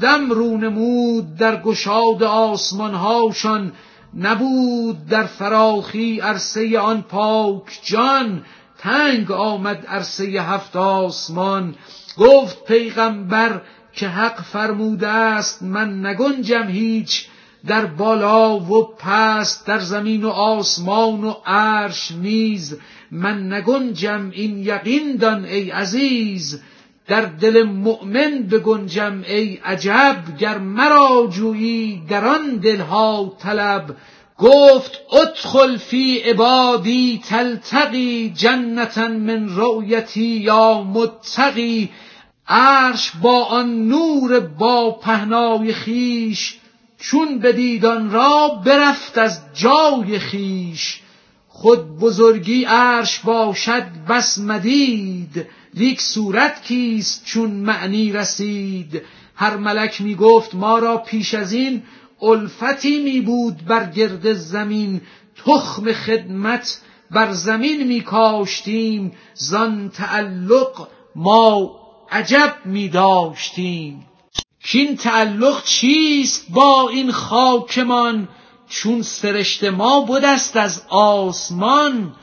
دم 0.01 0.31
رو 0.31 0.57
نمود 0.57 1.35
در 1.35 1.61
گشاد 1.61 2.23
آسمانهاشان. 2.23 3.71
نبود 4.17 5.05
در 5.05 5.23
فراخی 5.23 6.19
عرصه 6.19 6.79
آن 6.79 7.01
پاک 7.01 7.79
جان. 7.83 8.45
تنگ 8.77 9.31
آمد 9.31 9.85
عرصه 9.87 10.23
هفت 10.23 10.75
آسمان. 10.75 11.75
گفت 12.17 12.65
پیغمبر 12.65 13.61
که 13.93 14.07
حق 14.07 14.41
فرموده 14.41 15.07
است 15.07 15.63
من 15.63 16.05
نگنجم 16.05 16.67
هیچ 16.67 17.27
در 17.67 17.85
بالا 17.85 18.59
و 18.59 18.95
پست 18.99 19.67
در 19.67 19.79
زمین 19.79 20.23
و 20.23 20.29
آسمان 20.29 21.23
و 21.23 21.33
عرش 21.45 22.11
نیز. 22.11 22.79
من 23.11 23.53
نگنجم 23.53 24.29
این 24.33 24.57
یقین 24.57 25.15
دان 25.15 25.45
ای 25.45 25.71
عزیز 25.71 26.61
در 27.07 27.21
دل 27.21 27.63
مؤمن 27.63 28.47
بگنجم 28.51 29.23
ای 29.27 29.59
عجب. 29.65 30.23
گر 30.39 30.57
مرا 30.57 31.27
جویی 31.31 32.03
در 32.09 32.25
آن 32.25 32.55
دلها 32.55 33.37
طلب 33.39 33.95
گفت 34.37 35.01
ادخل 35.13 35.77
فی 35.77 36.17
عبادی 36.17 37.21
تلتقی 37.29 38.33
جنتا 38.35 39.07
من 39.07 39.55
رؤیتی 39.55 40.25
یا 40.25 40.83
متقی. 40.83 41.89
عرش 42.55 43.11
با 43.21 43.45
آن 43.45 43.87
نور 43.87 44.39
با 44.39 44.91
پهنای 44.91 45.73
خیش 45.73 46.57
چون 46.97 47.39
بدیدان 47.39 48.11
را 48.11 48.61
برفت 48.65 49.17
از 49.17 49.41
جای 49.53 50.19
خیش. 50.19 51.01
خود 51.47 51.99
بزرگی 51.99 52.63
عرش 52.63 53.19
باشد 53.19 53.85
بس 54.09 54.39
مدید 54.39 55.45
لیک 55.73 56.01
صورت 56.01 56.63
کیست 56.63 57.25
چون 57.25 57.51
معنی 57.51 58.11
رسید؟ 58.11 59.01
هر 59.35 59.57
ملک 59.57 60.01
می 60.01 60.15
گفت 60.15 60.55
ما 60.55 60.79
را 60.79 60.97
پیش 60.97 61.33
از 61.33 61.53
این 61.53 61.83
الفتی 62.21 63.03
می 63.03 63.21
بود 63.21 63.65
بر 63.65 63.85
گرد 63.85 64.33
زمین 64.33 65.01
تخم 65.45 65.93
خدمت 65.93 66.81
بر 67.11 67.31
زمین 67.31 67.87
می 67.87 68.01
کاشتیم 68.01 69.11
زان 69.33 69.89
تعلق 69.89 70.87
ما 71.15 71.82
عجب 72.11 72.55
می 72.65 72.89
داشتیم 72.89 74.05
کین 74.63 74.95
تعلق 74.95 75.63
چیست 75.63 76.51
با 76.51 76.89
این 76.89 77.11
خاکمان؟ 77.11 78.27
چون 78.69 79.01
سرشت 79.01 79.63
ما 79.63 80.01
بودست 80.01 80.55
از 80.55 80.85
آسمان. 80.89 82.15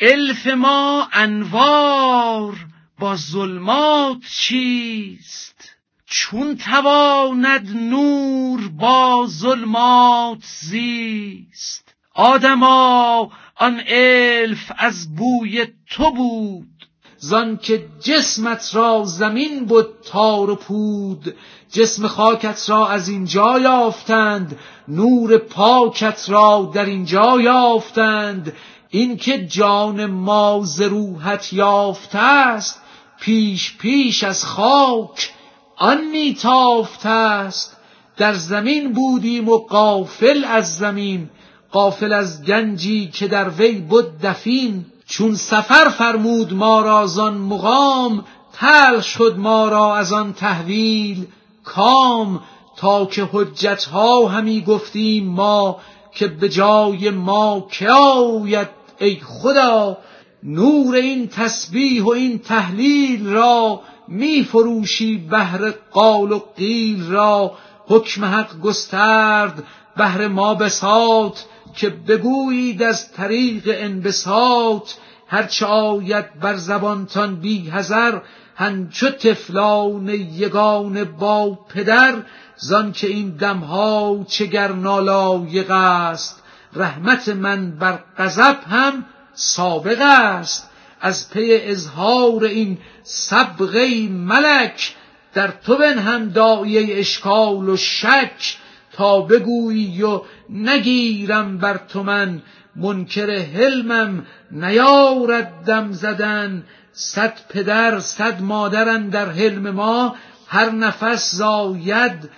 الف 0.00 0.46
ما 0.46 1.08
انوار 1.12 2.54
با 2.98 3.16
ظلمات 3.16 4.18
چیست؟ 4.30 5.70
چون 6.06 6.56
تواند 6.56 7.76
نور 7.76 8.68
با 8.68 9.26
ظلمات 9.28 10.44
زیست. 10.60 11.94
آدما 12.14 13.32
آن 13.56 13.82
الف 13.86 14.72
از 14.78 15.16
بوی 15.16 15.66
تو 15.90 16.10
بود. 16.10 16.79
زان 17.22 17.56
که 17.56 17.86
جسمت 18.00 18.70
را 18.74 19.04
زمین 19.04 19.64
بود 19.64 19.88
تار 20.04 20.50
و 20.50 20.56
پود 20.56 21.34
جسم 21.72 22.06
خاکت 22.06 22.70
را 22.70 22.88
از 22.88 23.08
اینجا 23.08 23.58
یافتند 23.58 24.58
نور 24.88 25.38
پاکت 25.38 26.24
را 26.28 26.70
در 26.74 26.84
اینجا 26.84 27.40
یافتند. 27.40 28.52
اینکه 28.88 29.46
جان 29.46 30.06
ما 30.06 30.60
ز 30.64 30.80
روحت 30.80 31.52
یافته 31.52 32.18
است 32.18 32.80
پیش 33.20 33.76
پیش 33.78 34.24
از 34.24 34.44
خاک 34.44 35.32
آن 35.76 36.04
میتافته 36.10 37.08
است. 37.08 37.76
در 38.16 38.34
زمین 38.34 38.92
بودیم 38.92 39.48
و 39.48 39.58
قافل 39.58 40.44
از 40.44 40.76
زمین 40.76 41.30
قافل 41.70 42.12
از 42.12 42.44
گنجی 42.44 43.08
که 43.08 43.28
در 43.28 43.48
وی 43.48 43.72
بود 43.72 44.18
دفین. 44.18 44.86
چون 45.10 45.34
سفر 45.34 45.88
فرمود 45.88 46.52
ما 46.52 46.80
را 46.80 47.06
زان 47.06 47.38
مقام 47.38 48.24
تل 48.52 49.00
شد 49.00 49.34
ما 49.38 49.68
را 49.68 49.96
از 49.96 50.12
آن 50.12 50.32
تحویل 50.32 51.26
کام. 51.64 52.40
تا 52.76 53.06
که 53.06 53.28
حجت 53.32 53.84
ها 53.84 54.28
همی 54.28 54.60
گفتیم 54.60 55.26
ما 55.26 55.76
که 56.14 56.26
به 56.26 56.48
جای 56.48 57.10
ما 57.10 57.66
که 57.70 57.90
آید 57.90 58.68
ای 58.98 59.20
خدا؟ 59.24 59.98
نور 60.42 60.94
این 60.94 61.28
تسبیح 61.28 62.04
و 62.04 62.10
این 62.10 62.38
تحلیل 62.38 63.28
را 63.28 63.80
می 64.08 64.44
فروشی 64.44 65.16
بهر 65.16 65.70
قال 65.70 66.32
و 66.32 66.40
قیل 66.56 67.10
را؟ 67.10 67.52
حکم 67.88 68.24
حق 68.24 68.60
گسترد 68.60 69.64
بهر 69.96 70.28
ما 70.28 70.54
بسات 70.54 71.44
که 71.74 71.90
بگویید 71.90 72.82
از 72.82 73.12
طریق 73.12 73.62
انبساط 73.66 74.90
هرچه 75.28 75.66
آید 75.66 76.40
بر 76.40 76.56
زبانتان 76.56 77.36
بی 77.36 77.70
هزر 77.70 78.20
هنچو 78.56 79.10
تفلان 79.10 80.08
یگان 80.08 81.04
با 81.04 81.58
پدر 81.68 82.14
زان 82.56 82.92
که 82.92 83.06
این 83.06 83.30
دمها 83.30 84.24
چگر 84.28 84.72
نالایق 84.72 85.70
است. 85.70 86.42
رحمت 86.72 87.28
من 87.28 87.70
بر 87.70 87.98
غضب 88.18 88.56
هم 88.70 89.04
سابق 89.34 90.00
است. 90.00 90.70
از 91.00 91.30
پی 91.30 91.48
اظهار 91.52 92.44
این 92.44 92.78
سبقه 93.02 94.08
ملک 94.08 94.94
در 95.34 95.48
تو 95.48 95.82
هم 95.84 96.28
دایه 96.28 96.98
اشکال 96.98 97.68
و 97.68 97.76
شک 97.76 98.56
تا 98.92 99.20
بگویی 99.20 100.02
و 100.02 100.22
نگیرم 100.50 101.58
بر 101.58 101.76
تو 101.76 102.02
من 102.02 102.42
منکر 102.76 103.38
حلمم 103.38 104.26
نیارد 104.50 105.64
دم 105.66 105.92
زدن. 105.92 106.64
صد 106.92 107.34
پدر 107.48 108.00
صد 108.00 108.42
مادرن 108.42 109.08
در 109.08 109.30
حلم 109.30 109.70
ما 109.70 110.16
هر 110.48 110.70
نفس 110.70 111.34
زاید 111.34 112.30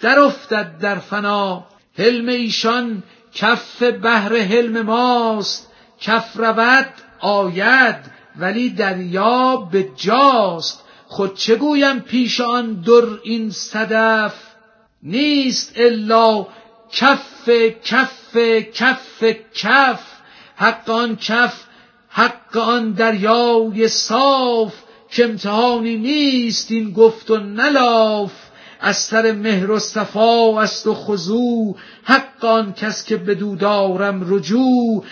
در 0.00 0.20
افتد 0.20 0.78
در 0.78 0.94
فنا. 0.94 1.64
حلم 1.98 2.28
ایشان 2.28 3.02
کف 3.34 3.82
بهر 3.82 4.36
حلم 4.36 4.82
ماست 4.82 5.72
کف 6.00 6.36
رود 6.36 6.88
آید 7.20 7.96
ولی 8.36 8.70
دریا 8.70 9.56
به 9.56 9.88
جاست. 9.96 10.84
خود 11.06 11.36
چه 11.36 11.56
گویم 11.56 12.00
پیش 12.00 12.40
آن 12.40 12.74
در 12.74 13.04
این 13.22 13.50
صدف؟ 13.50 14.34
نیست 15.02 15.72
الا 15.76 16.46
کف 16.92 17.48
کف 17.84 18.36
کف 18.74 19.24
کف. 19.54 20.00
حق 20.56 20.90
آن 20.90 21.16
کف 21.16 21.64
حق 22.08 22.56
آن 22.56 22.92
دریای 22.92 23.88
صاف 23.88 24.74
که 25.10 25.24
امتحانی 25.24 25.96
نیست 25.96 26.70
این 26.70 26.92
گفت 26.92 27.30
و 27.30 27.36
نلاف. 27.36 28.32
از 28.80 28.96
سر 28.96 29.32
مهر 29.32 29.70
و 29.70 29.78
صفا 29.78 30.62
است 30.62 30.86
و 30.86 30.94
خضوع. 30.94 31.76
حق 32.04 32.44
آن 32.44 32.72
کس 32.72 33.04
که 33.04 33.16
بدو 33.16 33.56
دارم 33.56 34.34
رجوع. 34.34 35.04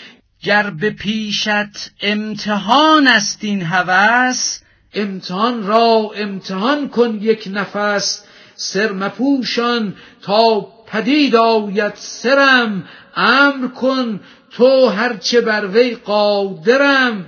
گر 0.43 0.71
به 0.71 0.91
پیشت 0.91 1.91
امتحان 2.03 3.09
است 3.09 3.39
این 3.41 3.63
هوس 3.63 4.61
امتحان 4.95 5.67
را 5.67 6.11
امتحان 6.17 6.89
کن 6.89 7.19
یک 7.23 7.49
نفس. 7.53 8.25
سر 8.55 8.93
مپوشان 8.93 9.95
تا 10.23 10.67
پدید 10.89 11.37
آید 11.37 11.95
سرم 11.95 12.89
امر 13.17 13.69
کن 13.69 14.21
تو 14.51 14.89
هرچه 14.89 15.41
بر 15.41 15.67
وی 15.67 15.95
قادرم. 15.95 17.27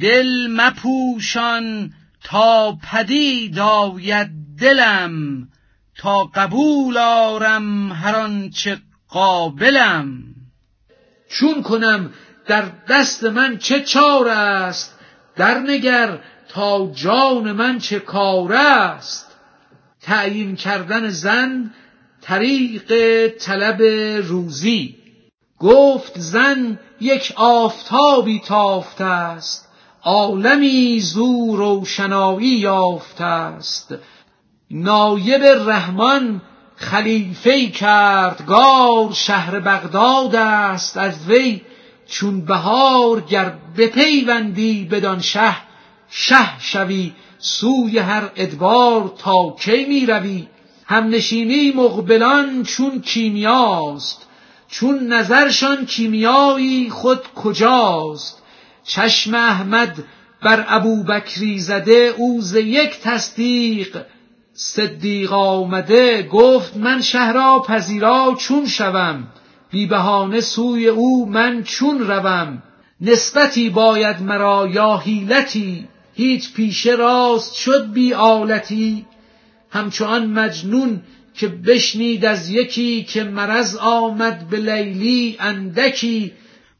دل 0.00 0.48
مپوشان 0.50 1.92
تا 2.24 2.78
پدید 2.92 3.58
آید 3.58 4.30
دلم 4.60 5.48
تا 5.98 6.24
قبول 6.24 6.96
آرم 6.98 7.92
هر 7.92 8.16
آنچه 8.16 8.78
قابلم. 9.08 10.22
چون 11.28 11.62
کنم 11.62 12.10
در 12.46 12.64
دست 12.88 13.24
من 13.24 13.58
چه 13.58 13.80
چاره 13.80 14.32
است 14.32 14.98
در 15.36 15.58
نگر 15.58 16.18
تا 16.48 16.90
جان 16.94 17.52
من 17.52 17.78
چه 17.78 17.98
کار 17.98 18.52
است. 18.52 19.36
تعیین 20.02 20.56
کردن 20.56 21.08
زن 21.08 21.70
طریق 22.28 22.92
طلب 23.28 23.82
روزی. 24.28 24.94
گفت 25.58 26.12
زن 26.18 26.78
یک 27.00 27.32
آفتابی 27.36 28.40
تافته 28.46 29.04
است 29.04 29.68
عالمی 30.02 31.00
زو 31.00 31.56
روشنایی 31.56 32.48
یافته 32.48 33.24
است. 33.24 33.94
نایب 34.70 35.42
رحمان 35.42 36.42
خلیفه 36.76 37.66
کردگار 37.66 39.12
شهر 39.12 39.60
بغداد 39.60 40.34
است 40.34 40.96
از 40.96 41.28
وی 41.28 41.60
چون 42.06 42.44
بهار 42.44 43.20
گر 43.20 43.52
بپیوندی 43.76 44.84
بدان 44.84 45.20
شه 45.20 45.56
شه 46.10 46.60
شوی 46.60 47.12
سوی 47.38 47.98
هر 47.98 48.30
ادبار 48.36 49.14
تا 49.18 49.56
کی 49.60 49.84
می 49.84 50.06
روی 50.06 50.46
همنشینی 50.88 51.72
مقبلان 51.72 52.62
چون 52.62 53.00
کیمیاست 53.00 54.26
چون 54.68 55.12
نظرشان 55.12 55.86
کیمیایی 55.86 56.90
خود 56.90 57.34
کجاست؟ 57.34 58.42
چشم 58.84 59.34
احمد 59.34 60.04
بر 60.42 60.64
ابوبکری 60.68 61.58
زده 61.58 62.14
او 62.16 62.40
ز 62.40 62.54
یک 62.54 63.00
تصدیق 63.00 64.04
صدیق 64.52 65.32
آمده 65.32 66.22
گفت 66.22 66.76
من 66.76 67.02
شهرا 67.02 67.62
پذیرا 67.66 68.34
چون 68.38 68.66
شوم 68.66 69.28
بی 69.70 69.86
بهانه 69.86 70.40
سوی 70.40 70.88
او 70.88 71.26
من 71.26 71.62
چون 71.62 71.98
روم. 71.98 72.62
نسبتی 73.00 73.70
باید 73.70 74.22
مرا 74.22 74.68
یا 74.72 74.96
حیلتی 74.96 75.88
هیچ 76.14 76.52
پیشه 76.52 76.94
راست 76.94 77.54
شد 77.54 77.92
بی 77.92 78.14
آلتی. 78.14 79.06
همچون 79.70 80.26
مجنون 80.26 81.02
که 81.34 81.48
بشنید 81.48 82.24
از 82.24 82.50
یکی 82.50 83.04
که 83.04 83.24
مرض 83.24 83.76
آمد 83.76 84.48
به 84.48 84.56
لیلی 84.56 85.36
اندکی 85.40 86.32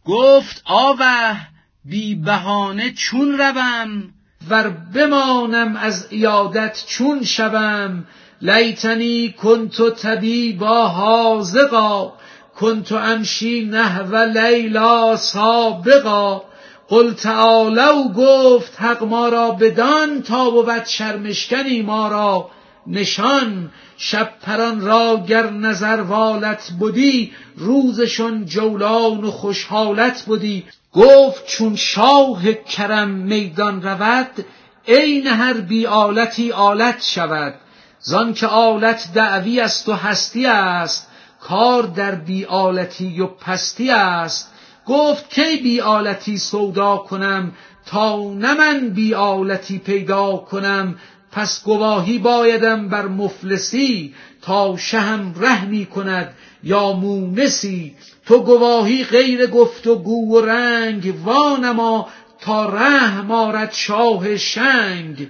گفت 0.04 0.62
آوه 0.64 1.36
بی 1.84 2.14
بهانه 2.14 2.92
چون 2.92 3.38
روم؟ 3.38 4.02
ور 4.50 4.68
بمانم 4.68 5.76
از 5.76 6.06
عیادت 6.12 6.84
چون 6.86 7.24
شوم؟ 7.24 8.04
لیتنی 8.42 9.32
کنت 9.32 9.90
طبیبا 9.90 10.88
حاذقا 10.88 12.12
کنت 12.56 12.92
امشی 12.92 13.64
نحو 13.64 14.16
لیلا 14.16 15.16
سابقا. 15.16 16.42
قل 16.88 17.12
تعالو 17.12 18.08
گفت 18.08 18.80
حق 18.80 19.04
ما 19.04 19.28
را 19.28 19.50
بدان 19.50 20.22
تا 20.22 20.50
بود 20.50 20.84
شرمشکنی 20.84 21.82
ما 21.82 22.08
را. 22.08 22.50
نشان 22.88 23.70
شب 23.96 24.30
پران 24.42 24.80
را 24.80 25.24
گر 25.28 25.50
نظر 25.50 26.00
والت 26.00 26.72
بودی 26.78 27.32
روزشون 27.56 28.44
جولان 28.44 29.24
و 29.24 29.30
خوشحالت 29.30 30.22
بودی 30.22 30.64
گفت 30.92 31.46
چون 31.46 31.76
شاه 31.76 32.52
کرم 32.52 33.10
میدان 33.10 33.82
رود 33.82 34.44
عین 34.88 35.26
هر 35.26 35.52
بی 35.52 35.86
آلتی 35.86 36.52
آلت 36.52 37.04
شود. 37.04 37.54
زان 38.00 38.34
که 38.34 38.46
آلت 38.46 39.12
دعوی 39.14 39.60
است 39.60 39.88
و 39.88 39.92
هستی 39.92 40.46
است 40.46 41.10
کار 41.40 41.82
در 41.82 42.14
بی 42.14 42.44
آلتی 42.44 43.20
و 43.20 43.26
پستی 43.26 43.90
است. 43.90 44.52
گفت 44.86 45.30
کی 45.34 45.56
بی 45.56 45.80
آلتی 45.80 46.38
سودا 46.38 46.96
کنم 46.96 47.52
تا 47.86 48.16
نه 48.16 48.54
من 48.54 48.88
بی 48.88 49.14
آلتی 49.14 49.78
پیدا 49.78 50.36
کنم. 50.36 50.98
پس 51.32 51.64
گواهی 51.64 52.18
بایدم 52.18 52.88
بر 52.88 53.08
مفلسی 53.08 54.14
تا 54.42 54.76
شهم 54.76 55.34
رحمی 55.40 55.86
کند 55.86 56.34
یا 56.62 56.92
مونسی. 56.92 57.94
تو 58.26 58.38
گواهی 58.38 59.04
غیر 59.04 59.46
گفت 59.46 59.86
و 59.86 59.96
گو 59.96 60.36
و 60.36 60.40
رنگ 60.40 61.14
وانما 61.24 62.08
تا 62.40 62.68
رحم 62.68 63.30
آرد 63.30 63.72
شاه 63.72 64.36
شنگ. 64.36 65.28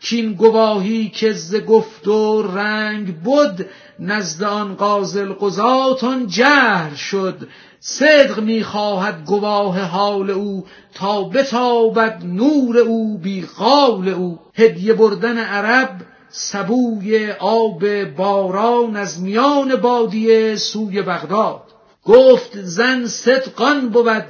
کین 0.00 0.32
گواهی 0.32 1.08
که 1.08 1.32
ز 1.32 1.56
گفت 1.56 2.08
و 2.08 2.42
رنگ 2.42 3.16
بود 3.16 3.66
نزد 3.98 4.42
آن 4.42 4.74
قاضی 4.74 5.20
القضات 5.20 6.04
آن 6.04 6.26
جهر 6.26 6.94
شد. 6.94 7.48
صدق 7.80 8.40
می‌خواهد 8.40 9.24
گواه 9.24 9.80
حال 9.80 10.30
او 10.30 10.64
تا 10.94 11.24
بتابد 11.24 12.22
نور 12.24 12.78
او 12.78 13.18
بی 13.18 13.42
قال 13.42 14.08
او. 14.08 14.38
هدیه 14.54 14.94
بردن 14.94 15.38
عرب 15.38 16.00
سبوی 16.28 17.30
آب 17.30 18.04
باران 18.04 18.96
از 18.96 19.22
میان 19.22 19.76
بادیه 19.76 20.56
سوی 20.56 21.02
بغداد. 21.02 21.62
گفت 22.04 22.62
زن 22.62 23.06
صدقان 23.06 23.88
بود 23.88 24.24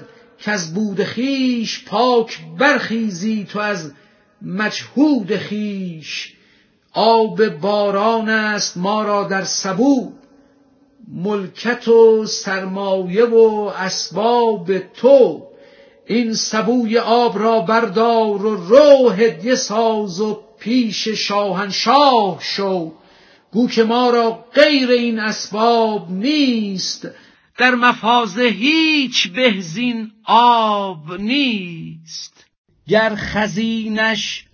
از 0.44 0.74
بود 0.74 1.04
خیش 1.04 1.84
پاک 1.84 2.40
برخیزی 2.58 3.46
تو 3.50 3.58
از 3.58 3.92
مجهود 4.42 5.36
خیش. 5.36 6.34
آب 6.92 7.48
باران 7.48 8.28
است 8.28 8.76
ما 8.76 9.02
را 9.02 9.24
در 9.24 9.44
سبو. 9.44 10.12
ملکت 11.12 11.88
و 11.88 12.26
سرمایه 12.26 13.24
و 13.24 13.72
اسباب 13.76 14.78
تو. 14.78 15.42
این 16.06 16.34
سبوی 16.34 16.98
آب 16.98 17.38
را 17.38 17.60
بردار 17.60 18.46
و 18.46 18.56
رو 18.56 19.10
هدیه 19.10 19.54
ساز 19.54 20.20
و 20.20 20.42
پیش 20.58 21.08
شاهنشاه 21.08 22.38
شو. 22.40 22.92
گو 23.52 23.68
که 23.68 23.84
ما 23.84 24.10
را 24.10 24.44
غیر 24.54 24.90
این 24.90 25.18
اسباب 25.18 26.10
نیست 26.10 27.08
در 27.58 27.74
مفازه 27.74 28.42
هیچ 28.42 29.28
بهزین 29.28 30.10
آب 30.24 31.12
نیست. 31.20 32.44
گر 32.88 33.14
خزینش 33.14 34.44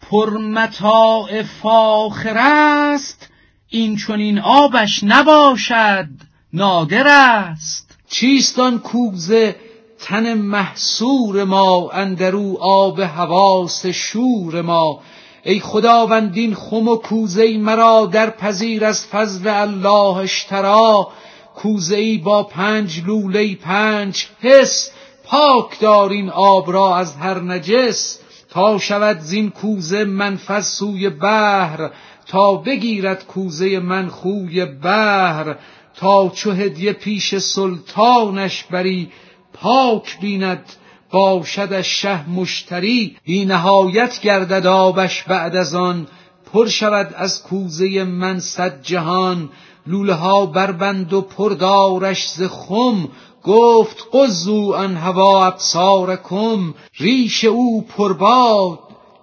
پرمتاع 0.00 1.42
فاخر 1.42 2.36
است 2.38 3.27
این 3.70 3.96
چون 3.96 4.20
این 4.20 4.38
آبش 4.38 5.00
نباشد 5.02 6.08
نادر 6.52 7.06
است. 7.08 7.96
چیست 8.10 8.58
آن 8.58 8.78
کوزه 8.78 9.56
تن 10.00 10.34
محصور 10.34 11.44
ما 11.44 11.90
اندرو 11.90 12.56
آب 12.60 13.00
حواس 13.00 13.86
شور 13.86 14.62
ما؟ 14.62 15.00
ای 15.44 15.60
خداوندین 15.60 16.54
خم 16.54 16.88
و 16.88 16.96
کوزه 16.96 17.58
مرا 17.58 18.06
در 18.12 18.30
پذیر 18.30 18.84
از 18.84 19.06
فضل 19.06 19.48
الله 19.48 20.16
اشترا 20.16 21.08
کوزه 21.54 21.96
ای 21.96 22.18
با 22.18 22.42
پنج 22.42 23.02
لوله 23.06 23.54
پنج 23.54 24.26
حس. 24.40 24.90
پاک 25.24 25.80
دارین 25.80 26.30
آب 26.30 26.72
را 26.72 26.96
از 26.96 27.16
هر 27.16 27.40
نجس. 27.40 28.18
تا 28.50 28.78
شود 28.78 29.18
زین 29.18 29.50
کوزه 29.50 30.04
منفذ 30.04 30.66
سوی 30.66 31.08
بحر. 31.08 31.90
تا 32.28 32.54
بگیرد 32.54 33.26
کوزه 33.26 33.78
من 33.78 34.08
خوی 34.08 34.64
بحر 34.64 35.56
تا 35.96 36.28
چو 36.28 36.50
هدیه 36.50 36.92
پیش 36.92 37.38
سلطانش 37.38 38.64
بری 38.64 39.12
پاک 39.52 40.20
بیند 40.20 40.64
باشدش 41.10 42.02
شه 42.02 42.30
مشتری. 42.30 43.16
بی 43.24 43.44
نهایت 43.44 44.20
گردد 44.20 44.66
آبش 44.66 45.22
بعد 45.22 45.56
از 45.56 45.74
آن 45.74 46.06
پر 46.52 46.68
شود 46.68 47.14
از 47.16 47.42
کوزه 47.42 48.04
من 48.04 48.40
صد 48.40 48.82
جهان. 48.82 49.50
لوله 49.86 50.14
ها 50.14 50.46
بربند 50.46 51.12
و 51.12 51.20
پردارش 51.20 52.28
ز 52.28 52.42
خم 52.42 53.08
گفت 53.42 53.96
قزو 54.12 54.70
ان 54.70 54.96
هوا 54.96 55.46
ابصارکم 55.46 56.74
ریش 56.98 57.44
او 57.44 57.82
پرباد 57.82 58.78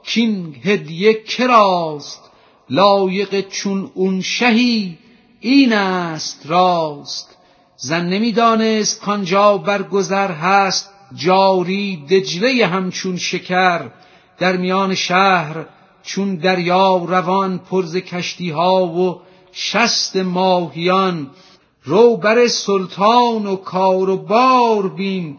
کین 0.05 0.55
هدیه 0.63 1.23
کراست. 1.23 2.24
لایق 2.69 3.49
چون 3.49 3.91
اون 3.93 4.21
شهی 4.21 4.97
این 5.39 5.73
است 5.73 6.41
راست. 6.45 7.37
زن 7.77 8.05
نمی‌دانست 8.05 9.01
کانجا 9.01 9.57
برگذر 9.57 10.31
هست 10.31 10.89
جاری 11.15 12.05
دجله 12.09 12.65
همچون 12.65 13.17
شکر. 13.17 13.89
در 14.37 14.57
میان 14.57 14.95
شهر 14.95 15.65
چون 16.03 16.35
دریا 16.35 16.95
روان 16.95 17.57
پرز 17.57 17.95
کشتی 17.95 18.49
ها 18.49 18.85
و 18.85 19.21
شست 19.51 20.15
ماهیان. 20.15 21.31
رو 21.83 22.17
بر 22.17 22.47
سلطان 22.47 23.45
و 23.45 23.55
کار 23.55 24.09
و 24.09 24.17
بار 24.17 24.89
بین 24.89 25.37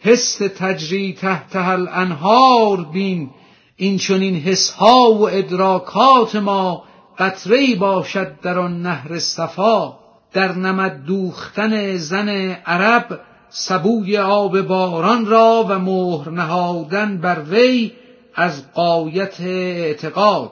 حس 0.00 0.38
تجری 0.38 1.12
تحت 1.12 1.56
الانهار 1.56 2.84
بین. 2.84 3.30
این 3.76 3.98
چون 3.98 4.20
این 4.20 4.36
حس 4.36 4.70
ها 4.70 5.12
و 5.12 5.30
ادراکات 5.30 6.36
ما 6.36 6.84
قطره 7.18 7.74
باشد 7.74 8.40
در 8.40 8.58
آن 8.58 8.82
نهر 8.82 9.18
صفا. 9.18 9.94
در 10.32 10.52
نمد 10.52 11.04
دوختن 11.04 11.96
زن 11.96 12.28
عرب 12.66 13.20
سبوی 13.48 14.18
آب 14.18 14.60
باران 14.60 15.26
را 15.26 15.66
و 15.68 15.78
مهر 15.78 16.30
نهادن 16.30 17.18
بر 17.18 17.42
وی 17.50 17.92
از 18.34 18.72
قایت 18.72 19.40
اعتقاد. 19.40 20.50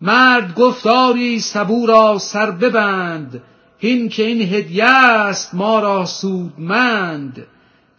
مرد 0.00 0.54
گفتاری 0.54 1.40
سبو 1.40 1.86
را 1.86 2.18
سر 2.18 2.50
ببند 2.50 3.42
هین 3.78 4.08
که 4.08 4.22
این 4.22 4.40
هدیه 4.54 4.84
است 4.84 5.54
ما 5.54 5.80
را 5.80 6.04
سودمند. 6.04 7.46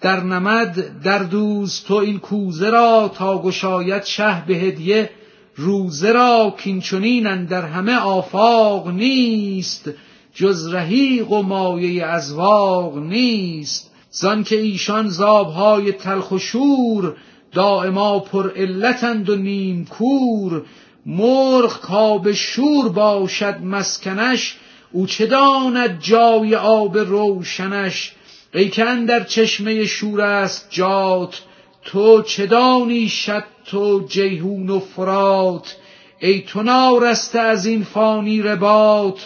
در 0.01 0.23
نمد 0.23 1.01
در 1.03 1.23
دوز 1.23 1.83
تو 1.83 1.93
این 1.93 2.19
کوزه 2.19 2.69
را 2.69 3.11
تا 3.15 3.41
گشاید 3.41 4.03
شه 4.03 4.43
به 4.47 4.53
هدیه. 4.55 5.09
روزه 5.55 6.11
را 6.11 6.55
کین 6.57 6.81
چنین 6.81 7.45
در 7.45 7.65
همه 7.65 7.95
آفاق 7.95 8.87
نیست 8.87 9.89
جز 10.33 10.73
رهیق 10.73 11.31
و 11.31 11.41
مایه 11.41 12.05
ازواق 12.05 12.97
نیست. 12.97 13.91
زان 14.11 14.43
که 14.43 14.59
ایشان 14.59 15.07
زابهای 15.07 15.91
تلخ 15.91 16.31
و 16.31 16.39
شور 16.39 17.15
دائما 17.51 18.19
پر 18.19 18.51
علتند 18.55 19.29
و 19.29 19.35
نیم 19.35 19.85
کور. 19.85 20.61
مرغ 21.05 21.79
کاب 21.79 22.31
شور 22.31 22.89
باشد 22.89 23.61
مسکنش 23.63 24.57
او 24.91 25.07
چه 25.07 25.25
داند 25.25 25.99
جای 25.99 26.55
آب 26.55 26.97
روشنش؟ 26.97 28.13
ای 28.53 28.69
که 28.69 28.85
در 29.07 29.23
چشمه 29.23 29.85
شور 29.85 30.21
است 30.21 30.67
جات 30.69 31.41
تو 31.83 32.21
چه 32.21 32.45
دانی 32.45 33.09
شط 33.09 33.73
و 33.73 34.07
جیهون 34.07 34.69
و 34.69 34.79
فرات؟ 34.79 35.75
ای 36.19 36.41
تو 36.41 36.63
نارسته 36.63 37.39
از 37.39 37.65
این 37.65 37.83
فانی 37.83 38.41
رباط 38.41 39.19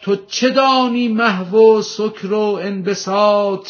تو 0.00 0.16
چه 0.26 0.50
دانی 0.50 1.08
محو 1.08 1.78
و 1.78 1.82
سکر 1.82 2.32
و 2.32 2.58
انبساط؟ 2.62 3.68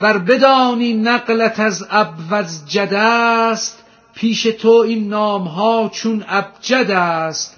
ور 0.00 0.18
بدانی 0.18 0.94
نقلت 0.94 1.60
از 1.60 1.86
ابوز 1.90 2.66
جد 2.66 2.94
است 2.94 3.84
پیش 4.14 4.42
تو 4.42 4.70
این 4.70 5.08
نامها 5.08 5.90
چون 5.94 6.24
ابجد 6.28 6.90
است. 6.90 7.56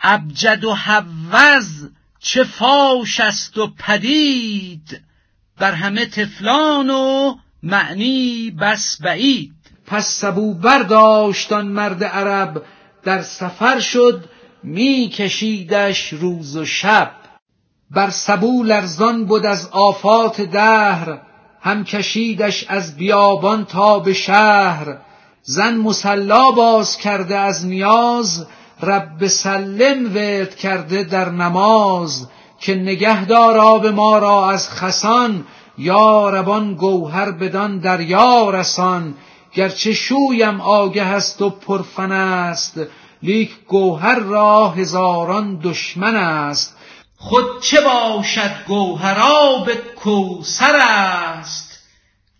ابجد 0.00 0.64
و 0.64 0.74
حوز 0.74 1.90
چه 2.20 2.44
فاش 2.44 3.20
است 3.20 3.58
و 3.58 3.70
پدید؟ 3.78 5.00
بر 5.62 5.72
همه 5.72 6.06
تفلان 6.06 6.90
و 6.90 7.34
معنی 7.62 8.50
بس 8.60 9.02
بعید. 9.02 9.52
پس 9.86 10.06
سبو 10.06 10.54
برداشتان 10.54 11.66
مرد 11.66 12.04
عرب 12.04 12.62
در 13.04 13.22
سفر 13.22 13.80
شد 13.80 14.24
می 14.62 15.08
کشیدش 15.08 16.12
روز 16.12 16.56
و 16.56 16.64
شب. 16.64 17.10
بر 17.90 18.10
سبو 18.10 18.62
لرزان 18.62 19.24
بود 19.24 19.46
از 19.46 19.68
آفات 19.72 20.40
دهر 20.40 21.18
هم 21.60 21.84
کشیدش 21.84 22.64
از 22.68 22.96
بیابان 22.96 23.64
تا 23.64 23.98
به 23.98 24.12
شهر. 24.12 24.96
زن 25.42 25.74
مسلا 25.74 26.50
باز 26.50 26.96
کرده 26.96 27.38
از 27.38 27.66
نیاز 27.66 28.46
رب 28.82 29.26
سلم 29.26 30.14
ورد 30.14 30.54
کرده 30.56 31.04
در 31.04 31.28
نماز. 31.28 32.28
که 32.62 32.74
نگهدار 32.74 33.58
آب 33.58 33.86
ما 33.86 34.18
را 34.18 34.50
از 34.50 34.70
خسان 34.70 35.44
یا 35.78 36.30
ربان 36.30 36.74
گوهر 36.74 37.30
بدان 37.30 37.78
دریا 37.78 38.50
رسان. 38.50 39.14
گرچه 39.54 39.92
شویم 39.92 40.60
آگه 40.60 41.02
است 41.02 41.42
و 41.42 41.50
پرفن 41.50 42.12
است 42.12 42.80
لیک 43.22 43.50
گوهر 43.68 44.18
را 44.18 44.68
هزاران 44.68 45.60
دشمن 45.62 46.16
است. 46.16 46.76
خود 47.16 47.62
چه 47.62 47.80
باشد 47.80 48.52
گوهراب 48.66 49.70
کوسر 49.74 50.76
است؟ 50.76 51.78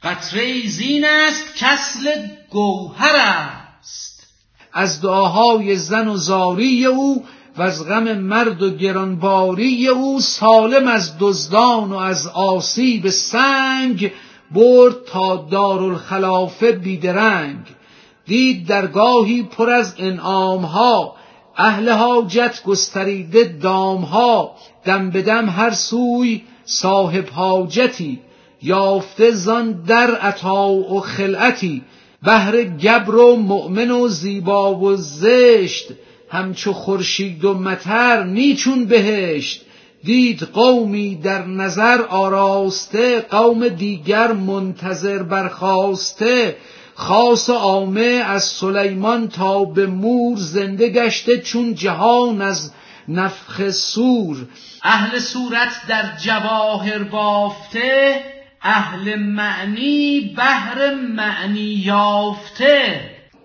قطره 0.03 0.67
زین 0.67 1.05
است 1.05 1.57
کسل 1.57 2.27
گوهر 2.51 3.17
است. 3.17 4.27
از 4.73 5.03
دعاهای 5.03 5.77
زن 5.77 6.09
و 6.09 6.17
زاری 6.17 6.87
او 6.87 7.25
و 7.57 7.63
از 7.63 7.89
غم 7.89 8.19
مرد 8.19 8.63
و 8.63 8.71
گرانباری 8.71 9.89
او 9.89 10.21
سالم 10.21 10.89
از 10.89 11.13
دزدان 11.21 11.93
و 11.93 11.97
از 11.97 12.27
آسیب 12.27 13.09
سنگ 13.09 14.13
برد 14.51 15.05
تا 15.07 15.37
دارالخلافه 15.51 16.73
بیدرنگ. 16.73 17.59
دید 18.27 18.67
درگاهی 18.67 19.43
پر 19.43 19.71
از 19.71 19.95
انعامها 19.99 21.17
اهل 21.57 21.89
حاجت 21.89 22.63
گستریده 22.65 23.45
دامها. 23.63 24.55
دم 24.85 25.11
به 25.11 25.23
دم 25.23 25.49
هر 25.49 25.71
سوی 25.71 26.43
صاحب 26.65 27.29
حاجتی. 27.29 28.21
یافته 28.63 29.31
زان 29.31 29.83
در 29.83 30.15
عطا 30.15 30.69
و 30.69 31.01
خلعتی. 31.01 31.83
بهر 32.23 32.63
گبر 32.63 33.17
و 33.17 33.37
مؤمن 33.37 33.91
و 33.91 34.09
زیبا 34.09 34.75
و 34.75 34.97
زشت. 34.97 35.93
همچو 36.33 36.73
خورشید 36.73 37.45
و 37.45 37.55
مطر 37.55 38.25
نیچون 38.25 38.85
بهشت. 38.85 39.63
دید 40.05 40.43
قومی 40.43 41.15
در 41.15 41.47
نظر 41.47 42.03
آراسته 42.03 43.21
قوم 43.21 43.69
دیگر 43.69 44.33
منتظر 44.33 45.23
برخواسته 45.23 46.57
خاص 46.95 47.49
و 47.49 47.53
عامه 47.53 48.23
از 48.27 48.45
سلیمان 48.45 49.29
تا 49.29 49.65
به 49.65 49.87
مور 49.87 50.39
زنده 50.39 50.89
گشته 50.89 51.39
چون 51.39 51.75
جهان 51.75 52.43
از 52.43 52.73
نفخ 53.09 53.71
سور. 53.71 54.37
اهل 54.83 55.19
صورت 55.19 55.73
در 55.89 56.05
جواهر 56.25 57.03
بافته 57.03 58.21
اهل 58.63 59.15
معنی 59.15 60.21
بهر 60.37 60.95
معنی 60.95 61.61
یافته. 61.61 63.01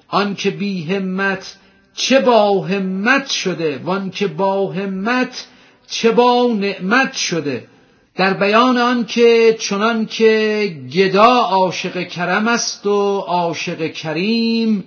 آنکه 0.07 0.49
بی 0.49 0.83
همت 0.83 1.55
چه 1.97 2.19
با 2.19 2.61
همت 2.61 3.29
شده؟ 3.29 3.77
وان 3.83 4.09
که 4.09 4.27
با 4.27 4.71
همت 4.71 5.45
چه 5.87 6.11
با 6.11 6.47
نعمت 6.59 7.13
شده؟ 7.13 7.67
در 8.15 8.33
بیان 8.33 8.77
آن 8.77 9.05
که 9.05 9.57
چنان 9.59 10.05
که 10.05 10.75
گدا 10.93 11.35
عاشق 11.39 12.07
کرم 12.07 12.47
است 12.47 12.85
و 12.85 13.19
عاشق 13.19 13.91
کریم 13.91 14.83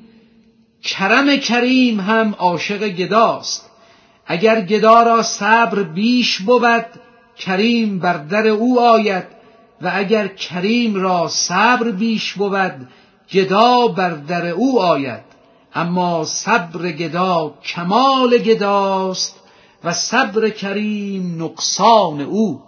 کرم 0.83 1.37
کریم 1.37 2.01
هم 2.01 2.35
عاشق 2.39 2.89
گداست 2.89 3.71
اگر 4.27 4.61
گدا 4.61 5.03
را 5.03 5.23
صبر 5.23 5.83
بیش 5.83 6.39
بود 6.39 6.87
کریم 7.39 7.99
بر 7.99 8.17
در 8.17 8.49
او 8.49 8.81
آید. 8.81 9.25
و 9.83 9.91
اگر 9.95 10.29
کریم 10.29 10.95
را 10.95 11.29
صبر 11.29 11.91
بیش 11.91 12.33
بود 12.33 12.89
گدا 13.33 13.89
بر 13.89 14.11
در 14.11 14.47
او 14.47 14.81
آید. 14.81 15.30
اما 15.75 16.25
صبر 16.25 16.93
گدا 16.93 17.55
کمال 17.65 18.39
گداست 18.39 19.41
و 19.85 19.93
صبر 19.93 20.51
کریم 20.51 21.43
نقصان 21.43 22.21
او. 22.21 22.61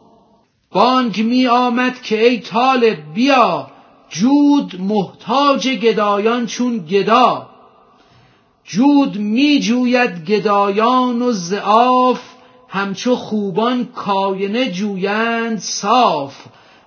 بانگ 0.71 1.23
می 1.23 1.47
آمد 1.47 2.03
که 2.03 2.25
ای 2.25 2.41
طالب 2.41 3.15
بیا 3.15 3.71
جود 4.09 4.81
محتاج 4.81 5.69
گدایان 5.69 6.47
چون 6.47 6.79
گدا. 6.79 7.49
جود 8.65 9.17
می 9.17 9.61
جوید 9.61 10.25
گدایان 10.25 11.23
و 11.23 11.33
زعاف 11.33 12.21
همچو 12.69 13.17
خوبان 13.17 13.85
کاینه 13.85 14.71
جویند 14.71 15.59
صاف. 15.59 16.37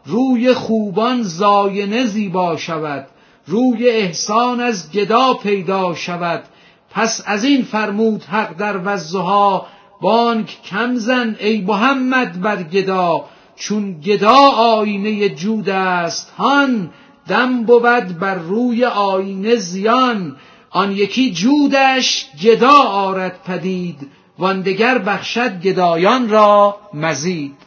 روی 0.05 0.53
خوبان 0.53 1.23
زاینه 1.23 2.05
زیبا 2.05 2.57
شود. 2.57 3.07
روی 3.47 3.89
احسان 3.89 4.59
از 4.59 4.91
گدا 4.91 5.33
پیدا 5.33 5.95
شود. 5.95 6.43
پس 6.91 7.23
از 7.25 7.43
این 7.43 7.63
فرمود 7.63 8.23
حق 8.23 8.57
در 8.57 8.79
وزها 8.85 9.67
بانک 10.01 10.57
کم 10.63 10.95
زن 10.95 11.35
ای 11.39 11.61
محمد 11.61 12.41
بر 12.41 12.63
گدا. 12.63 13.25
چون 13.55 13.99
گدا 13.99 14.37
آینه 14.51 15.29
جود 15.29 15.69
است 15.69 16.33
هان 16.37 16.89
دم 17.27 17.63
بود 17.63 18.19
بر 18.19 18.35
روی 18.35 18.85
آینه 18.85 19.55
زیان. 19.55 20.35
آن 20.69 20.91
یکی 20.91 21.31
جودش 21.31 22.27
گدا 22.43 22.83
آرد 22.83 23.39
پدید 23.45 24.07
وان 24.39 24.61
دگر 24.61 24.97
بخشد 24.97 25.61
گدایان 25.61 26.29
را 26.29 26.77
مزید. 26.93 27.64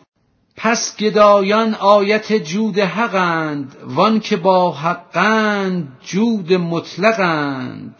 پس 0.60 0.97
گدایان 0.97 1.74
آیت 1.74 2.32
جود 2.32 2.78
حقند 2.78 3.76
وان 3.85 4.20
که 4.20 4.36
با 4.36 4.72
حقند 4.72 5.89
جود 6.05 6.52
مطلقند. 6.52 7.94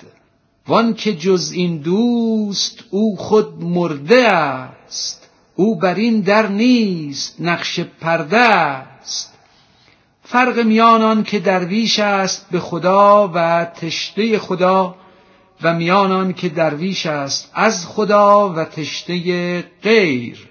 وان 0.69 0.95
که 0.95 1.15
جز 1.15 1.53
این 1.55 1.79
دوست 1.79 2.85
او 2.91 3.17
خود 3.17 3.65
مرده 3.65 4.33
است 4.33 5.31
او 5.55 5.79
بر 5.79 5.95
این 5.95 6.21
در 6.21 6.47
نیست 6.47 7.41
نقش 7.41 7.81
پرده 7.81 8.39
است. 8.39 9.35
فرق 10.23 10.59
میان 10.59 11.03
آن 11.03 11.25
که 11.25 11.39
درویش 11.39 11.99
است 11.99 12.47
به 12.51 12.61
خدا 12.61 13.31
و 13.35 13.65
تشته 13.65 14.39
خدا 14.39 14.95
و 15.63 15.75
میان 15.75 16.13
آن 16.13 16.33
که 16.33 16.49
درویش 16.49 17.07
است 17.07 17.51
از 17.55 17.87
خدا 17.87 18.49
و 18.49 18.65
تشته 18.65 19.65
غیر. 19.83 20.48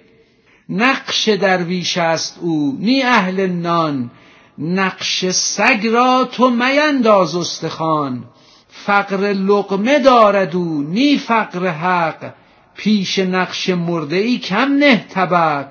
نقش 0.69 1.29
درویش 1.29 1.97
است 1.97 2.37
او 2.41 2.77
نی 2.79 3.03
اهل 3.03 3.47
نان. 3.47 4.11
نقش 4.57 5.25
سگ 5.25 5.87
را 5.91 6.29
تو 6.31 6.49
مینداز 6.49 7.35
استخوان. 7.35 8.23
فقر 8.67 9.33
لقمه 9.33 9.99
دارد 9.99 10.55
او 10.55 10.81
نی 10.81 11.17
فقر 11.17 11.67
حق. 11.67 12.33
پیش 12.75 13.19
نقش 13.19 13.69
مرده 13.69 14.15
ای 14.15 14.37
کم 14.37 14.73
نه 14.73 15.05
طبق. 15.09 15.67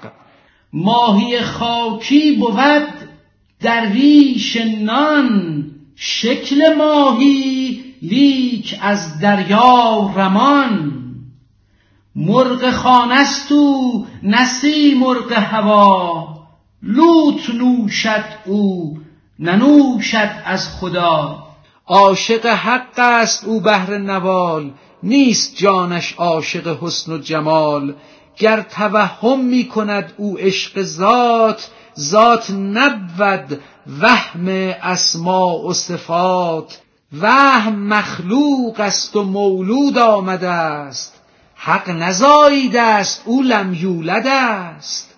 ماهی 0.73 1.41
خاکی 1.41 2.33
بود 2.37 2.89
درویش 3.61 4.57
نان. 4.57 5.65
شکل 5.97 6.75
ماهی 6.75 7.85
لیک 8.03 8.79
از 8.83 9.21
دریا 9.21 10.13
رمان. 10.17 11.06
مرغ 12.17 12.71
خانست 12.71 13.53
او 13.53 14.07
نسی 14.23 14.95
مرغ 14.95 15.33
هوا. 15.33 16.29
لوت 16.83 17.51
نوشد 17.51 18.25
او 18.47 18.99
ننوشد 19.39 20.31
از 20.45 20.69
خدا. 20.69 21.39
عاشق 21.87 22.47
حق 22.47 22.99
است 22.99 23.45
او 23.45 23.61
بهر 23.61 23.99
نوال 23.99 24.71
نیست 25.03 25.57
جانش 25.57 26.13
عاشق 26.13 26.79
حسن 26.83 27.13
و 27.13 27.19
جمال. 27.19 27.95
گر 28.39 28.61
توهم 28.61 29.45
می 29.45 29.65
کند 29.65 30.13
او 30.17 30.39
عشق 30.39 30.83
ذات 30.83 31.71
ذات 31.99 32.51
نبود 32.51 33.61
وهم 34.01 34.49
اسما 34.83 35.59
و 35.59 35.73
صفات. 35.73 36.81
وهم 37.21 37.89
مخلوق 37.89 38.81
است 38.81 39.17
و 39.17 39.23
مولود 39.23 39.99
آمده 39.99 40.49
است. 40.49 41.16
حق 41.57 41.91
نزاییده 41.91 42.81
است 42.81 43.23
او 43.25 43.43
لم 43.43 43.75
یولد 43.75 44.27
است. 44.27 45.15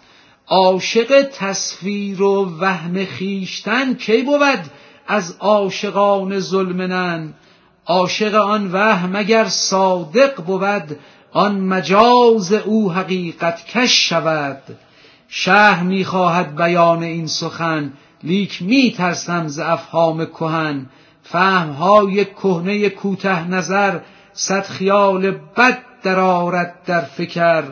عاشق 0.46 1.28
تصویر 1.32 2.22
و 2.22 2.58
وهم 2.60 3.04
خیشتن 3.04 3.94
کی 3.94 4.22
بود 4.22 4.60
از 5.06 5.36
عاشقان 5.40 6.40
ظلمنن 6.40 7.34
عاشق 7.86 8.34
آن 8.34 8.72
وهم 8.72 9.16
اگر 9.16 9.44
صادق 9.44 10.42
بود 10.42 10.98
آن 11.32 11.60
مجاز 11.60 12.52
او 12.52 12.92
حقیقت 12.92 13.66
کش 13.66 14.08
شود. 14.08 14.62
شهر 15.28 15.82
می‌خواهد 15.82 16.56
بیان 16.56 17.02
این 17.02 17.26
سخن 17.26 17.92
لیک 18.22 18.62
میترسم 18.62 19.48
ز 19.48 19.58
افهام 19.58 20.26
کهن. 20.26 20.86
فهمهای 21.22 22.24
کهنه 22.24 22.88
کوته 22.88 23.48
نظر 23.48 24.00
صد 24.32 24.66
خیال 24.66 25.30
بد 25.30 25.87
درآرد 26.02 26.74
در 26.86 27.00
فکر. 27.00 27.64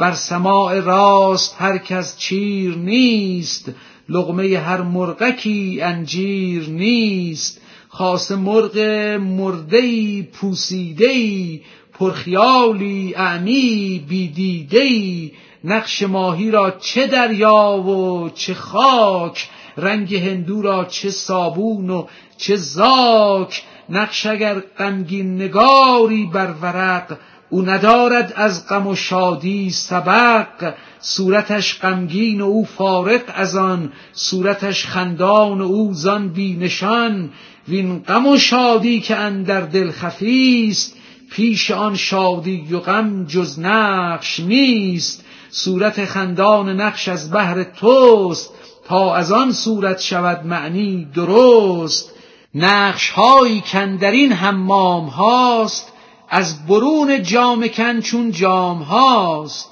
بر 0.00 0.12
سماع 0.12 0.80
راست 0.80 1.56
هر 1.58 1.78
کس 1.78 2.18
چیر 2.18 2.76
نیست. 2.76 3.70
لقمه 4.08 4.58
هر 4.58 4.82
مرغکی 4.82 5.80
انجیر 5.82 6.68
نیست. 6.68 7.60
خاص 7.88 8.30
مرغ 8.30 8.78
مردهی 9.20 10.22
پوسیدهی 10.22 11.62
پرخیالی 11.92 13.14
اعنی 13.14 14.04
بیدیدهی 14.08 15.32
نقش 15.64 16.02
ماهی 16.02 16.50
را 16.50 16.70
چه 16.70 17.06
دریا 17.06 17.72
و 17.72 18.30
چه 18.34 18.54
خاک؟ 18.54 19.48
رنگ 19.76 20.14
هندو 20.14 20.62
را 20.62 20.84
چه 20.84 21.10
صابون 21.10 21.90
و 21.90 22.06
چه 22.36 22.56
زاک؟ 22.56 23.62
نقش 23.88 24.26
اگر 24.26 24.60
غمگین 24.60 25.42
نگاری 25.42 26.30
بر 26.32 26.54
ورق 26.62 27.18
او 27.52 27.62
ندارد 27.62 28.32
از 28.36 28.68
غم 28.68 28.86
و 28.86 28.94
شادی 28.94 29.70
سبق 29.70 30.74
صورتش 31.00 31.80
غمگین 31.80 32.40
و 32.40 32.44
او 32.44 32.64
فارق 32.64 33.22
از 33.34 33.56
آن 33.56 33.92
صورتش 34.12 34.86
خندان 34.86 35.60
و 35.60 35.64
او 35.64 35.94
زان 35.94 36.28
بینشان 36.28 37.30
وین 37.68 37.98
غم 37.98 38.26
و 38.26 38.36
شادی 38.36 39.00
که 39.00 39.16
اندر 39.16 39.60
دل 39.60 39.90
خفیست 39.90 40.96
پیش 41.30 41.70
آن 41.70 41.96
شادی 41.96 42.68
و 42.72 42.78
غم 42.78 43.24
جز 43.24 43.58
نقش 43.58 44.40
نیست. 44.40 45.24
صورت 45.50 46.04
خندان 46.04 46.80
نقش 46.80 47.08
از 47.08 47.30
بهر 47.30 47.62
توست 47.62 48.50
تا 48.88 49.14
از 49.14 49.32
آن 49.32 49.52
صورت 49.52 50.00
شود 50.00 50.46
معنی 50.46 51.08
درست. 51.14 52.10
نقش 52.54 53.10
هایی 53.10 53.60
کندرین 53.60 54.32
حمام 54.32 55.04
هاست 55.04 55.91
از 56.34 56.66
برون 56.66 57.22
جام 57.22 57.68
کن 57.68 58.00
چون 58.00 58.30
جام 58.30 58.82
هاست 58.82 59.70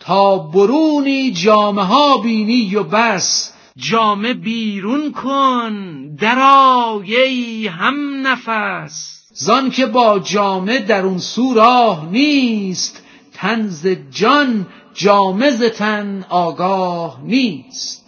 تا 0.00 0.38
برونی 0.38 1.32
جامه 1.32 1.82
ها 1.82 2.18
بینی 2.18 2.76
و 2.76 2.82
بس. 2.82 3.52
جامه 3.76 4.34
بیرون 4.34 5.12
کن 5.12 5.74
درای 6.14 7.66
هم 7.66 8.26
نفس 8.26 9.22
زان 9.34 9.70
که 9.70 9.86
با 9.86 10.18
جامه 10.18 10.78
در 10.78 11.02
اون 11.02 11.18
سو 11.18 11.54
راه 11.54 12.08
نیست 12.10 13.02
تنز 13.34 13.86
جان 14.10 14.66
جامه 14.94 15.50
ز 15.50 15.62
تن 15.62 16.24
آگاه 16.28 17.20
نیست. 17.24 18.01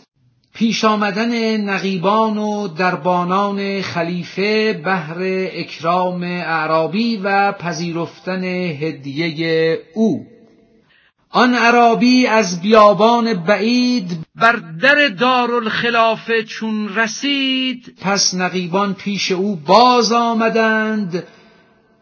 پیش 0.55 0.85
آمدن 0.85 1.56
نقیبان 1.56 2.39
و 2.39 2.68
دربانان 2.68 3.82
خلیفه 3.82 4.72
بهر 4.72 5.16
اکرام 5.52 6.22
اعرابی 6.22 7.16
و 7.16 7.52
پذیرفتن 7.52 8.44
هدیه 8.44 9.78
او. 9.94 10.26
آن 11.31 11.55
عرابی 11.55 12.26
از 12.26 12.60
بیابان 12.60 13.35
بعید 13.35 14.18
بر 14.35 14.62
در 14.82 15.09
دارالخلافه 15.09 16.43
چون 16.43 16.94
رسید. 16.97 17.98
پس 18.01 18.35
نقیبان 18.35 18.94
پیش 18.94 19.32
او 19.32 19.56
باز 19.56 20.12
آمدند. 20.12 21.24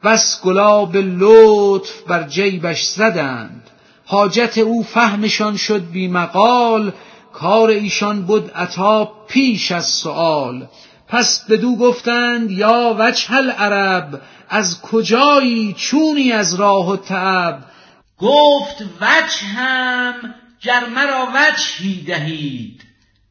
بس 0.05 0.43
گلاب 0.45 0.97
لطف 0.97 2.03
بر 2.03 2.23
جیبش 2.23 2.85
زدند. 2.85 3.71
حاجت 4.05 4.59
او 4.59 4.83
فهمشان 4.83 5.57
شد 5.57 5.91
بی 5.91 6.09
مقال. 6.09 6.93
کار 7.33 7.71
ایشان 7.71 8.23
بود 8.23 8.51
عطا 8.51 9.13
پیش 9.29 9.73
از 9.73 9.87
سؤال. 9.87 10.67
پس 11.09 11.45
بدو 11.51 11.77
گفتند 11.77 12.51
یا 12.51 12.97
وجه 12.99 13.33
العرب 13.33 14.21
از 14.49 14.83
کجایی 14.83 15.75
چونی 15.79 16.33
از 16.33 16.55
راه 16.55 16.89
و 16.89 16.97
تعب؟ 16.97 17.65
گفت 18.19 18.83
وجهم 19.01 20.35
گر 20.63 20.87
مرا 20.95 21.29
وجهی 21.35 22.05
دهید. 22.07 22.83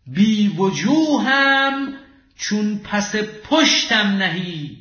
بی 0.07 0.47
وجوهم 0.47 1.93
چون 2.37 2.81
پس 2.91 3.15
پشتم 3.49 4.07
نهید. 4.07 4.77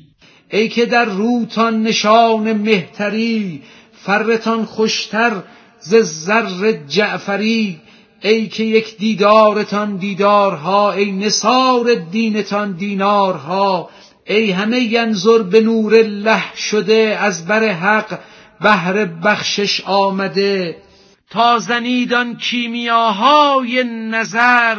ای 0.51 0.69
که 0.69 0.85
در 0.85 1.05
روتان 1.05 1.83
نشان 1.83 2.53
مهتری 2.53 3.63
فرتان 3.93 4.65
خوشتر 4.65 5.43
ز 5.79 5.95
زر 5.95 6.71
جعفری 6.71 7.81
ای 8.23 8.47
که 8.47 8.63
یک 8.63 8.97
دیدارتان 8.97 9.95
دیدارها 9.95 10.91
ای 10.91 11.11
نصار 11.11 11.95
دینتان 11.95 12.71
دینارها 12.71 13.89
ای 14.25 14.51
همه 14.51 14.79
ینظر 14.79 15.43
به 15.43 15.61
نور 15.61 15.95
الله 15.95 16.55
شده 16.55 17.17
از 17.21 17.45
بر 17.47 17.67
حق 17.67 18.19
بهر 18.61 19.05
بخشش 19.05 19.81
آمده. 19.85 20.75
تا 21.29 21.59
زنیدان 21.59 22.37
کیمیاهای 22.37 23.83
نظر 23.83 24.77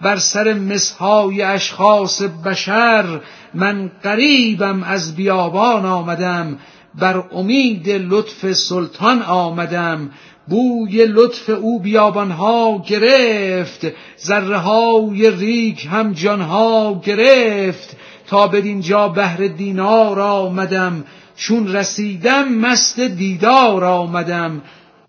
بر 0.00 0.16
سر 0.16 0.52
مسهای 0.52 1.42
اشخاص 1.42 2.22
بشر 2.22 3.20
من 3.54 3.90
قریبم 4.02 4.82
از 4.82 5.16
بیابان 5.16 5.86
آمدم 5.86 6.58
بر 6.94 7.24
امید 7.32 7.88
لطف 7.88 8.52
سلطان 8.52 9.22
آمدم. 9.22 10.10
بوی 10.48 11.04
لطف 11.06 11.50
او 11.50 11.80
بیابانها 11.80 12.82
گرفت 12.86 13.86
ذره 14.26 14.58
های 14.58 15.30
ریگ 15.30 15.86
هم 15.86 16.12
جانها 16.12 17.00
گرفت. 17.04 17.96
تا 18.26 18.46
بدینجا 18.46 19.08
بهر 19.08 19.46
دینار 19.46 20.20
آمدم 20.20 21.04
چون 21.36 21.72
رسیدم 21.72 22.48
مست 22.48 23.00
دیدار 23.00 23.84
آمدم. 23.84 24.62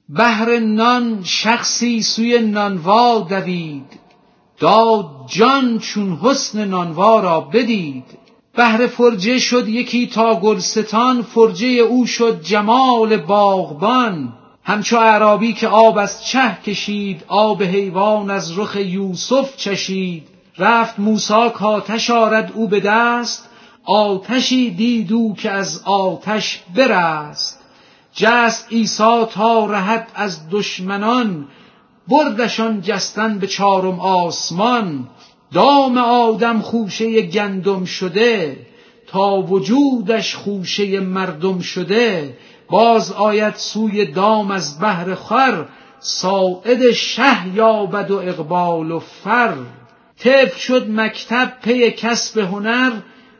بهر 0.09 0.59
نان 0.59 1.19
شخصی 1.23 2.01
سوی 2.01 2.39
نانوا 2.39 3.27
دوید. 3.29 3.99
داد 4.59 5.05
جان 5.27 5.79
چون 5.79 6.19
حسن 6.23 6.65
نانوا 6.65 7.19
را 7.19 7.41
بدید. 7.41 8.03
بهر 8.55 8.87
فرجه 8.87 9.39
شد 9.39 9.67
یکی 9.67 10.07
تا 10.07 10.39
گلستان 10.39 11.21
فرجه 11.21 11.67
او 11.67 12.05
شد 12.05 12.41
جمال 12.41 13.17
باغبان. 13.17 14.33
همچو 14.69 14.97
اعرابی 14.97 15.53
که 15.53 15.67
آب 15.67 15.97
از 15.97 16.25
چه 16.25 16.57
کشید 16.65 17.23
آب 17.27 17.63
حیوان 17.63 18.29
از 18.29 18.59
رخ 18.59 18.75
یوسف 18.75 19.57
چشید. 19.57 20.27
رفت 20.57 20.99
موسا 20.99 21.49
کاتش 21.49 22.09
آرد 22.09 22.51
او 22.55 22.67
به 22.67 22.79
دست 22.79 23.49
آتشی 23.83 24.69
دیدو 24.69 25.33
که 25.37 25.51
از 25.51 25.81
آتش 25.85 26.61
برست. 26.75 27.59
جست 28.15 28.67
عیسی 28.71 29.25
تا 29.31 29.65
رهد 29.65 30.07
از 30.15 30.49
دشمنان 30.49 31.47
بردشان 32.07 32.81
جستن 32.81 33.39
به 33.39 33.47
چارم 33.47 33.99
آسمان. 33.99 35.07
دام 35.53 35.97
آدم 35.97 36.61
خوشه 36.61 37.21
گندم 37.21 37.85
شده 37.85 38.57
تا 39.07 39.41
وجودش 39.41 40.35
خوشه 40.35 40.99
مردم 40.99 41.59
شده. 41.59 42.37
باز 42.69 43.11
آید 43.11 43.55
سوی 43.55 44.05
دام 44.05 44.51
از 44.51 44.79
بهر 44.79 45.15
خر 45.15 45.65
ساعد 45.99 46.91
شه 46.91 47.47
یابد 47.55 48.11
و 48.11 48.17
اقبال 48.17 48.91
و 48.91 48.99
فر. 48.99 49.53
طفل 50.19 50.57
شد 50.57 50.89
مکتب 50.89 51.53
پی 51.63 51.91
کسب 51.91 52.39
هنر 52.39 52.91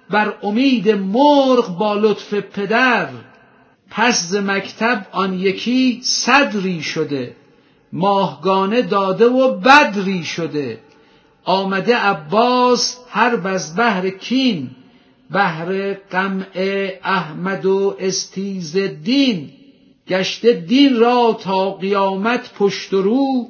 بر 0.10 0.34
امید 0.44 0.90
مرغ 0.90 1.78
با 1.78 1.94
لطف 1.94 2.34
پدر. 2.34 3.08
پس 3.90 4.28
ز 4.28 4.36
مکتب 4.36 5.06
آن 5.12 5.34
یکی 5.34 6.00
صدری 6.04 6.82
شده 6.82 7.36
ماهگانه 7.94 8.82
داده 8.82 9.26
و 9.26 9.58
بدری 9.58 10.24
شده. 10.24 10.80
آمده 11.44 11.96
عباس 11.96 12.98
هر 13.10 13.48
از 13.48 13.76
بهر 13.76 14.10
کین 14.10 14.70
بهر 15.32 15.94
قمع 15.94 16.90
احمد 17.04 17.66
و 17.66 17.96
استیز 18.00 18.78
دین. 18.78 19.50
گشته 20.08 20.54
دین 20.54 21.00
را 21.00 21.38
تا 21.44 21.72
قیامت 21.72 22.54
پشت 22.54 22.94
رو 22.94 23.50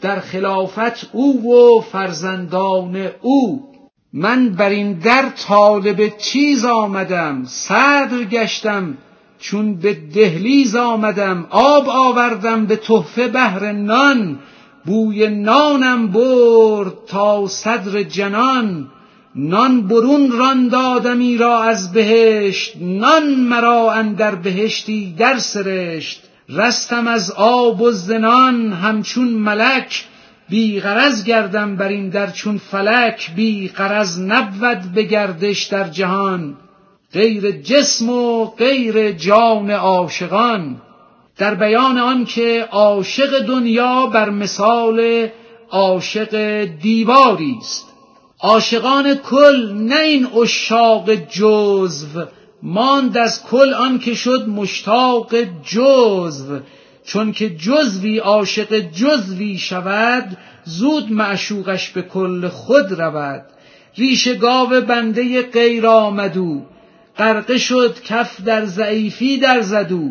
در 0.00 0.20
خلافت 0.20 1.10
او 1.12 1.54
و 1.54 1.80
فرزندان 1.80 3.08
او. 3.20 3.70
من 4.12 4.48
بر 4.48 4.68
این 4.68 4.92
در 4.92 5.28
طالب 5.28 6.16
چیز 6.18 6.64
آمدم 6.64 7.44
صدر 7.44 8.24
گشتم 8.24 8.98
چون 9.38 9.74
به 9.74 9.94
دهلیز 10.14 10.76
آمدم 10.76 11.46
آب 11.50 11.88
آوردم 11.88 12.66
به 12.66 12.76
تحفه 12.76 13.28
بهر 13.28 13.72
نان 13.72 14.38
بوی 14.84 15.28
نانم 15.28 16.06
برد 16.06 16.92
تا 17.06 17.48
صدر 17.48 18.02
جنان. 18.02 18.88
نان 19.34 19.88
برون 19.88 20.32
ران 20.32 20.68
دادمی 20.68 21.36
را 21.36 21.62
از 21.62 21.92
بهشت 21.92 22.72
نان 22.80 23.34
مرا 23.34 23.92
اندر 23.92 24.34
بهشتی 24.34 25.14
در 25.18 25.38
سرشت. 25.38 26.22
رستم 26.48 27.06
از 27.06 27.30
آب 27.36 27.80
و 27.80 27.90
زنان 27.90 28.72
همچون 28.72 29.28
ملک 29.28 30.04
بی 30.48 30.80
غرض 30.80 31.24
گردم 31.24 31.76
بر 31.76 31.88
این 31.88 32.08
در 32.08 32.30
چون 32.30 32.58
فلک. 32.58 33.30
بی 33.36 33.68
غرض 33.68 34.20
نبود 34.20 34.92
به 34.94 35.02
گردش 35.02 35.64
در 35.64 35.88
جهان. 35.88 36.56
غیر 37.12 37.50
جسم 37.50 38.10
و 38.10 38.44
غیر 38.44 39.12
جان 39.12 39.70
عاشقان. 39.70 40.76
در 41.38 41.54
بیان 41.54 41.98
آن 41.98 42.24
که 42.24 42.68
عاشق 42.70 43.46
دنیا 43.46 44.06
بر 44.06 44.30
مثال 44.30 45.28
عاشق 45.70 46.64
دیواری 46.64 47.56
است. 47.60 47.89
عاشقان 48.42 49.14
کل 49.14 49.72
نه 49.72 50.00
این 50.00 50.26
اشاق 50.26 51.14
جزو 51.14 52.24
ماند 52.62 53.16
از 53.16 53.44
کل 53.44 53.74
آن 53.74 53.98
که 53.98 54.14
شد 54.14 54.48
مشتاق 54.48 55.34
جزو. 55.64 56.58
چون 57.04 57.32
که 57.32 57.50
جزوی 57.56 58.18
عاشق 58.18 58.78
جزوی 58.78 59.58
شود 59.58 60.36
زود 60.64 61.12
معشوقش 61.12 61.90
به 61.90 62.02
کل 62.02 62.48
خود 62.48 63.00
رود. 63.00 63.44
ریش 63.96 64.28
گاو 64.28 64.80
بنده 64.80 65.42
غیر 65.42 65.86
آمدو 65.86 66.62
غرقه 67.18 67.58
شد 67.58 68.02
کف 68.02 68.40
در 68.40 68.64
ضعیفی 68.64 69.38
در 69.38 69.60
زدو. 69.60 70.10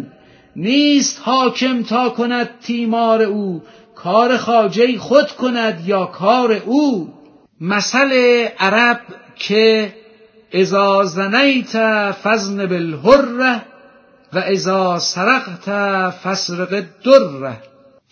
نیست 0.56 1.22
حاکم 1.24 1.84
تا 1.84 2.10
کند 2.10 2.50
تیمار 2.62 3.22
او 3.22 3.62
کار 3.96 4.38
خاجه 4.38 4.98
خود 4.98 5.32
کند 5.32 5.88
یا 5.88 6.06
کار 6.06 6.54
او. 6.66 7.19
مثل 7.62 8.12
عرب 8.60 9.00
که 9.36 9.94
اذا 10.52 11.04
زنیت 11.04 11.72
فزن 12.12 12.66
بالحره 12.66 13.62
و 14.34 14.40
اذا 14.40 15.00
سرقت 15.00 15.70
فسرق 16.10 16.74
الدره. 16.74 17.58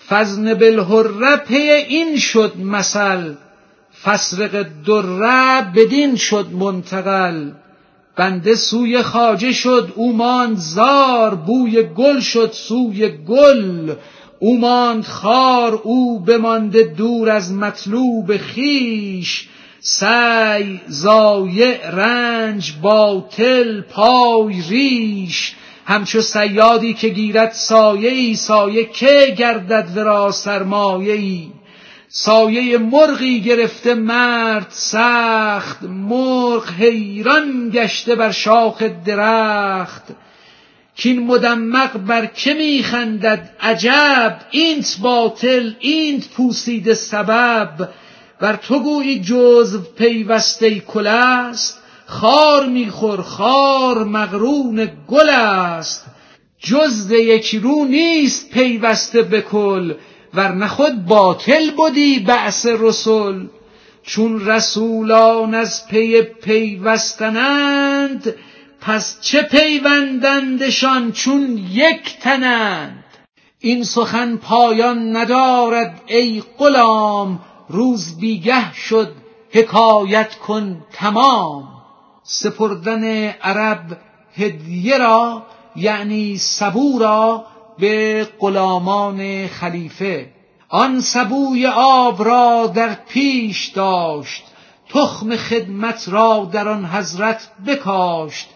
فزن 0.08 0.54
بالحره 0.54 1.36
پی 1.36 1.58
این 1.58 2.18
شد 2.18 2.58
مثل 2.58 3.34
فسرق 4.04 4.66
دره 4.88 5.72
بدین 5.76 6.16
شد 6.16 6.48
منتقل. 6.52 7.52
بنده 8.16 8.56
سوی 8.56 9.02
خاجه 9.02 9.52
شد 9.52 9.94
او 9.96 10.22
زار 10.56 11.36
بوی 11.36 11.84
گل 11.84 12.20
شد 12.20 12.52
سوی 12.54 13.10
گل. 13.10 13.96
او 14.40 14.60
ماند 14.60 15.04
خار 15.04 15.74
او 15.84 16.20
بمانده 16.20 16.84
دور 16.84 17.30
از 17.30 17.54
مطلوب 17.54 18.38
خیش. 18.38 19.48
سعی 19.80 20.80
زایع 20.88 21.90
رنج 21.90 22.74
باطل 22.82 23.82
پای 23.82 24.62
ریش. 24.70 25.56
همچو 25.86 26.22
سیادی 26.22 26.94
که 26.94 27.10
گیرد 27.10 27.52
سایه 27.52 28.10
ای 28.10 28.36
سایه 28.36 28.86
که 28.86 29.36
گردد 29.38 29.90
ورا 29.96 30.32
سرمایه 30.32 31.14
ای 31.14 31.48
سایه 32.10 32.78
مرغی 32.78 33.40
گرفته 33.40 33.94
مرد 33.94 34.68
سخت 34.70 35.84
مرغ 35.84 36.70
حیران 36.70 37.70
گشته 37.74 38.16
بر 38.16 38.32
شاخ 38.32 38.84
درخت. 39.06 40.04
کین 40.98 41.20
مدمق 41.20 41.98
بر 41.98 42.26
که 42.26 42.54
میخندد 42.54 43.50
عجب 43.60 44.40
اینت 44.52 44.98
باطل 45.02 45.72
اینت 45.80 46.30
پوسیده 46.30 46.94
سبب. 46.94 47.90
بر 48.42 48.56
تو 48.56 48.80
گویی 48.80 49.20
جزو 49.20 49.82
پیوسته 49.98 50.80
کل 50.80 51.08
است 51.08 51.82
خار 52.06 52.66
میخور 52.66 53.22
خار 53.22 54.04
مغرون 54.04 54.90
گل 55.08 55.30
است. 55.30 56.06
جزو 56.60 57.16
یک 57.16 57.56
رو 57.56 57.86
نیست 57.86 58.50
پیوسته 58.50 59.22
به 59.22 59.42
کل 59.42 59.94
ور 60.34 60.68
خود 60.68 61.06
باطل 61.06 61.72
بودی 61.72 62.20
بعث 62.20 62.66
رسول 62.66 63.48
چون 64.04 64.48
رسولان 64.48 65.56
از 65.56 65.88
پی 65.88 66.22
پیوستنند 66.22 67.54
پس 68.82 69.22
چه 69.22 69.42
پیوندندشان 69.42 71.12
چون 71.12 71.58
یک 71.72 72.20
تنند؟ 72.20 73.04
این 73.60 73.84
سخن 73.84 74.36
پایان 74.36 75.16
ندارد 75.18 76.02
ای 76.08 76.44
غلام 76.58 77.40
روز 77.70 78.20
بیگه 78.20 78.74
شد 78.74 79.14
حکایت 79.52 80.36
کن 80.36 80.86
تمام. 80.94 81.64
سپردن 82.24 83.28
عرب 83.28 83.98
هدیه 84.34 84.98
را 84.98 85.44
یعنی 85.76 86.38
سبو 86.38 87.00
را 87.00 87.46
به 87.80 88.28
غلامان 88.40 89.48
خلیفه. 89.48 90.30
آن 90.70 91.02
سبوی 91.02 91.68
آب 91.76 92.24
را 92.24 92.72
در 92.76 92.94
پیش 92.94 93.68
داشت 93.68 94.44
تخم 94.90 95.36
خدمت 95.36 96.10
را 96.10 96.50
در 96.52 96.68
آن 96.68 96.86
حضرت 96.86 97.50
بکاشت. 97.68 98.50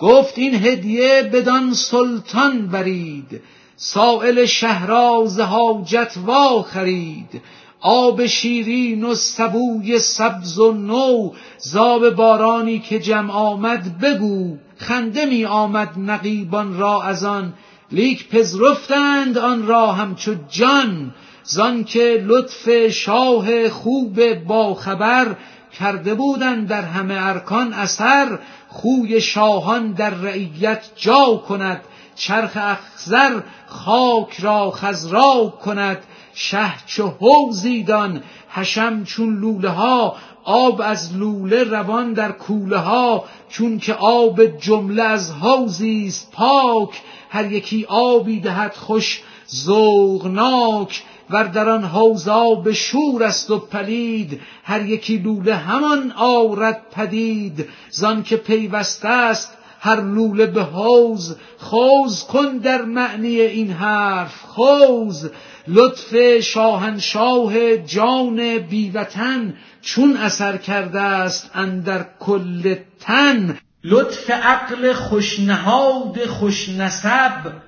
گفت 0.00 0.38
این 0.38 0.54
هدیه 0.54 1.30
بدان 1.32 1.72
سلطان 1.72 2.66
برید 2.66 3.40
سائل 3.76 4.44
شهراز 4.44 5.40
حاجت 5.40 6.14
وا 6.26 6.62
خرید. 6.62 7.42
آب 7.80 8.26
شیرین 8.26 9.04
و 9.04 9.14
سبوی 9.14 9.98
سبز 9.98 10.58
و 10.58 10.72
نو 10.72 11.32
زاب 11.58 12.10
بارانی 12.10 12.78
که 12.78 12.98
جمع 12.98 13.32
آمد 13.32 13.98
بگو. 13.98 14.56
خنده 14.76 15.26
می 15.26 15.44
آمد 15.44 15.92
نقیبان 15.98 16.78
را 16.78 17.02
از 17.02 17.24
آن 17.24 17.54
لیک 17.92 18.28
پذرفتند 18.28 19.38
آن 19.38 19.66
را 19.66 19.92
همچو 19.92 20.34
جان. 20.50 21.14
زان 21.42 21.84
که 21.84 22.24
لطف 22.26 22.88
شاه 22.88 23.68
خوب 23.68 24.34
با 24.34 24.74
خبر 24.74 25.36
کرده 25.72 26.14
بودند 26.14 26.68
در 26.68 26.82
همه 26.82 27.14
ارکان 27.18 27.72
اثر 27.72 28.38
خوی 28.68 29.20
شاهان 29.20 29.92
در 29.92 30.10
رعیت 30.10 30.84
جا 30.96 31.42
کند 31.48 31.80
چرخ 32.14 32.52
اخزر 32.56 33.40
خاک 33.66 34.40
را 34.40 34.70
خزرا 34.70 35.54
کند 35.64 35.98
شه 36.34 36.72
چو 36.86 37.08
حوزیدان 37.20 38.22
حشم 38.48 39.04
چون 39.04 39.40
لوله 39.40 39.68
ها 39.68 40.16
آب 40.44 40.80
از 40.80 41.16
لوله 41.16 41.64
روان 41.64 42.12
در 42.12 42.32
کوله 42.32 42.76
ها 42.76 43.24
چون 43.48 43.78
که 43.78 43.94
آب 43.94 44.44
جمله 44.44 45.02
از 45.02 45.32
حوزی 45.32 46.06
است 46.06 46.32
پاک 46.32 47.02
هر 47.30 47.52
یکی 47.52 47.84
آبی 47.88 48.40
دهد 48.40 48.74
خوش 48.74 49.22
ذوقناک 49.54 51.02
ور 51.30 51.44
در 51.44 51.68
آن 51.68 51.84
حوض 51.84 52.28
آب 52.28 52.72
شور 52.72 53.24
است 53.24 53.50
و 53.50 53.58
پلید 53.58 54.40
هر 54.64 54.86
یکی 54.86 55.18
لوله 55.18 55.54
همان 55.54 56.12
آورد 56.16 56.82
پدید. 56.92 57.68
زان 57.90 58.22
که 58.22 58.36
پیوسته 58.36 59.08
است 59.08 59.52
هر 59.80 60.00
لوله 60.00 60.46
به 60.46 60.62
حوز 60.62 61.36
خوز 61.58 62.24
کن 62.24 62.58
در 62.58 62.82
معنی 62.82 63.40
این 63.40 63.70
حرف 63.70 64.40
خوز 64.40 65.30
لطف 65.68 66.40
شاهنشاه 66.40 67.76
جان 67.76 68.58
بیوطن 68.58 69.54
چون 69.82 70.16
اثر 70.16 70.56
کرده 70.56 71.00
است 71.00 71.50
اندر 71.54 72.06
کل 72.20 72.74
تن. 73.00 73.58
لطف 73.84 74.30
عقل 74.30 74.92
خوشنهاد 74.92 76.26
خوشنسب 76.26 77.65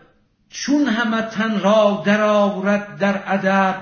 چون 0.50 0.86
همه 0.86 1.22
تن 1.22 1.60
را 1.60 2.02
درآورد 2.06 2.98
در 2.98 3.22
ادب 3.26 3.80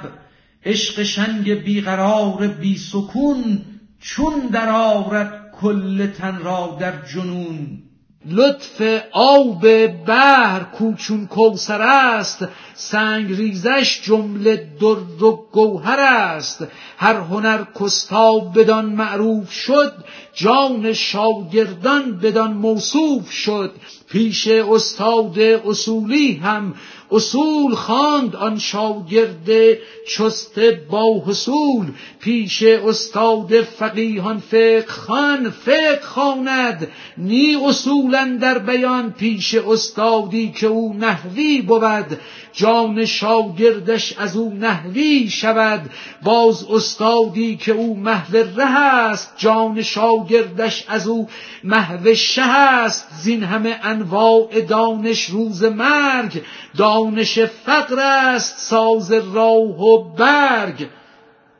عشق 0.64 1.02
شنگ 1.02 1.54
بیقرار 1.54 2.46
بی 2.46 2.78
سکون 2.78 3.62
چون 4.00 4.34
درآورد 4.52 5.52
کل 5.60 6.06
تن 6.06 6.38
را 6.38 6.76
در 6.80 6.92
جنون. 7.14 7.82
لطف 8.30 9.02
آب 9.12 9.86
بحر 9.86 10.62
کوچون 10.62 11.26
کوسر 11.26 11.82
است 11.82 12.48
سنگ 12.74 13.32
ریزش 13.32 14.00
جمله 14.02 14.56
در 14.80 15.24
و 15.24 15.48
گوهر 15.52 16.00
است. 16.00 16.66
هر 16.98 17.14
هنر 17.14 17.64
کستا 17.80 18.38
بدان 18.38 18.86
معروف 18.86 19.52
شد 19.52 19.92
جان 20.34 20.92
شاگردان 20.92 22.18
بدان 22.18 22.52
موصوف 22.52 23.30
شد. 23.30 23.72
پیش 24.08 24.48
استاد 24.48 25.38
اصولی 25.38 26.32
هم 26.32 26.74
اصول 27.10 27.74
خواند 27.74 28.36
آن 28.36 28.58
شاگرد 28.58 29.78
چست 30.08 30.58
با 30.90 31.22
حصول. 31.26 31.86
پیش 32.20 32.62
استاد 32.62 33.60
فقیهان 33.62 34.38
فقه 34.38 34.84
خان 34.88 35.50
فقه 35.50 36.00
خواند. 36.02 36.88
نی 37.18 37.56
اصولا 37.64 38.38
در 38.40 38.58
بیان 38.58 39.12
پیش 39.12 39.54
استادی 39.54 40.52
که 40.52 40.66
او 40.66 40.94
نحوی 40.94 41.62
بود. 41.62 42.18
جان 42.56 43.04
شاگردش 43.04 44.18
از 44.18 44.36
او 44.36 44.54
نحوی 44.54 45.28
شود. 45.30 45.90
باز 46.22 46.66
استادی 46.70 47.56
که 47.56 47.72
او 47.72 47.96
محو 47.96 48.36
ره 48.36 48.84
است 48.84 49.34
جان 49.36 49.82
شاگردش 49.82 50.84
از 50.88 51.08
او 51.08 51.28
محو 51.64 52.14
شه 52.14 52.42
است. 52.42 53.08
زین 53.22 53.44
همه 53.44 53.80
انواع 53.82 54.60
دانش 54.60 55.24
روز 55.24 55.64
مرگ 55.64 56.42
دانش 56.76 57.38
فقر 57.38 58.00
است 58.00 58.58
ساز 58.58 59.12
راه 59.12 59.82
و 59.82 60.14
برگ. 60.14 60.86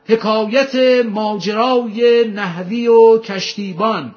حکایت 0.05 0.75
ماجرای 1.05 2.27
نحوی 2.27 2.87
و 2.87 3.17
کشتیبان. 3.17 4.15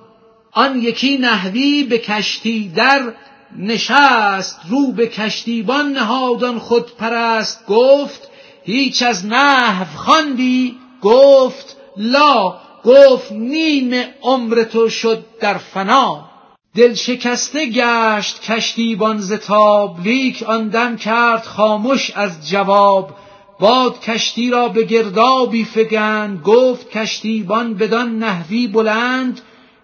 آن 0.52 0.82
یکی 0.82 1.18
نحوی 1.18 1.82
به 1.82 1.98
کشتی 1.98 2.68
در 2.68 3.12
نشست 3.58 4.60
رو 4.68 4.92
به 4.92 5.06
کشتیبان 5.06 5.92
نهادان 5.92 6.58
خود 6.58 6.96
پرست 6.96 7.66
گفت 7.66 8.28
هیچ 8.62 9.02
از 9.02 9.26
نحو 9.26 9.96
خواندی؟ 9.96 10.76
گفت 11.02 11.76
لا 11.96 12.54
گفت 12.84 13.32
نیم 13.32 14.04
عمر 14.22 14.62
تو 14.62 14.88
شد 14.88 15.24
در 15.40 15.58
فنا. 15.58 16.30
دل 16.74 16.94
شکسته 16.94 17.66
گشت 17.66 18.42
کشتیبان 18.42 19.18
ز 19.18 19.32
تاب 19.32 20.00
لیک 20.00 20.42
آن 20.42 20.68
دم 20.68 20.96
کرد 20.96 21.44
خاموش 21.44 22.10
از 22.14 22.48
جواب. 22.48 23.10
باد 23.60 24.00
کشتی 24.00 24.50
را 24.50 24.68
به 24.68 24.82
گردابی 24.82 25.64
فگند 25.64 26.42
گفت 26.42 26.90
کشتیبان 26.90 27.74
بدان 27.74 28.18
نحوی 28.18 28.66
بلند 28.66 29.40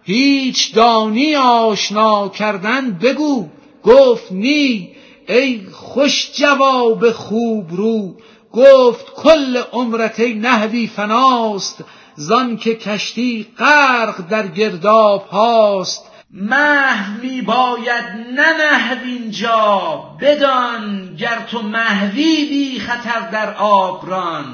هیچ 0.07 0.75
دانی 0.75 1.35
آشنا 1.35 2.29
کردن 2.29 2.91
بگو. 2.93 3.49
گفت 3.83 4.33
نی 4.33 4.97
ای 5.29 5.61
خوش 5.73 6.31
جواب 6.35 7.11
خوب 7.11 7.71
رو. 7.71 8.17
گفت 8.53 9.15
کل 9.15 9.63
عمرت 9.73 10.21
نحوی 10.21 10.87
فناست 10.87 11.85
زان 12.15 12.57
که 12.57 12.75
کشتی 12.75 13.47
غرق 13.59 14.29
در 14.29 14.47
گرداب 14.47 15.27
هاست 15.27 16.11
محو 16.31 17.23
می 17.23 17.43
باید 17.43 18.05
نه 18.37 18.73
نحو 18.73 19.05
اینجا 19.05 20.03
بدان 20.21 21.15
گر 21.17 21.39
تو 21.51 21.63
محوی 21.63 22.45
بی 22.45 22.81
خطر 22.81 23.31
در 23.31 23.55
آب 23.55 24.11
ران 24.11 24.45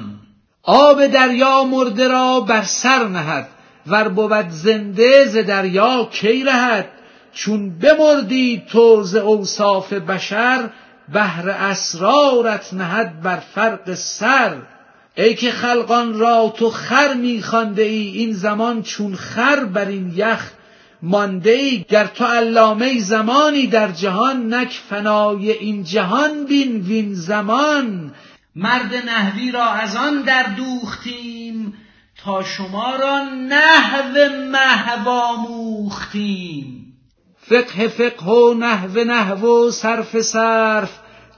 آب 0.62 1.06
دریا 1.06 1.64
مرده 1.64 2.08
را 2.08 2.40
بر 2.40 2.62
سر 2.62 3.08
نهد 3.08 3.48
ور 3.86 4.08
بود 4.08 4.48
زنده 4.48 5.24
ز 5.24 5.36
دریا 5.36 6.08
کی 6.12 6.44
رهد؟ 6.44 6.88
چون 7.32 7.78
بمردی 7.78 8.62
تو 8.68 9.02
ز 9.02 9.14
اوصاف 9.14 9.92
بشر 9.92 10.70
بهر 11.12 11.50
اسرارت 11.50 12.74
نهد 12.74 13.22
بر 13.22 13.36
فرق 13.54 13.94
سر. 13.94 14.56
ای 15.14 15.34
که 15.34 15.50
خلقان 15.50 16.18
را 16.18 16.54
تو 16.56 16.70
خر 16.70 17.14
میخوانده 17.14 17.82
ای 17.82 18.08
این 18.08 18.32
زمان 18.32 18.82
چون 18.82 19.14
خر 19.14 19.64
بر 19.64 19.88
این 19.88 20.12
یخ 20.16 20.50
مانده 21.02 21.50
ای. 21.50 21.84
گر 21.88 22.06
تو 22.06 22.24
علامه 22.24 22.98
زمانی 22.98 23.66
در 23.66 23.88
جهان 23.88 24.54
نک 24.54 24.80
فنای 24.90 25.50
این 25.50 25.84
جهان 25.84 26.44
بین 26.44 26.80
وین 26.80 27.14
زمان. 27.14 28.14
مرد 28.56 28.94
نحوی 29.06 29.50
را 29.50 29.64
از 29.64 29.96
آن 29.96 30.22
در 30.22 30.42
دوختیم. 30.42 31.74
تا 32.24 32.42
شما 32.42 32.96
را 32.96 33.20
نحو 33.48 34.18
محو 34.50 35.08
آموختیم. 35.08 36.66
فقه 37.36 37.88
فقه 37.88 38.32
و 38.32 38.54
نحو 38.54 39.04
نحو 39.04 39.46
و 39.46 39.70
صرف 39.70 40.20
صرف 40.20 40.90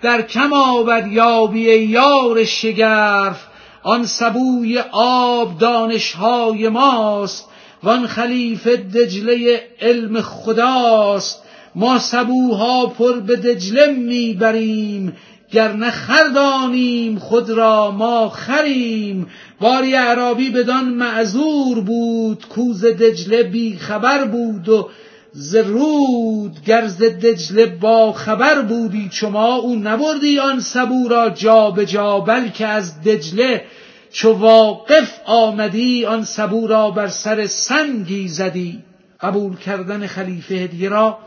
در 0.03 0.23
کم 0.23 0.53
آبد 0.53 1.13
یابی 1.13 1.75
یار 1.75 2.45
شگرف. 2.45 3.47
آن 3.83 4.07
سبوی 4.07 4.79
آب 4.93 5.59
دانشهای 5.59 6.69
ماست 6.69 7.49
وان 7.83 8.07
خلیفه 8.07 8.77
دجله 8.77 9.63
علم 9.81 10.21
خداست. 10.21 11.43
ما 11.75 11.99
سبوها 11.99 12.87
پر 12.87 13.21
به 13.21 13.37
دجله 13.37 13.87
می‌بریم 13.87 15.17
گر 15.51 15.73
نه 15.73 15.91
خردانیم 15.91 17.19
خود 17.19 17.51
را 17.51 17.91
ما 17.91 18.29
خریم. 18.29 19.27
باری 19.61 19.97
اعرابی 19.97 20.51
بدان 20.51 20.85
معذور 20.85 21.81
بود 21.81 22.47
کوز 22.49 22.85
دجله 22.85 23.43
بی 23.43 23.77
خبر 23.77 24.25
بود 24.25 24.69
و 24.69 24.89
ز 25.33 25.55
رود 25.55 26.65
گر 26.67 26.87
ز 26.87 27.03
دجله 27.03 27.67
با 27.67 28.13
خبر 28.13 28.63
بودی 28.63 29.09
شما 29.13 29.55
او 29.55 29.77
نبردی 29.77 30.39
آن 30.39 30.61
سبو 30.61 31.09
را 31.09 31.31
جا 31.31 31.71
به 31.71 31.87
جا 31.87 32.21
بلکه 32.21 32.67
از 32.67 33.03
دجله 33.03 33.65
چو 34.13 34.33
واقف 34.33 35.21
آمدی 35.25 36.05
آن 36.05 36.25
سبو 36.25 36.67
را 36.67 36.91
بر 36.91 37.09
سر 37.09 37.47
سنگی 37.47 38.29
زدی. 38.29 38.83
قبول 39.21 39.57
کردن 39.57 40.07
خلیفه 40.07 40.55
هدیه 40.55 40.89
را 40.89 41.19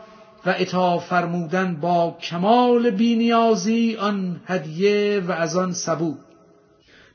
و 0.48 0.54
اطاع 0.58 0.98
فرمودن 0.98 1.76
با 1.80 2.16
کمال 2.22 2.90
بینیازی 2.90 3.96
آن 4.00 4.40
هدیه 4.46 5.22
و 5.28 5.32
از 5.32 5.56
آن 5.56 5.72
سبو. 5.72 6.14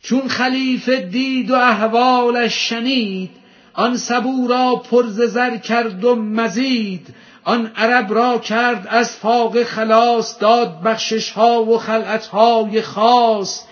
چون 0.01 0.27
خلیفه 0.27 1.01
دید 1.01 1.51
و 1.51 1.55
احوالش 1.55 2.69
شنید 2.69 3.30
آن 3.73 3.97
سبو 3.97 4.47
را 4.47 4.76
پر 4.76 5.07
زر 5.07 5.57
کرد 5.57 6.03
و 6.03 6.15
مزید 6.15 7.07
آن 7.43 7.72
عرب 7.76 8.14
را 8.14 8.38
کرد 8.38 8.88
از 8.89 9.15
فاقه 9.15 9.64
خلاص 9.64 10.41
داد 10.41 10.81
بخشش 10.81 11.31
ها 11.31 11.64
و 11.64 11.77
خلعت 11.77 12.26
های 12.26 12.81
خاص 12.81 13.64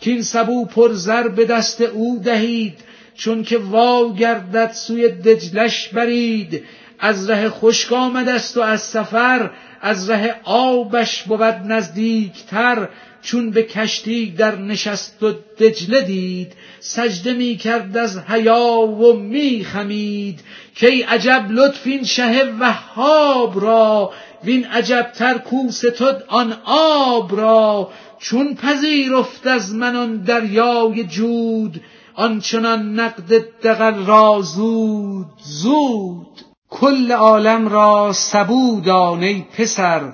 کین 0.00 0.22
سبو 0.22 0.66
پر 0.66 0.92
زر 0.92 1.28
به 1.28 1.44
دست 1.44 1.80
او 1.80 2.20
دهید 2.24 2.78
چون 3.14 3.42
که 3.42 3.58
وا 3.58 4.12
گردد 4.12 4.72
سوی 4.72 5.08
دجلش 5.08 5.88
برید 5.88 6.64
از 7.00 7.30
ره 7.30 7.48
خشک 7.48 7.92
آمد 7.92 8.28
است 8.28 8.56
و 8.56 8.60
از 8.60 8.80
سفر 8.80 9.50
از 9.80 10.10
ره 10.10 10.40
آبش 10.44 11.22
بود 11.22 11.42
نزدیکتر 11.42 12.88
چون 13.22 13.50
به 13.50 13.62
کشتی 13.62 14.30
در 14.30 14.56
نشست 14.56 15.22
و 15.22 15.32
دجله 15.58 16.00
دید 16.00 16.52
سجده 16.80 17.32
می 17.32 17.56
کرد 17.56 17.96
از 17.96 18.18
حیا 18.18 18.78
و 18.78 19.12
می 19.12 19.64
خمید 19.64 20.40
کی 20.74 21.02
عجب 21.02 21.46
لطف 21.50 21.86
این 21.86 22.04
شه 22.04 22.44
وهاب 22.60 23.64
را 23.64 24.12
وین 24.44 24.64
عجب 24.64 25.10
تر 25.14 25.38
کو 25.38 25.70
ستد 25.70 26.24
آن 26.28 26.56
آب 26.64 27.40
را 27.40 27.90
چون 28.18 28.54
پذیرفت 28.54 29.46
از 29.46 29.74
من 29.74 29.96
آن 29.96 30.16
دریای 30.16 31.04
جود 31.04 31.80
آنچنان 32.14 33.00
نقد 33.00 33.60
دغل 33.62 34.06
را 34.06 34.40
زود 34.42 35.26
زود. 35.42 36.49
کل 36.70 37.12
عالم 37.12 37.68
را 37.68 38.12
سبو 38.12 38.80
دان 38.80 39.22
ای 39.22 39.44
پسر 39.58 40.12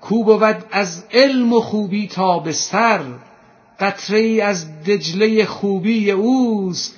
کو 0.00 0.24
بود 0.24 0.64
از 0.70 1.04
علم 1.12 1.52
و 1.52 1.60
خوبی 1.60 2.06
تا 2.06 2.38
به 2.38 2.52
سر. 2.52 3.00
قطره 3.80 4.42
از 4.42 4.82
دجله 4.84 5.44
خوبی 5.44 6.10
اوست 6.10 6.94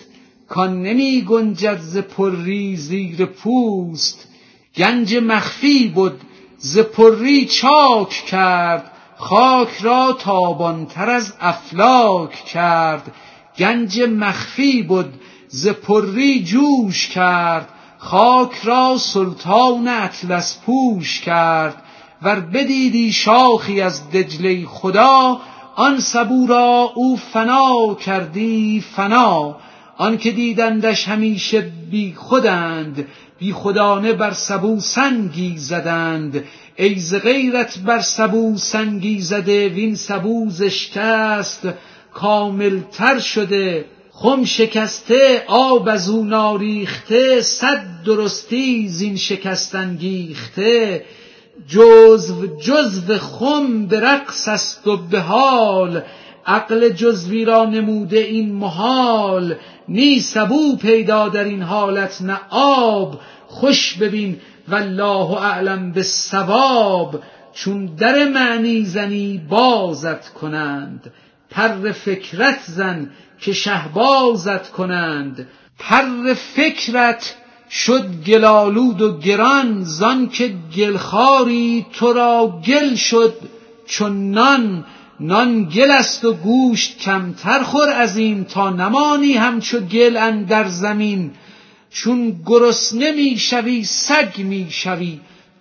کان 0.49 0.83
نمی 0.83 1.23
گنجد 1.23 1.81
ز 1.81 1.99
پری 1.99 2.77
زیر 2.77 3.27
پوست. 3.27 4.29
گنج 4.77 5.15
مخفی 5.17 5.89
بود 5.89 6.21
ز 6.59 6.79
پری 6.79 7.47
چاک 7.47 8.11
کرد 8.11 8.93
خاک 9.17 9.69
را 9.81 10.17
تابانتر 10.19 11.11
از 11.11 11.35
افلاک 11.41 12.45
کرد. 12.45 13.13
گنج 13.59 14.01
مخفی 14.01 14.83
بود 14.83 15.15
ز 15.49 15.69
پری 15.69 16.45
جوش 16.45 17.09
کرد. 17.09 17.69
خاک 17.99 18.55
را 18.65 18.97
سلطان 18.99 19.89
اطلس 19.89 20.59
پوش 20.67 21.21
کرد 21.21 21.83
ور 22.23 22.41
بدیدی 22.41 23.13
شاخی 23.13 23.81
از 23.81 24.11
دجله 24.11 24.67
خدا 24.67 25.41
آن 25.77 26.01
سبو 26.01 26.47
را 26.47 26.93
او 26.95 27.17
فنا 27.17 27.95
کردی 27.95 28.85
فنا. 28.97 29.57
آن 29.97 30.19
که 30.19 30.31
دیدندش 30.31 31.09
همیشه 31.09 31.61
بی 31.91 32.15
خودند 32.15 33.07
بی 33.39 33.53
خدانه 33.53 34.13
بر 34.13 34.31
سبو 34.31 34.81
سنگی 34.81 35.59
زدند. 35.59 36.45
ای 36.77 36.99
ز 36.99 37.15
غیرت 37.15 37.79
بر 37.79 38.01
سبو 38.01 38.57
سنگی 38.57 39.21
زده 39.21 39.69
وین 39.69 39.95
سبو 39.95 40.51
زشکست 40.51 41.69
کامل 42.15 42.81
تر 42.81 43.19
شده. 43.19 43.85
خم 44.21 44.45
شکسته 44.45 45.45
آب 45.47 45.89
از 45.89 46.11
او 46.11 46.25
ناریخته 46.25 47.43
صد 47.43 47.83
درستی 48.05 48.89
زین 48.89 49.17
شکستن 49.17 49.97
گیخته 49.97 51.05
جزو 51.69 52.47
جزو 52.57 53.19
خم 53.19 53.87
به 53.87 54.01
رقص 54.01 54.49
است 54.49 54.87
و 54.87 54.97
به 54.97 55.21
حال. 55.21 56.03
عقل 56.47 56.89
جزوی 56.89 57.45
را 57.45 57.65
نموده 57.65 58.19
این 58.19 58.53
محال. 58.53 59.55
نی 59.89 60.21
سبو 60.21 60.77
پیدا 60.77 61.29
در 61.29 61.45
این 61.45 61.63
حالت 61.63 62.23
نه 62.23 62.41
آب. 62.51 63.21
خوش 63.47 63.95
ببین 63.95 64.41
والله 64.69 65.43
اعلم 65.43 65.93
به 65.93 66.03
ثواب 66.03 67.23
چون 67.53 67.87
در 67.87 68.29
معنی 68.29 68.85
زنی 68.85 69.41
بازت 69.49 70.29
کنند. 70.29 71.13
پر 71.51 71.93
فکرت 71.93 72.61
زن 72.67 73.11
که 73.41 73.53
شهبازت 73.53 74.71
کنند. 74.71 75.49
پر 75.79 76.35
فکرت 76.35 77.35
شد 77.71 78.07
گلالود 78.27 79.03
و 79.03 79.19
گران 79.19 79.83
زان 79.83 80.29
که 80.29 80.55
گلخاری 80.77 81.87
تو 81.93 82.13
را 82.13 82.61
گل 82.67 82.95
شد 82.95 83.35
چون 83.87 84.31
نان. 84.31 84.85
نان 85.21 85.65
گل 85.65 85.91
است 85.91 86.25
و 86.25 86.33
گوشت 86.33 86.99
کمتر 86.99 87.63
خور 87.63 87.89
از 87.89 88.17
این 88.17 88.45
تا 88.45 88.71
نمانی 88.71 89.33
همچو 89.33 89.81
گل 89.81 90.17
اندر 90.17 90.69
زمین. 90.69 91.31
چون 91.91 92.43
گرسنه 92.47 93.13
می 93.13 93.39
شوی 93.39 93.85
سگ 93.85 94.39
می 94.39 94.67
شوی 94.71 95.21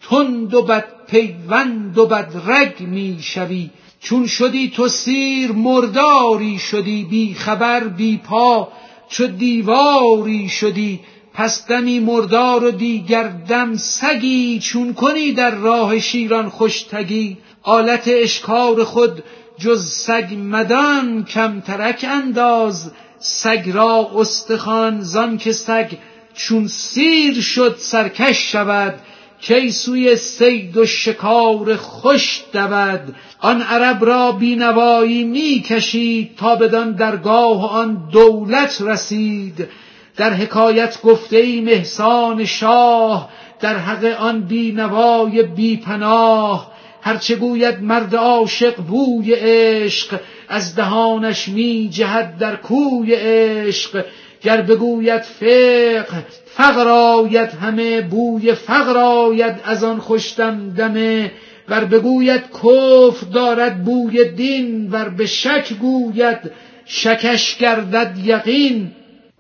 تند 0.10 0.54
و 0.54 0.62
بد 0.62 0.86
پیوند 1.08 1.98
و 1.98 2.06
بد 2.06 2.32
رگ 2.48 2.82
می 2.82 3.18
شوی 3.22 3.70
چون 4.00 4.28
شدی 4.28 4.70
تو 4.70 4.88
سیر 4.88 5.52
مرداری 5.52 6.60
شدی 6.60 7.04
بی 7.04 7.34
خبر 7.34 7.84
بی 7.84 8.18
پا 8.18 8.72
چو 9.10 9.28
دیواری 9.28 10.50
شدی 10.50 11.00
پس 11.34 11.68
دمی 11.68 12.00
مردار 12.00 12.64
و 12.64 12.72
دیگر 12.72 13.28
دم 13.28 13.76
سگی 13.76 14.60
چون 14.60 14.94
کنی 14.94 15.32
در 15.32 15.56
راه 15.56 16.00
شیران 16.00 16.50
خوشتگی؟ 16.50 17.38
آلت 17.64 18.04
اشکار 18.08 18.84
خود 18.84 19.24
جز 19.58 19.86
سگ 19.86 20.38
مدان 20.44 21.26
کمترک 21.26 22.06
انداز 22.10 22.92
سگ 23.20 23.72
را 23.74 24.12
استخوان 24.16 25.02
زان 25.02 25.38
که 25.38 25.52
سگ 25.52 25.92
چون 26.34 26.68
سیر 26.68 27.42
شد 27.42 27.76
سرکش 27.80 28.52
شود 28.52 29.00
کی 29.42 29.72
سوی 29.72 30.16
سید 30.16 30.78
و 30.78 30.86
شکار 30.86 31.76
خوش 31.76 32.44
دود 32.54 33.16
آن 33.40 33.62
عرب 33.62 34.06
را 34.06 34.32
بینوایی 34.32 35.24
می 35.24 35.60
کشید 35.60 36.36
تا 36.38 36.56
بدان 36.56 36.92
درگاه 36.92 37.72
آن 37.72 38.10
دولت 38.12 38.82
رسید. 38.82 39.68
در 40.16 40.34
حکایت 40.34 41.02
گفته 41.02 41.38
ایم 41.38 41.68
احسان 41.68 42.46
شاه 42.46 43.30
در 43.60 43.78
حق 43.78 44.06
آن 44.22 44.42
بینوای 44.42 45.44
بی 45.44 45.78
پناه 45.78 46.72
هرچه 47.02 47.36
گوید 47.36 47.84
مرد 47.84 48.16
عاشق 48.16 48.76
بوی 48.76 49.34
عشق 49.34 50.20
از 50.50 50.76
دهانش 50.76 51.48
می 51.48 51.90
جهد 51.90 52.38
در 52.38 52.56
کوی 52.56 53.14
عشق. 53.14 54.04
گر 54.42 54.62
بگوید 54.62 55.22
فقه 55.22 56.26
فقر 56.46 56.88
آید 56.88 57.50
همه 57.50 58.02
بوی 58.02 58.54
فقر 58.54 58.98
آید 58.98 59.56
از 59.64 59.84
آن 59.84 60.00
خوشدم 60.00 60.70
دمه. 60.70 61.32
ور 61.70 61.86
بگوید 61.86 62.42
کفر 62.54 63.26
دارد 63.34 63.84
بوی 63.84 64.26
دین 64.30 64.92
ور 64.92 65.10
به 65.10 65.26
شک 65.26 65.74
گوید 65.74 66.38
شکش 66.86 67.58
گردد 67.58 68.18
یقین. 68.24 68.92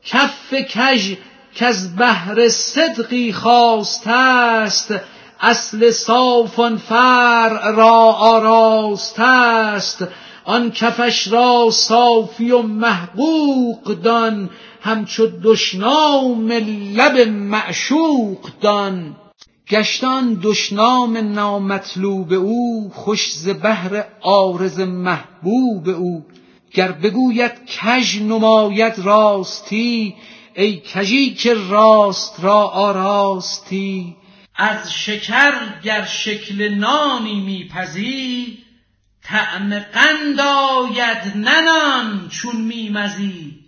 کف 0.06 0.54
کژ 0.54 1.14
از 1.60 1.96
بهر 1.96 2.50
صدقی 2.50 3.34
خواسته 3.34 4.12
است 4.12 4.94
اصل 5.40 5.92
صاف 5.92 6.60
آن 6.60 6.78
فرع 6.78 7.72
را 7.72 7.94
آراسته 8.14 9.24
است. 9.24 10.08
آن 10.46 10.72
کفش 10.72 11.28
را 11.28 11.68
صافی 11.72 12.52
و 12.52 12.62
محقوق 12.62 13.96
دان 14.04 14.50
همچو 14.82 15.28
دشنام 15.44 16.52
لب 16.96 17.28
معشوق 17.28 18.50
دان. 18.62 19.16
گشتان 19.70 20.40
دشنام 20.44 21.18
نامطلوب 21.18 22.34
او 22.34 22.92
خوش 22.94 23.34
ز 23.34 23.50
بهر 23.50 24.04
عارض 24.22 24.80
محبوب 24.80 25.90
او. 25.90 26.26
گر 26.74 26.92
بگوید 26.92 27.66
کژ 27.66 28.22
نماید 28.22 29.00
راستی 29.00 30.16
ای 30.56 30.78
کژی 30.78 31.34
که 31.34 31.54
راست 31.54 32.36
را 32.40 32.68
آراستی. 32.68 34.16
از 34.56 34.94
شکر 34.94 35.80
گر 35.84 36.06
شکل 36.06 36.70
نانی 36.76 37.42
میپزی 37.42 38.58
طعم 39.24 39.80
قند 39.80 40.40
آید 40.40 41.38
ننان 41.38 42.30
چون 42.30 42.56
میمزی. 42.62 43.67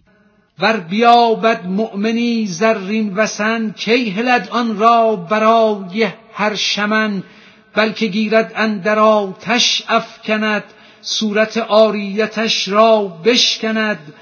ور 0.62 0.78
بیابد 0.78 1.66
مؤمنی 1.66 2.46
زرین 2.48 3.16
وسن 3.16 3.72
کی 3.72 4.10
هلد 4.10 4.48
آن 4.52 4.78
را 4.78 5.16
برای 5.16 6.08
هر 6.34 6.56
شمن؟ 6.56 7.24
بلکه 7.76 8.08
گیرد 8.08 8.54
اندر 8.56 9.00
آتش 9.00 9.84
افکند 9.88 10.64
صورت 11.02 11.58
آریتش 11.58 12.68
را 12.68 13.02
بشکند. 13.26 14.14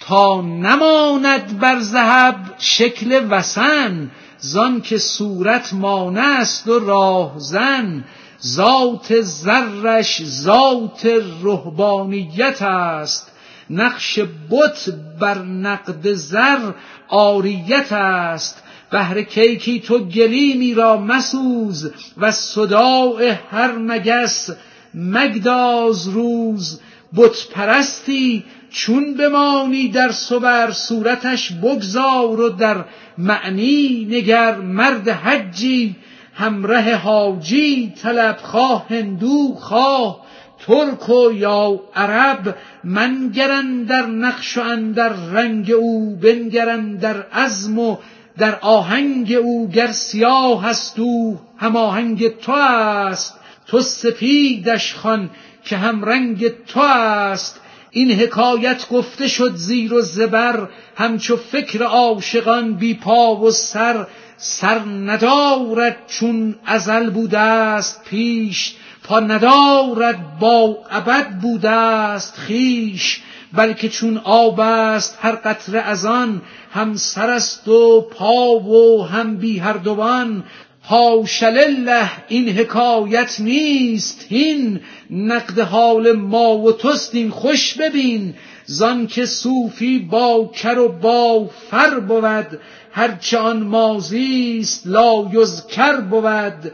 تا 0.00 0.40
نماند 0.40 1.58
بر 1.58 1.80
ذهب 1.80 2.36
شکل 2.58 3.26
وسن 3.30 4.10
زان 4.38 4.80
که 4.80 4.98
صورت 4.98 5.74
مانع 5.74 6.40
است 6.40 6.68
و 6.68 6.78
راهزن 6.78 8.04
ذات 8.46 9.20
زرش 9.20 10.22
ذات 10.24 11.06
رهبانیت 11.42 12.62
است. 12.62 13.32
نقش 13.72 14.18
بت 14.50 14.88
بر 15.20 15.38
نقد 15.38 16.12
زر 16.12 16.72
آریت 17.08 17.92
است. 17.92 18.62
بهر 18.90 19.22
کیکی 19.22 19.80
تو 19.80 19.98
گلیمی 19.98 20.74
را 20.74 20.96
مسوز 20.96 21.90
و 22.16 22.32
صداع 22.32 23.34
هر 23.50 23.72
مگس 23.72 24.50
مگداز 24.94 26.08
روز. 26.08 26.80
بت 27.16 27.48
پرستی 27.54 28.44
چون 28.70 29.14
بمانی 29.14 29.88
در 29.88 30.12
صور 30.12 30.70
صورتش 30.70 31.52
بگذار 31.52 32.40
و 32.40 32.48
در 32.48 32.84
معنی 33.18 34.06
نگر 34.10 34.56
مرد 34.56 35.08
حجی. 35.08 35.96
همره 36.34 36.96
حاجی 36.96 37.92
طلب 38.02 38.36
خواه 38.42 38.86
هندو 38.88 39.54
خواه. 39.54 40.20
ترک 40.66 41.08
و 41.08 41.32
یا 41.32 41.80
عرب 41.94 42.56
منگرن 42.84 43.82
در 43.82 44.06
نقش 44.06 44.58
و 44.58 44.60
اندر 44.60 45.08
رنگ 45.08 45.70
او 45.70 46.16
بنگرن 46.16 46.96
در 46.96 47.22
عزم 47.22 47.78
و 47.78 47.96
در 48.38 48.58
آهنگ 48.60 49.32
او 49.32 49.68
گر 49.68 49.92
سیاه 49.92 50.66
است 50.66 50.98
او 50.98 51.40
هماهنگ 51.58 52.38
تو 52.38 52.52
است. 52.52 53.34
تو 53.66 53.80
سپیدش 53.80 54.94
خوان 54.94 55.30
که 55.64 55.76
هم 55.76 56.04
رنگ 56.04 56.48
تو 56.66 56.80
است. 56.80 57.60
این 57.90 58.12
حکایت 58.12 58.88
گفته 58.88 59.28
شد 59.28 59.54
زیر 59.54 59.94
و 59.94 60.00
زبر 60.00 60.68
همچو 60.96 61.36
فکر 61.36 61.82
عاشقان 61.82 62.74
بی 62.74 62.94
پا 62.94 63.36
و 63.36 63.50
سر. 63.50 64.06
سر 64.36 64.78
ندارد 64.78 65.96
چون 66.06 66.54
ازل 66.66 67.10
بوده 67.10 67.38
است 67.38 68.04
پیش. 68.04 68.74
پا 69.04 69.20
ندارد 69.20 70.38
با 70.40 70.78
ابد 70.90 71.28
بوده 71.28 71.70
است 71.70 72.34
خیش 72.34 73.22
بلکه 73.52 73.88
چون 73.88 74.20
آب 74.24 74.60
است 74.60 75.18
هر 75.20 75.32
قطره 75.32 75.80
از 75.80 76.06
آن 76.06 76.42
هم 76.72 76.96
سر 76.96 77.30
است 77.30 77.68
و 77.68 78.00
پا 78.00 78.60
و 78.60 79.06
هم 79.06 79.36
بی 79.36 79.58
هر 79.58 79.72
دوان. 79.72 80.44
حاش 80.82 81.42
لله 81.42 82.10
این 82.28 82.48
حکایت 82.48 83.40
نیست 83.40 84.26
هین. 84.28 84.80
نقد 85.10 85.58
حال 85.58 86.12
ما 86.12 86.58
و 86.58 86.72
توست 86.72 87.14
این 87.14 87.30
خوش 87.30 87.74
ببین. 87.74 88.34
زان 88.66 89.06
که 89.06 89.26
صوفی 89.26 89.98
با 89.98 90.50
کر 90.54 90.78
و 90.78 90.88
با 90.88 91.50
فر 91.70 92.00
بود 92.00 92.60
هرچه 92.92 93.38
آن 93.38 93.62
مازی 93.62 94.58
است 94.60 94.86
لا 94.86 95.30
یذکر 95.32 96.00
بود. 96.00 96.72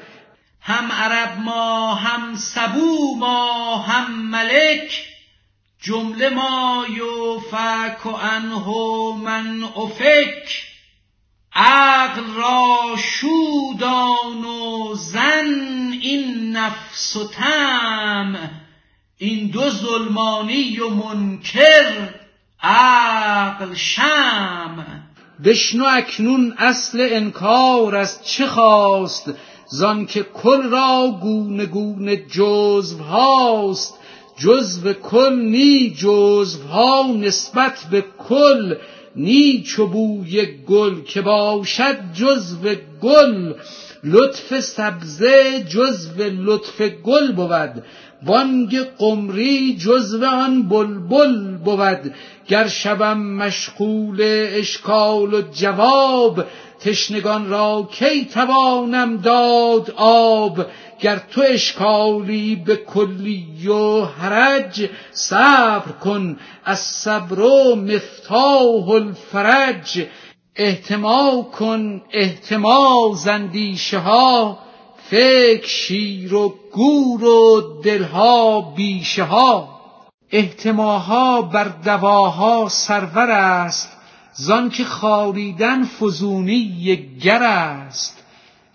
هم 0.68 0.92
عرب 0.92 1.38
ما 1.38 1.94
هم 1.94 2.36
سبو 2.36 3.14
ما 3.14 3.76
هم 3.76 4.30
ملک 4.30 5.04
جمله 5.82 6.28
ما 6.28 6.84
یوفک 6.88 8.06
عنه 8.22 8.68
من 9.16 9.64
افک. 9.76 10.62
عقل 11.54 12.34
را 12.34 12.96
شودان 12.96 14.44
و 14.44 14.94
زن 14.94 15.46
این 16.02 16.56
نفس 16.56 17.16
و 17.16 17.28
تم 17.28 18.50
این 19.18 19.50
دو 19.50 19.70
ظلمانی 19.70 20.78
و 20.78 20.88
منکر 20.88 22.14
عقل 22.62 23.74
شم. 23.74 24.86
بشنو 25.44 25.84
اکنون 25.84 26.54
اصل 26.58 27.08
انکار 27.10 27.96
از 27.96 28.26
چه 28.26 28.46
خواست؟ 28.46 29.34
زان 29.70 30.06
که 30.06 30.22
کل 30.22 30.62
را 30.62 31.18
گونه 31.22 31.66
گونه 31.66 32.16
جزو 32.16 33.02
هاست 33.02 33.94
جزو 34.38 34.92
کل 34.92 35.34
نی 35.38 35.90
جزو 35.90 36.62
ها 36.68 37.12
نسبت 37.16 37.84
به 37.90 38.04
کل 38.28 38.74
نی 39.16 39.62
چوبوی 39.62 40.46
گل 40.66 41.02
که 41.02 41.20
باشد 41.20 41.96
جزو 42.14 42.74
گل. 43.00 43.52
لطف 44.04 44.60
سبزه 44.60 45.64
جزو 45.68 46.22
لطف 46.22 46.82
گل 46.82 47.32
بود. 47.32 47.82
بانگ 48.26 48.80
قمری 48.98 49.76
جزو 49.76 50.24
آن 50.24 50.68
بلبل 50.68 51.56
بود. 51.56 52.14
گر 52.48 52.68
شبم 52.68 53.18
مشغول 53.18 54.16
اشکال 54.54 55.34
و 55.34 55.42
جواب 55.52 56.44
تشنگان 56.80 57.48
را 57.48 57.88
کی 57.92 58.24
توانم 58.24 59.16
داد 59.16 59.90
آب؟ 59.96 60.66
گر 61.00 61.20
تو 61.30 61.42
اشکالی 61.48 62.56
به 62.56 62.76
کلی 62.76 63.68
و 63.68 64.04
حرج 64.04 64.90
صبر 65.12 65.92
کن. 65.92 66.38
از 66.64 66.78
صبر 66.78 67.40
و 67.40 67.74
مفتاح 67.74 68.88
الفرج. 68.88 70.06
احتما 70.56 71.42
کن 71.42 72.02
احتما 72.12 73.12
زندیشه 73.14 73.98
ها. 73.98 74.58
فکر 75.10 75.66
شیر 75.66 76.34
و 76.34 76.54
گور 76.72 77.24
و 77.24 77.60
دلها 77.84 78.60
بیشه 78.60 79.22
ها. 79.22 79.68
احتماها 80.32 81.42
بر 81.42 81.68
دواها 81.84 82.68
سرور 82.68 83.30
است. 83.30 83.97
زان 84.40 84.70
که 84.70 84.84
خاریدن 84.84 85.84
فزونی 85.84 86.96
گر 87.22 87.42
است. 87.42 88.24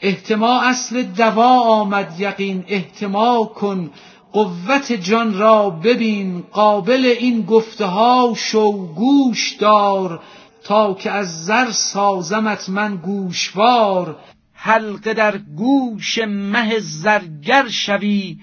احتما 0.01 0.61
اصل 0.61 1.03
دوا 1.03 1.59
آمد 1.59 2.19
یقین 2.19 2.63
احتما 2.67 3.45
کن 3.45 3.91
قوت 4.33 4.91
جان 4.91 5.37
را 5.37 5.69
ببین 5.69 6.43
قابل 6.51 7.13
این 7.19 7.41
گفته 7.41 7.85
ها 7.85 8.33
شو 8.37 8.87
گوش 8.87 9.51
دار. 9.51 10.19
تا 10.63 10.93
که 10.93 11.11
از 11.11 11.45
زر 11.45 11.71
سازمت 11.71 12.69
من 12.69 12.95
گوشوار. 12.95 14.15
حلقه 14.53 15.13
در 15.13 15.37
گوش 15.37 16.19
مه 16.27 16.79
زرگر 16.79 17.67
شوی 17.67 18.37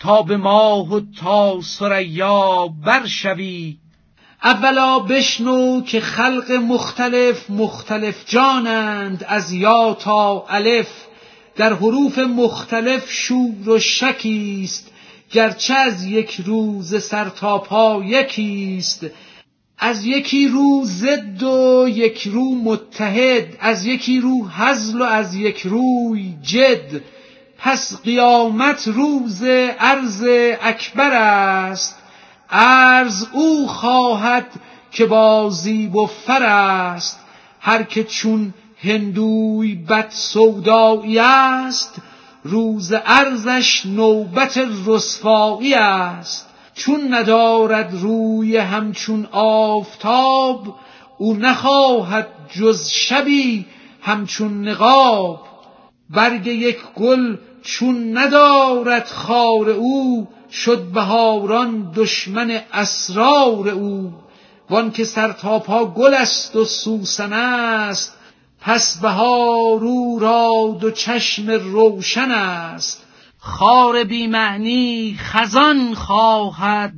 تا 0.00 0.22
به 0.22 0.36
ماه 0.36 0.94
و 0.94 1.00
تا 1.20 1.60
سریا 1.60 2.68
برشوی. 2.84 3.78
اولا 4.44 4.98
بشنو 4.98 5.82
که 5.82 6.00
خلق 6.00 6.52
مختلف 6.52 7.50
مختلف 7.50 8.16
جانند 8.26 9.24
از 9.28 9.52
یا 9.52 9.96
تا 10.00 10.46
الف. 10.48 10.88
در 11.56 11.72
حروف 11.72 12.18
مختلف 12.18 13.12
شور 13.12 13.68
و 13.68 13.78
شکیست 13.78 14.90
گرچه 15.30 15.74
از 15.74 16.04
یک 16.04 16.40
روز 16.46 17.04
سر 17.04 17.28
تا 17.28 17.58
پا 17.58 18.02
یکیست. 18.04 19.06
از 19.78 20.06
یکی 20.06 20.48
رو 20.48 20.82
ضد 20.84 21.42
و 21.42 21.88
یک 21.88 22.28
رو 22.32 22.54
متحد 22.54 23.56
از 23.60 23.86
یکی 23.86 24.20
رو 24.20 24.48
هزل 24.48 25.00
و 25.00 25.04
از 25.04 25.34
یک 25.34 25.60
روی 25.60 26.34
جد. 26.42 27.00
پس 27.58 28.02
قیامت 28.02 28.88
روز 28.88 29.42
عرض 29.78 30.24
اکبر 30.62 31.10
است. 31.10 32.03
عرض 32.50 33.26
او 33.32 33.66
خواهد 33.68 34.46
که 34.90 35.06
بازیب 35.06 35.96
و 35.96 36.06
فر 36.06 36.42
است. 36.42 37.20
هر 37.60 37.82
که 37.82 38.04
چون 38.04 38.54
هندوی 38.82 39.74
بد 39.74 40.10
سودایی 40.10 41.18
است 41.18 41.94
روز 42.44 42.92
عرضش 42.92 43.86
نوبت 43.86 44.60
رسوایی 44.86 45.74
است. 45.74 46.48
چون 46.74 47.14
ندارد 47.14 47.90
روی 47.92 48.56
همچون 48.56 49.28
آفتاب 49.32 50.76
او 51.18 51.34
نخواهد 51.34 52.28
جز 52.50 52.88
شبی 52.88 53.66
همچون 54.02 54.68
نقاب. 54.68 55.40
برگ 56.10 56.46
یک 56.46 56.78
گل 56.96 57.36
چون 57.62 58.18
ندارد 58.18 59.06
خار 59.06 59.70
او 59.70 60.28
شد 60.54 60.82
بهاران 60.82 61.92
دشمن 61.94 62.60
اسرار 62.72 63.68
او. 63.68 64.12
وان 64.70 64.90
که 64.90 65.04
سر 65.04 65.32
تا 65.32 65.58
پا 65.58 65.84
گل 65.84 66.14
است 66.14 66.56
و 66.56 66.64
سوسن 66.64 67.32
است 67.32 68.16
پس 68.60 69.00
بهار 69.00 69.84
او 69.84 70.18
را 70.18 70.78
دو 70.80 70.90
چشم 70.90 71.50
روشن 71.50 72.30
است. 72.30 73.02
خار 73.38 74.04
بی 74.04 74.26
معنی 74.26 75.16
خزان 75.18 75.94
خواهد. 75.94 76.94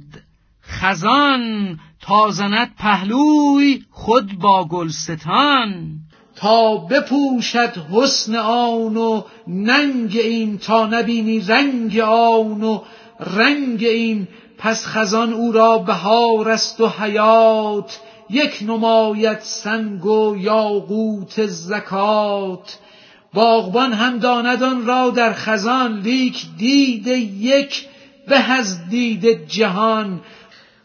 خزان 0.62 1.78
تا 2.00 2.30
زند 2.30 2.74
پهلوی 2.78 3.82
خود 3.90 4.38
با 4.38 4.64
گلستان. 4.64 5.98
تا 6.36 6.76
بپوشد 6.76 7.72
حسن 7.92 8.36
آن 8.36 8.96
و 8.96 9.22
ننگ 9.46 10.16
این 10.16 10.58
تا 10.58 10.86
نبینی 10.86 11.40
رنگ 11.40 11.98
آن 11.98 12.62
و 12.62 12.80
رنگ 13.20 13.84
این 13.84 14.28
پس 14.58 14.86
خزان 14.86 15.32
او 15.32 15.52
را 15.52 15.78
بهار 15.78 16.50
است 16.50 16.80
و 16.80 16.88
حیات. 16.88 18.00
یک 18.30 18.58
نماید 18.62 19.38
سنگ 19.40 20.06
و 20.06 20.36
یاقوت 20.36 21.46
زکات. 21.46 22.78
باغبان 23.34 23.92
هم 23.92 24.18
داند 24.18 24.62
آن 24.62 24.86
را 24.86 25.10
در 25.10 25.32
خزان 25.32 26.00
لیک 26.00 26.46
دید 26.58 27.06
یک 27.06 27.86
به 28.28 28.52
از 28.52 28.88
دید 28.88 29.48
جهان. 29.48 30.20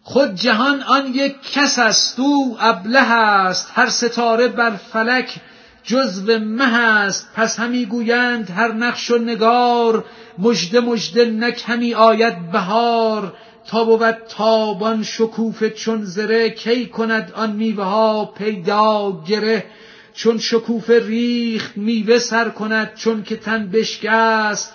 خود 0.03 0.35
جهان 0.35 0.83
آن 0.83 1.13
یک 1.13 1.35
کس 1.53 1.79
است 1.79 2.19
او 2.19 2.57
ابله 2.59 3.11
است. 3.11 3.71
هر 3.73 3.89
ستاره 3.89 4.47
بر 4.47 4.71
فلک 4.71 5.35
جزو 5.83 6.39
مه 6.39 6.79
است. 6.79 7.29
پس 7.35 7.59
همی 7.59 7.85
گویند 7.85 8.49
هر 8.49 8.71
نقش 8.71 9.11
و 9.11 9.17
نگار. 9.17 10.05
مژده 10.37 10.79
مژده 10.79 11.25
نک 11.25 11.63
همی 11.65 11.93
آید 11.93 12.51
بهار 12.51 13.33
تا 13.67 13.83
بود 13.83 14.17
تابان 14.29 15.03
شکوفه 15.03 15.69
چون 15.69 16.03
زره 16.03 16.49
کی 16.49 16.85
کند 16.85 17.31
آن 17.35 17.51
میوه 17.51 17.83
ها 17.83 18.25
پیدا 18.25 19.23
گره؟ 19.27 19.65
چون 20.13 20.37
شکوفه 20.37 20.99
ریخت 20.99 21.77
میوه 21.77 22.19
سر 22.19 22.49
کند 22.49 22.95
چون 22.95 23.23
که 23.23 23.37
تن 23.37 23.67
بشکست 23.67 24.73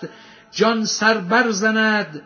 جان 0.51 0.85
سر 0.85 1.17
برزند 1.17 2.21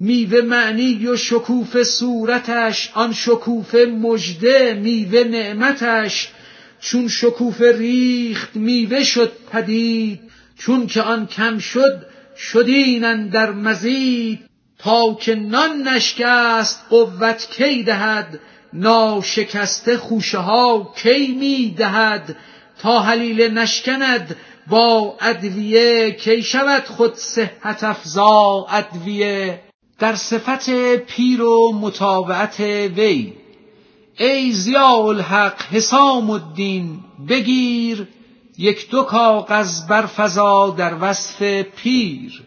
میوه 0.00 0.40
معنی 0.40 1.06
و 1.06 1.16
شکوفه 1.16 1.84
صورتش 1.84 2.90
آن 2.94 3.12
شکوفه 3.12 3.84
مژده 3.84 4.74
میوه 4.74 5.24
نعمتش. 5.24 6.32
چون 6.80 7.08
شکوفه 7.08 7.72
ریخت 7.78 8.56
میوه 8.56 9.04
شد 9.04 9.32
پدید 9.52 10.20
چون 10.58 10.86
که 10.86 11.02
آن 11.02 11.26
کم 11.26 11.58
شد 11.58 12.06
شدین 12.36 13.28
در 13.28 13.50
مزید 13.52 14.40
تا 14.78 15.14
که 15.14 15.34
نان 15.34 15.88
نشکست 15.88 16.84
قوت 16.90 17.50
کی 17.50 17.82
دهد؟ 17.82 18.40
ناشکسته 18.72 19.96
خوشه 19.98 20.38
ها 20.38 20.92
کی 20.96 21.26
می 21.26 21.74
دهد؟ 21.78 22.36
تا 22.82 23.00
حلیل 23.00 23.58
نشکند 23.58 24.36
با 24.66 25.16
ادویه 25.20 26.10
کی 26.10 26.42
شود 26.42 26.84
خود 26.84 27.14
صحت 27.14 27.84
افزا 27.84 28.66
ادویه؟ 28.70 29.60
در 29.98 30.14
صفت 30.14 30.70
پیر 30.96 31.42
و 31.42 31.72
متابعت 31.80 32.60
وی 32.60 33.32
ای 34.18 34.52
ضیاء 34.52 35.06
الحق 35.06 35.62
حسام 35.72 36.30
الدین 36.30 37.00
بگیر 37.28 38.08
یک 38.58 38.90
دو 38.90 39.02
کاغذ 39.02 39.86
برفزا 39.86 40.70
در 40.70 40.96
وصف 41.00 41.42
پیر. 41.62 42.42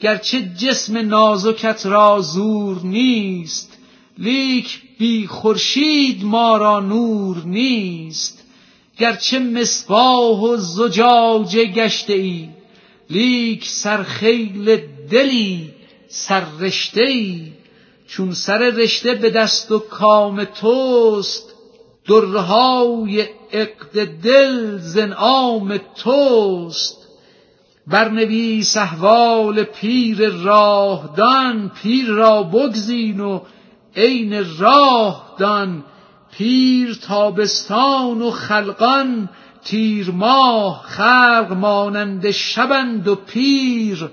گرچه 0.00 0.42
جسم 0.58 0.98
نازکت 0.98 1.86
را 1.86 2.20
زور 2.20 2.80
نیست 2.82 3.78
لیک 4.18 4.82
بی 4.98 5.26
خورشید 5.26 6.24
ما 6.24 6.56
را 6.56 6.80
نور 6.80 7.42
نیست. 7.44 8.42
گرچه 8.98 9.38
مصباح 9.38 10.40
و 10.40 10.56
زجاجه 10.56 11.64
گشته 11.64 12.12
ای 12.12 12.48
لیک 13.10 13.68
سرخیل 13.68 14.80
دلی 15.10 15.70
سررشته 16.08 17.02
ای. 17.02 17.52
چون 18.08 18.32
سر 18.32 18.58
رشته 18.58 19.14
به 19.14 19.30
دست 19.30 19.72
و 19.72 19.78
کام 19.78 20.44
توست 20.44 21.52
درهای 22.08 23.26
عقد 23.54 24.04
دل 24.22 24.78
زنعام 24.78 25.76
توست. 25.96 26.96
برنویس 27.86 28.76
احوال 28.76 29.62
پیر 29.62 30.28
راهدان 30.28 31.70
پیر 31.82 32.06
را 32.06 32.42
بگزین 32.42 33.20
و 33.20 33.40
عین 33.96 34.58
راه 34.58 35.34
دان. 35.38 35.84
پیر 36.38 36.98
تابستان 37.02 38.22
و 38.22 38.30
خلقان 38.30 39.28
تیر 39.64 40.10
ماه 40.10 40.82
خلق 40.82 41.52
مانند 41.52 42.30
شبند 42.30 43.08
و 43.08 43.14
پیر. 43.14 44.10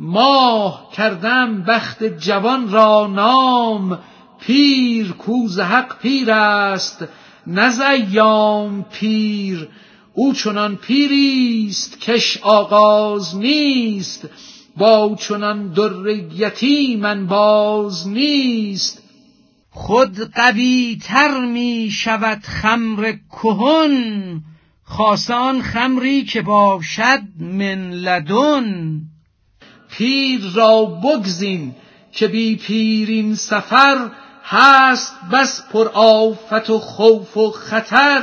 ماه 0.00 0.90
کردم 0.96 1.62
بخت 1.62 2.04
جوان 2.04 2.70
را 2.70 3.06
نام 3.06 3.98
پیر 4.40 5.12
کوز 5.12 5.60
حق 5.60 5.98
پیر 5.98 6.30
است. 6.30 7.08
نز 7.46 7.80
ایام 7.80 8.84
پیر 8.92 9.68
او 10.14 10.32
چنان 10.32 10.76
پیریست 10.76 12.00
کش 12.00 12.38
آغاز 12.42 13.36
نیست 13.36 14.28
با 14.76 15.16
چنان 15.20 15.72
در 15.72 16.08
یتیمن 16.36 17.26
باز 17.26 18.08
نیست. 18.08 19.02
خود 19.70 20.18
قوی 20.34 20.98
تر 21.02 21.40
می 21.46 21.90
شود 21.92 22.38
خمر 22.42 23.12
کهن 23.42 24.40
خاصان 24.82 25.62
خمری 25.62 26.24
که 26.24 26.42
باشد 26.42 27.22
من 27.40 27.90
لدن. 27.90 29.00
پیر 29.90 30.40
را 30.54 30.84
بگزین 30.84 31.74
که 32.12 32.28
بی 32.28 32.56
پیرین 32.56 33.34
سفر 33.34 34.10
هست 34.52 35.16
بس 35.32 35.62
پر 35.72 35.88
آفت 35.94 36.70
و 36.70 36.78
خوف 36.78 37.36
و 37.36 37.50
خطر. 37.50 38.22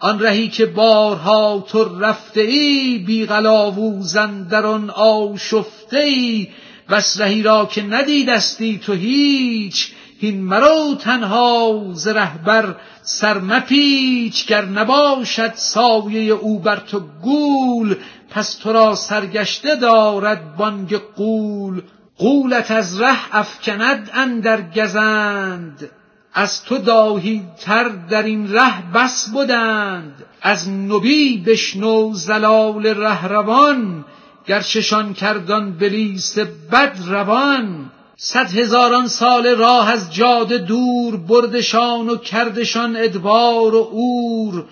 آن 0.00 0.20
رهی 0.20 0.48
که 0.48 0.66
بارها 0.66 1.64
تو 1.68 1.98
رفته 1.98 2.40
ای 2.40 2.98
بی 2.98 3.26
غلاووزن 3.26 4.42
در 4.42 4.66
آن 4.66 4.90
آشفته 4.90 5.98
ای 5.98 6.48
بس 6.90 7.20
رهی 7.20 7.42
را 7.42 7.66
که 7.66 7.82
ندیدستی 7.82 8.78
تو 8.78 8.92
هیچ 8.92 9.92
هین 10.20 10.44
مرو 10.44 10.94
تنها 11.00 11.82
ز 11.92 12.08
رهبر 12.08 12.74
سر 13.02 13.38
مپیچ. 13.38 14.46
گر 14.46 14.64
نباشد 14.64 15.52
سایه 15.54 16.32
او 16.32 16.58
بر 16.58 16.76
تو 16.76 17.00
گول 17.22 17.96
پس 18.30 18.54
تو 18.54 18.72
را 18.72 18.94
سرگشته 18.94 19.76
دارد 19.76 20.56
بانگ 20.56 20.96
قول. 21.16 21.82
قولت 22.18 22.70
از 22.70 23.00
ره 23.00 23.36
افکند 23.36 24.10
اندر 24.14 24.62
گزند. 24.62 25.90
از 26.34 26.64
تو 26.64 26.78
داهی 26.78 27.42
تر 27.60 27.88
در 27.88 28.22
این 28.22 28.52
ره 28.52 28.92
بس 28.94 29.30
بودند 29.30 30.24
از 30.42 30.68
نبی 30.68 31.38
بشنو 31.46 32.14
زلال 32.14 32.86
رهروان 32.86 34.04
گرچشان 34.46 35.14
کردان 35.14 35.72
بلیس 35.72 36.38
بد 36.72 36.98
روان. 37.06 37.90
صد 38.16 38.50
هزاران 38.58 39.08
سال 39.08 39.46
راه 39.46 39.90
از 39.90 40.14
جاده 40.14 40.58
دور 40.58 41.16
بردشان 41.16 42.08
و 42.08 42.16
کردشان 42.16 42.96
ادبار 42.96 43.74
و 43.74 43.88
اور 43.92 44.64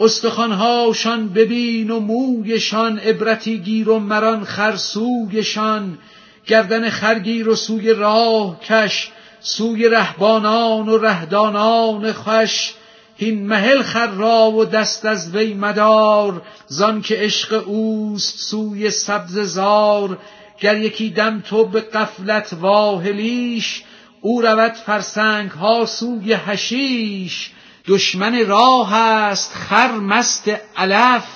استخوانهاشان 0.00 1.28
ببین 1.28 1.90
و 1.90 2.00
مویشان 2.00 2.98
عبرتی 2.98 3.58
گیر 3.58 3.88
و 3.88 3.98
مران 3.98 4.44
خرسویشان 4.44 5.98
گردن 6.46 6.90
خرگیر 6.90 7.48
و 7.48 7.54
سوی 7.54 7.94
راه 7.94 8.60
کش 8.60 9.10
سوی 9.40 9.88
رهبانان 9.88 10.88
و 10.88 10.98
رهدانان 10.98 12.12
خوش. 12.12 12.74
هین 13.16 13.46
مهل 13.46 13.82
خر 13.82 14.06
را 14.06 14.50
و 14.50 14.64
دست 14.64 15.04
از 15.04 15.36
وی 15.36 15.54
مدار 15.54 16.42
زان 16.66 17.02
که 17.02 17.16
عشق 17.16 17.68
اوست 17.68 18.38
سوی 18.38 18.90
سبز 18.90 19.38
زار. 19.38 20.18
گر 20.60 20.76
یکی 20.76 21.10
دم 21.10 21.40
تو 21.40 21.64
به 21.64 21.80
قفلت 21.80 22.52
واهلیش 22.60 23.82
او 24.20 24.42
رود 24.42 24.72
فرسنگ 24.72 25.50
ها 25.50 25.86
سوی 25.86 26.34
حشیش. 26.34 27.50
دشمن 27.86 28.46
راه 28.46 28.94
است 28.94 29.54
خر 29.54 29.92
مست 29.92 30.50
علف 30.76 31.26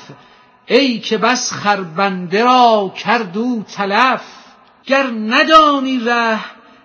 ای 0.67 0.99
که 0.99 1.19
بس 1.19 1.53
خربنده 1.53 2.45
را 2.45 2.95
کرد 3.05 3.39
او 3.39 3.65
تلف. 3.73 4.34
گر 4.87 5.07
ندانی 5.11 5.99
ره 5.99 6.41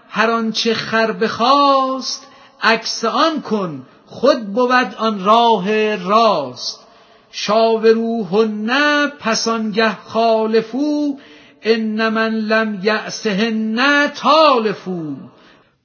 هر 0.10 0.32
آنچه 0.32 0.74
خر 0.74 1.12
بخواست 1.12 2.28
عکس 2.62 3.06
آن 3.06 3.42
کن 3.42 3.86
خود 4.06 4.54
بود 4.54 4.96
آن 4.98 5.24
راه 5.24 5.96
راست. 5.96 6.88
شاوروهن 7.32 9.08
پس 9.20 9.48
آنگه 9.48 9.98
خالفو 10.08 11.18
ان 11.62 12.10
من 12.10 12.36
لم 12.36 12.80
یأسهن 12.84 14.08
تالفو. 14.08 15.16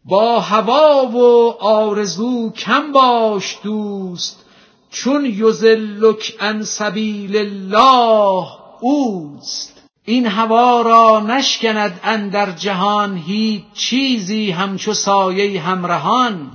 با 0.05 0.41
هوا 0.41 1.07
و 1.07 1.51
آرزو 1.61 2.51
کم 2.51 2.93
باش 2.93 3.59
دوست 3.63 4.45
چون 4.91 5.25
یزلک 5.25 6.37
عن 6.41 6.63
سبیل 6.63 7.37
الله 7.37 8.47
اوست. 8.81 9.74
این 10.07 10.27
هوا 10.27 10.83
را 10.83 11.21
نشکند 11.21 12.01
اندر 12.03 12.51
جهان 12.51 13.17
هیچ 13.17 13.63
چیزی 13.75 14.51
همچو 14.51 14.95
سایه 14.95 15.61
همرهان. 15.61 16.51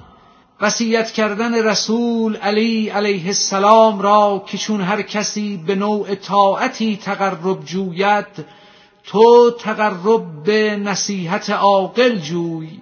وصیت 0.61 1.11
کردن 1.11 1.63
رسول 1.63 2.35
علی 2.35 2.89
علیه 2.89 3.25
السلام 3.25 4.01
را 4.01 4.43
که 4.47 4.57
چون 4.57 4.81
هر 4.81 5.01
کسی 5.01 5.57
به 5.67 5.75
نوع 5.75 6.15
طاعتی 6.15 6.97
تقرب 6.97 7.65
جوید 7.65 8.45
تو 9.03 9.51
تقرب 9.51 10.43
به 10.43 10.75
نصیحت 10.75 11.49
عاقل 11.49 12.15
جوی. 12.15 12.79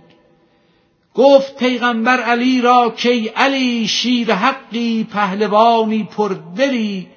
گفت 1.16 1.56
پیغمبر 1.56 2.22
علی 2.22 2.62
را 2.62 2.94
که 2.98 3.34
علی 3.36 3.88
شیر 3.88 4.34
حقی 4.34 5.04
پهلوانی 5.04 6.04
پردلی 6.04 7.08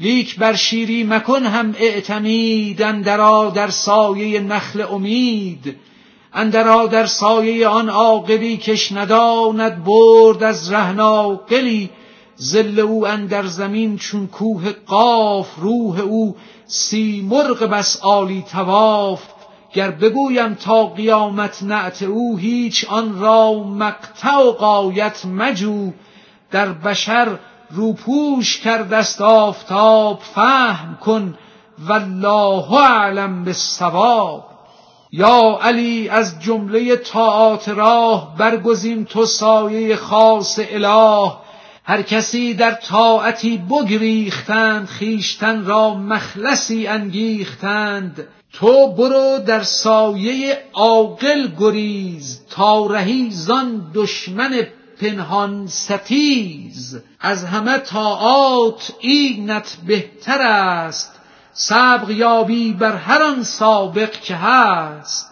لیک 0.00 0.38
بر 0.38 0.54
شیری 0.54 1.04
مکن 1.04 1.42
هم 1.42 1.74
اعتمید 1.78 2.82
اندرا 2.82 3.50
در 3.54 3.70
سایه 3.70 4.40
نخل 4.40 4.80
امید 4.80 5.76
اندرا 6.34 6.86
در 6.86 7.06
سایه 7.06 7.68
آن 7.68 7.88
عاقلی 7.88 8.56
کش 8.56 8.92
نداند 8.92 9.84
برد 9.84 10.42
از 10.42 10.72
رهناقلی 10.72 11.90
زل 12.36 12.80
او 12.80 13.06
اندر 13.06 13.46
زمین 13.46 13.96
چون 13.96 14.26
کوه 14.26 14.72
قاف 14.86 15.48
روح 15.56 16.00
او 16.00 16.36
سیمرغ 16.66 17.62
بس 17.62 18.00
عالی 18.00 18.44
تواف 18.52 19.22
گر 19.74 19.90
بگویم 19.90 20.54
تا 20.54 20.86
قیامت 20.86 21.62
نعت 21.62 22.02
او 22.02 22.36
هیچ 22.36 22.86
آن 22.88 23.20
را 23.20 23.52
مقطع 23.64 24.36
و 24.36 24.52
قایت 24.52 25.26
مجو. 25.26 25.92
در 26.50 26.68
بشر 26.68 27.38
روپوش 27.70 28.60
کردست 28.60 29.20
آفتاب 29.20 30.20
فهم 30.34 30.98
کن 31.00 31.38
والله 31.88 32.72
اعلم 32.72 33.44
بالصواب. 33.44 34.44
یا 35.12 35.58
علی 35.62 36.08
از 36.08 36.40
جمله 36.40 36.96
طاعات 36.96 37.68
راه 37.68 38.36
برگزین 38.36 39.04
تو 39.04 39.26
سایه 39.26 39.96
خاص 39.96 40.58
اله. 40.70 41.32
هر 41.84 42.02
کسی 42.02 42.54
در 42.54 42.72
طاعتی 42.72 43.58
بگریختند 43.58 44.86
خیشتن 44.86 45.64
را 45.64 45.94
مخلصی 45.94 46.86
انگیختند. 46.86 48.28
تو 48.52 48.92
برو 48.92 49.38
در 49.46 49.62
سایه 49.62 50.58
عاقل 50.72 51.48
گریز 51.58 52.40
تا 52.50 52.86
رهی 52.86 53.30
زان 53.30 53.90
دشمن 53.94 54.66
پنهان 55.00 55.66
ستیز. 55.66 57.00
از 57.20 57.44
همه 57.44 57.78
طاعات 57.78 58.92
اینت 59.00 59.76
بهتر 59.86 60.42
است. 60.42 61.14
سبق 61.52 62.10
یابی 62.10 62.72
بر 62.72 62.96
هر 62.96 63.22
آن 63.22 63.42
سابق 63.42 64.10
که 64.10 64.34
هست. 64.36 65.30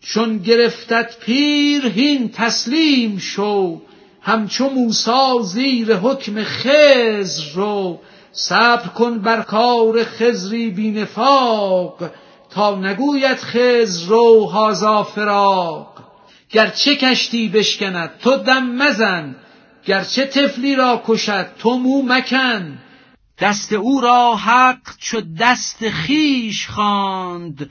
چون 0.00 0.38
گرفتت 0.38 1.18
پیر 1.18 1.86
هین 1.86 2.28
تسلیم 2.28 3.18
شو. 3.18 3.80
همچو 4.22 4.68
موسا 4.68 5.38
زیر 5.42 5.96
حکم 5.96 6.44
خزر 6.44 7.44
رو. 7.54 7.98
صبر 8.32 8.88
کن 8.88 9.18
بر 9.18 9.42
کار 9.42 10.04
خزری 10.04 10.70
بینفاق 10.70 12.10
تا 12.50 12.74
نگوید 12.74 13.38
خزر 13.38 14.06
رو 14.08 14.46
هازا 14.46 15.02
فراق. 15.02 15.95
گرچه 16.50 16.96
کشتی 16.96 17.48
بشکند 17.48 18.10
تو 18.18 18.36
دم 18.36 18.66
مزن. 18.66 19.36
گرچه 19.84 20.26
طفلی 20.26 20.74
را 20.74 21.02
کشد 21.06 21.46
تو 21.58 21.78
مو 21.78 22.02
مکن. 22.02 22.78
دست 23.38 23.72
او 23.72 24.00
را 24.00 24.36
حق 24.36 24.96
چو 24.98 25.20
دست 25.40 25.88
خیش 25.88 26.66
خواند. 26.66 27.70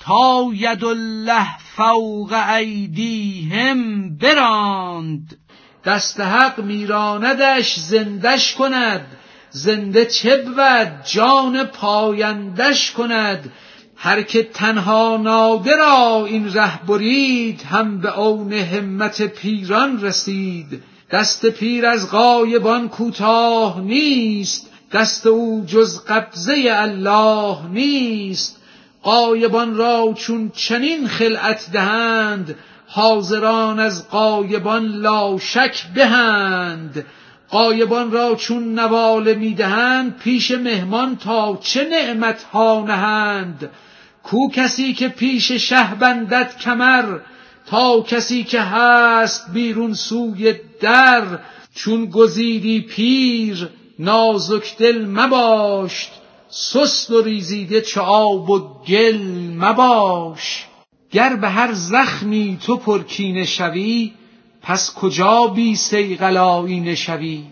تا 0.00 0.50
ید 0.54 0.84
الله 0.84 1.58
فوق 1.58 2.32
ایدیهم 2.54 4.16
براند. 4.16 5.38
دست 5.84 6.20
حق 6.20 6.60
میراندش 6.60 7.74
زندش 7.74 8.54
کند. 8.54 9.06
زنده 9.50 10.04
چه 10.04 10.36
بود؟ 10.36 11.04
جان 11.04 11.64
پایندش 11.64 12.92
کند. 12.92 13.52
هر 13.96 14.22
که 14.22 14.42
تنها 14.42 15.16
ناده 15.16 15.76
را 15.76 16.24
این 16.26 16.52
ره 16.52 16.86
برید 16.86 17.62
هم 17.62 18.00
به 18.00 18.18
اون 18.18 18.52
همت 18.52 19.22
پیران 19.22 20.00
رسید. 20.00 20.82
دست 21.10 21.46
پیر 21.46 21.86
از 21.86 22.10
غایبان 22.10 22.88
کوتاه 22.88 23.80
نیست 23.80 24.70
دست 24.92 25.26
او 25.26 25.64
جز 25.66 26.04
قبضه 26.04 26.64
الله 26.68 27.56
نیست. 27.70 28.56
غایبان 29.02 29.76
را 29.76 30.14
چون 30.16 30.50
چنین 30.54 31.08
خلعت 31.08 31.72
دهند 31.72 32.54
حاضران 32.88 33.80
از 33.80 34.10
غایبان 34.10 34.86
لا 34.86 35.38
شک 35.38 35.86
بهند. 35.94 37.06
قایبان 37.50 38.10
را 38.10 38.34
چون 38.34 38.78
نواله 38.78 39.34
می‌دهند 39.34 40.18
پیش 40.18 40.50
مهمان 40.50 41.16
تا 41.16 41.58
چه 41.62 41.88
نعمت 41.88 42.42
ها 42.42 42.84
نهند. 42.88 43.70
کو 44.26 44.48
کسی 44.48 44.94
که 44.94 45.08
پیش 45.08 45.52
شه 45.52 45.94
بندد 45.94 46.56
کمر 46.60 47.18
تا 47.66 48.00
کسی 48.00 48.44
که 48.44 48.60
هست 48.60 49.52
بیرون 49.52 49.94
سوی 49.94 50.54
در 50.80 51.38
چون 51.74 52.06
گزیدی 52.06 52.80
پیر 52.80 53.68
نازک 53.98 54.76
دل 54.78 55.06
مباش 55.06 56.10
سست 56.48 57.10
و 57.10 57.22
ریزیده 57.22 57.82
آب 58.00 58.50
و 58.50 58.58
گل 58.88 59.18
مباش. 59.58 60.66
گر 61.10 61.36
به 61.36 61.48
هر 61.48 61.72
زخمی 61.72 62.58
تو 62.66 62.76
پرکینه 62.76 63.44
شوی 63.44 64.12
پس 64.62 64.94
کجا 64.94 65.46
بی 65.46 65.76
صیقل 65.76 66.36
آیینه 66.36 66.94
شوی 66.94 67.44